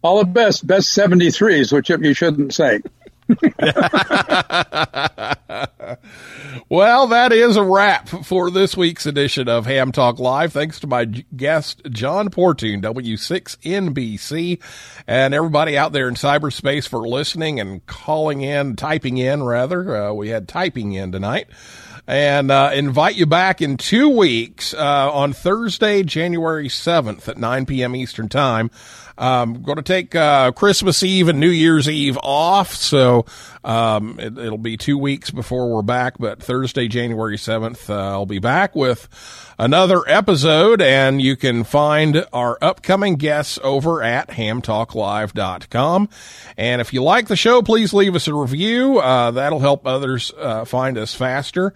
All 0.03 0.19
the 0.19 0.25
best, 0.25 0.67
best 0.67 0.95
73s, 0.95 1.73
which 1.73 1.89
you 1.89 2.13
shouldn't 2.13 2.53
say. 2.53 2.81
Well, 6.69 7.07
that 7.07 7.31
is 7.31 7.55
a 7.55 7.63
wrap 7.63 8.09
for 8.09 8.49
this 8.49 8.75
week's 8.75 9.05
edition 9.05 9.47
of 9.47 9.65
Ham 9.65 9.91
Talk 9.91 10.17
Live. 10.17 10.53
Thanks 10.53 10.79
to 10.79 10.87
my 10.87 11.05
guest, 11.05 11.81
John 11.89 12.29
Portune, 12.29 12.81
W6NBC, 12.81 14.59
and 15.05 15.33
everybody 15.33 15.77
out 15.77 15.91
there 15.91 16.07
in 16.07 16.15
cyberspace 16.15 16.87
for 16.87 17.07
listening 17.07 17.59
and 17.59 17.85
calling 17.85 18.41
in, 18.41 18.75
typing 18.75 19.17
in, 19.17 19.43
rather. 19.43 19.95
Uh, 19.95 20.13
we 20.13 20.29
had 20.29 20.47
typing 20.47 20.93
in 20.93 21.11
tonight. 21.11 21.47
And 22.07 22.51
uh, 22.51 22.71
invite 22.73 23.15
you 23.15 23.25
back 23.25 23.61
in 23.61 23.77
two 23.77 24.09
weeks 24.09 24.73
uh, 24.73 25.11
on 25.11 25.33
Thursday, 25.33 26.03
January 26.03 26.67
7th 26.67 27.27
at 27.27 27.37
9 27.37 27.65
p.m. 27.65 27.95
Eastern 27.95 28.29
Time. 28.29 28.71
I'm 29.17 29.61
going 29.61 29.75
to 29.75 29.83
take 29.83 30.15
uh, 30.15 30.51
Christmas 30.51 31.03
Eve 31.03 31.27
and 31.27 31.39
New 31.39 31.49
Year's 31.49 31.87
Eve 31.87 32.17
off, 32.21 32.73
so 32.73 33.25
um, 33.63 34.19
it, 34.19 34.37
it'll 34.37 34.57
be 34.57 34.77
two 34.77 34.97
weeks 34.97 35.29
before 35.29 35.73
we're 35.73 35.81
back. 35.81 36.17
But 36.17 36.41
Thursday, 36.41 36.87
January 36.87 37.37
7th, 37.37 37.89
uh, 37.89 37.93
I'll 37.93 38.25
be 38.25 38.39
back 38.39 38.75
with 38.75 39.07
another 39.59 40.01
episode, 40.07 40.81
and 40.81 41.21
you 41.21 41.35
can 41.35 41.63
find 41.63 42.25
our 42.33 42.57
upcoming 42.61 43.15
guests 43.15 43.59
over 43.63 44.01
at 44.01 44.29
hamtalklive.com. 44.29 46.09
And 46.57 46.81
if 46.81 46.93
you 46.93 47.03
like 47.03 47.27
the 47.27 47.35
show, 47.35 47.61
please 47.61 47.93
leave 47.93 48.15
us 48.15 48.27
a 48.27 48.33
review. 48.33 48.99
Uh, 48.99 49.31
that'll 49.31 49.59
help 49.59 49.85
others 49.85 50.31
uh, 50.37 50.65
find 50.65 50.97
us 50.97 51.13
faster. 51.13 51.73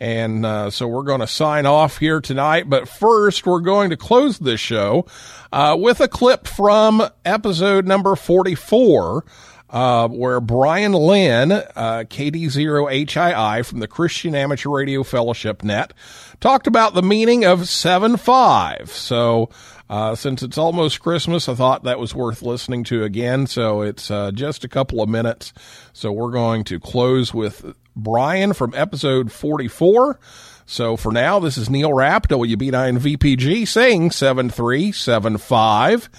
And 0.00 0.46
uh, 0.46 0.70
so 0.70 0.88
we're 0.88 1.02
going 1.02 1.20
to 1.20 1.26
sign 1.26 1.66
off 1.66 1.98
here 1.98 2.22
tonight. 2.22 2.70
But 2.70 2.88
first, 2.88 3.46
we're 3.46 3.60
going 3.60 3.90
to 3.90 3.96
close 3.98 4.38
this 4.38 4.58
show 4.58 5.04
uh, 5.52 5.76
with 5.78 6.00
a 6.00 6.08
clip 6.08 6.46
from 6.46 7.06
episode 7.24 7.86
number 7.86 8.16
44. 8.16 9.24
Uh, 9.68 10.08
where 10.08 10.40
Brian 10.40 10.90
Lynn, 10.90 11.52
uh, 11.52 12.02
KD0HII 12.10 13.64
from 13.64 13.78
the 13.78 13.86
Christian 13.86 14.34
Amateur 14.34 14.68
Radio 14.68 15.04
Fellowship 15.04 15.62
Net, 15.62 15.92
talked 16.40 16.66
about 16.66 16.94
the 16.94 17.04
meaning 17.04 17.44
of 17.44 17.60
7-5. 17.60 18.88
So, 18.88 19.48
uh, 19.88 20.16
since 20.16 20.42
it's 20.42 20.58
almost 20.58 20.98
Christmas, 20.98 21.48
I 21.48 21.54
thought 21.54 21.84
that 21.84 22.00
was 22.00 22.16
worth 22.16 22.42
listening 22.42 22.82
to 22.84 23.04
again. 23.04 23.46
So 23.46 23.82
it's, 23.82 24.10
uh, 24.10 24.32
just 24.32 24.64
a 24.64 24.68
couple 24.68 25.02
of 25.02 25.08
minutes. 25.08 25.52
So 25.92 26.10
we're 26.10 26.32
going 26.32 26.64
to 26.64 26.80
close 26.80 27.32
with 27.32 27.76
Brian 28.02 28.52
from 28.52 28.72
episode 28.74 29.30
44 29.30 30.18
So 30.66 30.96
for 30.96 31.12
now, 31.12 31.38
this 31.38 31.58
is 31.58 31.68
Neil 31.68 31.92
Rapp, 31.92 32.28
WB9VPG, 32.28 33.68
saying 33.68 34.10
7375. 34.12 36.10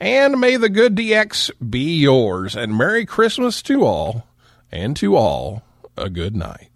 And 0.00 0.40
may 0.40 0.56
the 0.56 0.68
good 0.68 0.94
DX 0.96 1.50
be 1.70 1.96
yours. 1.98 2.56
And 2.56 2.76
Merry 2.76 3.04
Christmas 3.04 3.62
to 3.62 3.84
all, 3.84 4.26
and 4.70 4.96
to 4.96 5.16
all, 5.16 5.62
a 5.96 6.08
good 6.08 6.36
night. 6.36 6.68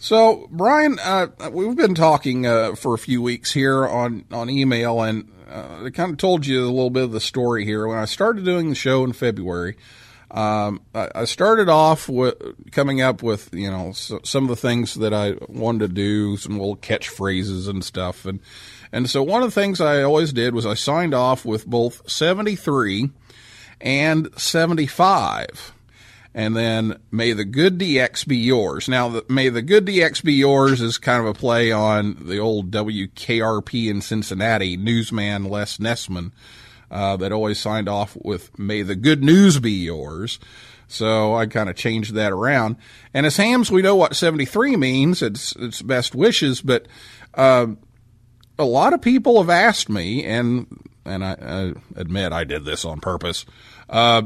So, 0.00 0.48
Brian, 0.50 0.98
uh, 1.00 1.26
we've 1.50 1.76
been 1.76 1.96
talking 1.96 2.46
uh, 2.46 2.76
for 2.76 2.94
a 2.94 2.98
few 2.98 3.20
weeks 3.20 3.52
here 3.52 3.86
on, 3.86 4.24
on 4.30 4.48
email, 4.48 5.02
and 5.02 5.28
uh, 5.50 5.86
I 5.86 5.90
kind 5.90 6.12
of 6.12 6.18
told 6.18 6.46
you 6.46 6.64
a 6.64 6.70
little 6.70 6.90
bit 6.90 7.02
of 7.02 7.10
the 7.10 7.20
story 7.20 7.64
here. 7.64 7.86
When 7.86 7.98
I 7.98 8.04
started 8.04 8.44
doing 8.44 8.68
the 8.68 8.76
show 8.76 9.02
in 9.02 9.12
February, 9.12 9.76
um, 10.30 10.82
I, 10.94 11.08
I 11.14 11.24
started 11.24 11.68
off 11.68 12.08
with 12.08 12.34
coming 12.70 13.00
up 13.00 13.22
with 13.22 13.48
you 13.52 13.70
know 13.70 13.92
so, 13.92 14.20
some 14.24 14.44
of 14.44 14.50
the 14.50 14.56
things 14.56 14.94
that 14.94 15.14
I 15.14 15.34
wanted 15.48 15.88
to 15.88 15.94
do, 15.94 16.36
some 16.36 16.58
little 16.58 16.76
catchphrases 16.76 17.68
and 17.68 17.84
stuff, 17.84 18.26
and 18.26 18.40
and 18.92 19.08
so 19.08 19.22
one 19.22 19.42
of 19.42 19.48
the 19.48 19.60
things 19.60 19.80
I 19.80 20.02
always 20.02 20.32
did 20.32 20.54
was 20.54 20.66
I 20.66 20.74
signed 20.74 21.14
off 21.14 21.44
with 21.44 21.66
both 21.66 22.08
seventy 22.10 22.56
three 22.56 23.10
and 23.80 24.28
seventy 24.36 24.86
five 24.86 25.72
and 26.34 26.54
then 26.54 27.00
may 27.10 27.32
the 27.32 27.44
good 27.44 27.78
DX 27.78 28.26
be 28.26 28.36
yours. 28.36 28.88
Now, 28.88 29.08
the, 29.08 29.24
may 29.28 29.48
the 29.48 29.62
good 29.62 29.86
DX 29.86 30.22
be 30.22 30.34
yours 30.34 30.80
is 30.80 30.98
kind 30.98 31.20
of 31.20 31.26
a 31.26 31.34
play 31.34 31.72
on 31.72 32.16
the 32.20 32.38
old 32.38 32.70
WKRP 32.70 33.90
in 33.90 34.00
Cincinnati 34.00 34.76
newsman 34.76 35.44
Les 35.44 35.78
Nessman 35.78 36.32
uh, 36.90 37.16
that 37.16 37.32
always 37.32 37.58
signed 37.58 37.88
off 37.88 38.16
with 38.22 38.56
may 38.58 38.82
the 38.82 38.96
good 38.96 39.22
news 39.22 39.58
be 39.58 39.72
yours. 39.72 40.38
So 40.86 41.34
I 41.34 41.46
kind 41.46 41.68
of 41.68 41.76
changed 41.76 42.14
that 42.14 42.32
around. 42.32 42.76
And 43.12 43.26
as 43.26 43.36
hams, 43.36 43.70
we 43.70 43.82
know 43.82 43.94
what 43.94 44.16
73 44.16 44.76
means. 44.76 45.20
It's, 45.22 45.54
it's 45.56 45.82
best 45.82 46.14
wishes, 46.14 46.62
but, 46.62 46.88
uh, 47.34 47.68
a 48.58 48.64
lot 48.64 48.92
of 48.92 49.00
people 49.00 49.40
have 49.40 49.50
asked 49.50 49.88
me, 49.88 50.24
and, 50.24 50.66
and 51.04 51.24
I, 51.24 51.36
I 51.40 51.72
admit 51.94 52.32
I 52.32 52.42
did 52.42 52.64
this 52.64 52.84
on 52.84 53.00
purpose, 53.00 53.44
uh, 53.88 54.22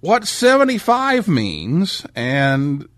what 0.00 0.26
75 0.26 1.28
means 1.28 2.06
and 2.14 2.88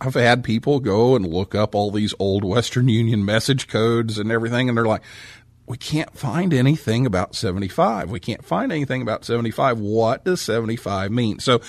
I've 0.00 0.14
had 0.14 0.44
people 0.44 0.80
go 0.80 1.16
and 1.16 1.26
look 1.26 1.54
up 1.54 1.74
all 1.74 1.90
these 1.90 2.14
old 2.18 2.44
Western 2.44 2.88
Union 2.88 3.24
message 3.24 3.66
codes 3.66 4.18
and 4.18 4.30
everything 4.30 4.68
and 4.68 4.76
they're 4.76 4.84
like 4.84 5.02
we 5.72 5.78
can't 5.78 6.14
find 6.14 6.52
anything 6.52 7.06
about 7.06 7.34
75. 7.34 8.10
We 8.10 8.20
can't 8.20 8.44
find 8.44 8.70
anything 8.70 9.00
about 9.00 9.24
75. 9.24 9.80
What 9.80 10.22
does 10.22 10.42
75 10.42 11.10
mean? 11.10 11.38
So 11.38 11.62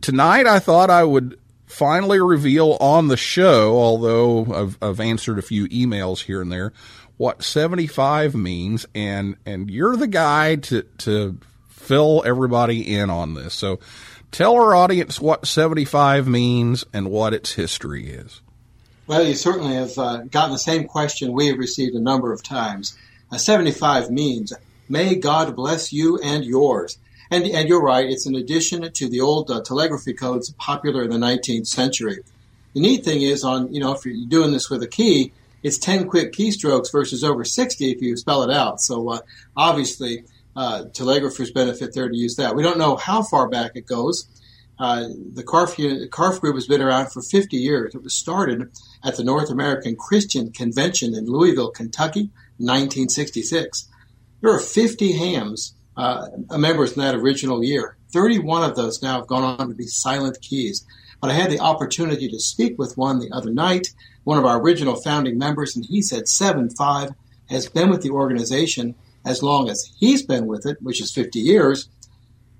tonight 0.00 0.46
I 0.46 0.60
thought 0.60 0.88
I 0.88 1.04
would 1.04 1.38
finally 1.66 2.20
reveal 2.20 2.78
on 2.80 3.08
the 3.08 3.18
show, 3.18 3.76
although 3.76 4.46
I've, 4.50 4.78
I've 4.80 4.98
answered 4.98 5.38
a 5.38 5.42
few 5.42 5.68
emails 5.68 6.22
here 6.22 6.40
and 6.40 6.50
there, 6.50 6.72
what 7.18 7.42
75 7.42 8.34
means. 8.34 8.86
And, 8.94 9.36
and 9.44 9.70
you're 9.70 9.98
the 9.98 10.06
guy 10.06 10.56
to, 10.56 10.80
to 10.80 11.38
fill 11.68 12.22
everybody 12.24 12.96
in 12.96 13.10
on 13.10 13.34
this. 13.34 13.52
So 13.52 13.78
tell 14.30 14.54
our 14.54 14.74
audience 14.74 15.20
what 15.20 15.46
75 15.46 16.26
means 16.26 16.86
and 16.94 17.10
what 17.10 17.34
its 17.34 17.52
history 17.52 18.08
is. 18.08 18.40
Well, 19.06 19.22
you 19.22 19.34
certainly 19.34 19.74
have 19.74 19.98
uh, 19.98 20.22
gotten 20.30 20.52
the 20.52 20.58
same 20.58 20.86
question 20.86 21.34
we 21.34 21.48
have 21.48 21.58
received 21.58 21.94
a 21.94 22.00
number 22.00 22.32
of 22.32 22.42
times. 22.42 22.96
Uh, 23.30 23.38
75 23.38 24.10
means, 24.10 24.52
may 24.88 25.14
God 25.14 25.54
bless 25.54 25.92
you 25.92 26.18
and 26.18 26.44
yours. 26.44 26.98
And, 27.30 27.46
and 27.46 27.68
you're 27.68 27.82
right, 27.82 28.08
it's 28.08 28.26
an 28.26 28.34
addition 28.34 28.90
to 28.90 29.08
the 29.08 29.20
old 29.20 29.50
uh, 29.50 29.62
telegraphy 29.62 30.14
codes 30.14 30.50
popular 30.58 31.04
in 31.04 31.10
the 31.10 31.16
19th 31.16 31.68
century. 31.68 32.18
The 32.74 32.80
neat 32.80 33.04
thing 33.04 33.22
is 33.22 33.44
on, 33.44 33.72
you 33.72 33.80
know, 33.80 33.92
if 33.92 34.04
you're 34.04 34.26
doing 34.26 34.52
this 34.52 34.68
with 34.68 34.82
a 34.82 34.88
key, 34.88 35.32
it's 35.62 35.78
10 35.78 36.08
quick 36.08 36.32
keystrokes 36.32 36.90
versus 36.90 37.22
over 37.22 37.44
60 37.44 37.90
if 37.90 38.00
you 38.00 38.16
spell 38.16 38.42
it 38.42 38.50
out. 38.50 38.80
So 38.80 39.10
uh, 39.10 39.20
obviously, 39.56 40.24
uh, 40.56 40.84
telegraphers 40.92 41.52
benefit 41.52 41.94
there 41.94 42.08
to 42.08 42.16
use 42.16 42.36
that. 42.36 42.56
We 42.56 42.62
don't 42.62 42.78
know 42.78 42.96
how 42.96 43.22
far 43.22 43.48
back 43.48 43.72
it 43.74 43.86
goes. 43.86 44.26
Uh, 44.78 45.08
the 45.34 45.42
CARF, 45.44 45.76
CARF 46.10 46.40
group 46.40 46.54
has 46.54 46.66
been 46.66 46.80
around 46.80 47.12
for 47.12 47.20
50 47.20 47.56
years. 47.56 47.94
It 47.94 48.02
was 48.02 48.14
started 48.14 48.70
at 49.04 49.16
the 49.16 49.24
North 49.24 49.50
American 49.50 49.94
Christian 49.94 50.50
Convention 50.52 51.14
in 51.14 51.26
Louisville, 51.26 51.70
Kentucky, 51.70 52.30
1966. 52.60 53.88
There 54.40 54.52
are 54.52 54.60
50 54.60 55.12
hams 55.12 55.74
uh, 55.96 56.28
members 56.52 56.92
in 56.92 57.02
that 57.02 57.14
original 57.14 57.62
year. 57.62 57.96
31 58.12 58.68
of 58.68 58.76
those 58.76 59.02
now 59.02 59.18
have 59.18 59.26
gone 59.26 59.58
on 59.60 59.68
to 59.68 59.74
be 59.74 59.86
silent 59.86 60.40
keys. 60.40 60.84
But 61.20 61.30
I 61.30 61.34
had 61.34 61.50
the 61.50 61.60
opportunity 61.60 62.28
to 62.28 62.40
speak 62.40 62.78
with 62.78 62.96
one 62.96 63.18
the 63.18 63.30
other 63.32 63.50
night, 63.50 63.88
one 64.24 64.38
of 64.38 64.46
our 64.46 64.60
original 64.60 64.96
founding 64.96 65.38
members, 65.38 65.76
and 65.76 65.84
he 65.84 66.00
said 66.00 66.24
7.5 66.24 67.14
has 67.50 67.68
been 67.68 67.90
with 67.90 68.02
the 68.02 68.10
organization 68.10 68.94
as 69.24 69.42
long 69.42 69.68
as 69.68 69.92
he's 69.98 70.24
been 70.24 70.46
with 70.46 70.64
it, 70.64 70.80
which 70.80 71.02
is 71.02 71.12
50 71.12 71.38
years. 71.38 71.88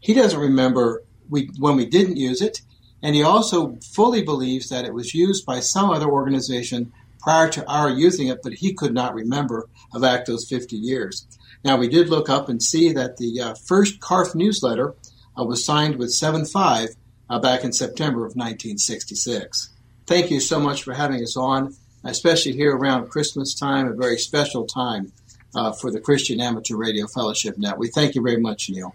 He 0.01 0.13
doesn't 0.13 0.39
remember 0.39 1.03
we, 1.29 1.51
when 1.59 1.77
we 1.77 1.87
didn't 1.87 2.17
use 2.17 2.43
it, 2.43 2.61
and 3.03 3.15
he 3.15 3.23
also 3.23 3.79
fully 3.95 4.23
believes 4.23 4.69
that 4.69 4.85
it 4.85 4.93
was 4.93 5.15
used 5.15 5.47
by 5.47 5.61
some 5.61 5.91
other 5.91 6.09
organization 6.09 6.93
prior 7.21 7.49
to 7.51 7.67
our 7.67 7.91
using 7.91 8.29
it, 8.29 8.41
but 8.43 8.55
he 8.55 8.73
could 8.73 8.95
not 8.95 9.15
remember 9.15 9.69
of 9.93 10.03
those 10.27 10.49
50 10.49 10.77
years. 10.77 11.27
Now, 11.65 11.77
we 11.77 11.89
did 11.89 12.09
look 12.09 12.29
up 12.29 12.49
and 12.49 12.63
see 12.63 12.93
that 12.93 13.17
the 13.19 13.41
uh, 13.41 13.55
first 13.67 14.01
CARF 14.01 14.35
newsletter 14.35 14.95
uh, 15.39 15.45
was 15.45 15.65
signed 15.65 15.97
with 15.97 16.11
7.5 16.11 16.89
uh, 17.29 17.39
back 17.39 17.65
in 17.65 17.73
September 17.73 18.21
of 18.21 18.35
1966. 18.35 19.71
Thank 20.07 20.31
you 20.31 20.41
so 20.41 20.59
much 20.59 20.83
for 20.83 20.95
having 20.95 21.23
us 21.23 21.37
on, 21.37 21.75
especially 22.05 22.53
here 22.53 22.75
around 22.75 23.11
Christmas 23.11 23.55
time, 23.55 23.87
a 23.87 23.95
very 23.95 24.19
special 24.19 24.67
time 24.67 25.13
uh, 25.55 25.73
for 25.73 25.91
the 25.91 26.01
Christian 26.01 26.41
Amateur 26.41 26.77
Radio 26.77 27.07
Fellowship 27.07 27.59
Net. 27.59 27.79
We 27.79 27.89
thank 27.89 28.15
you 28.15 28.23
very 28.23 28.41
much, 28.41 28.71
Neil. 28.71 28.95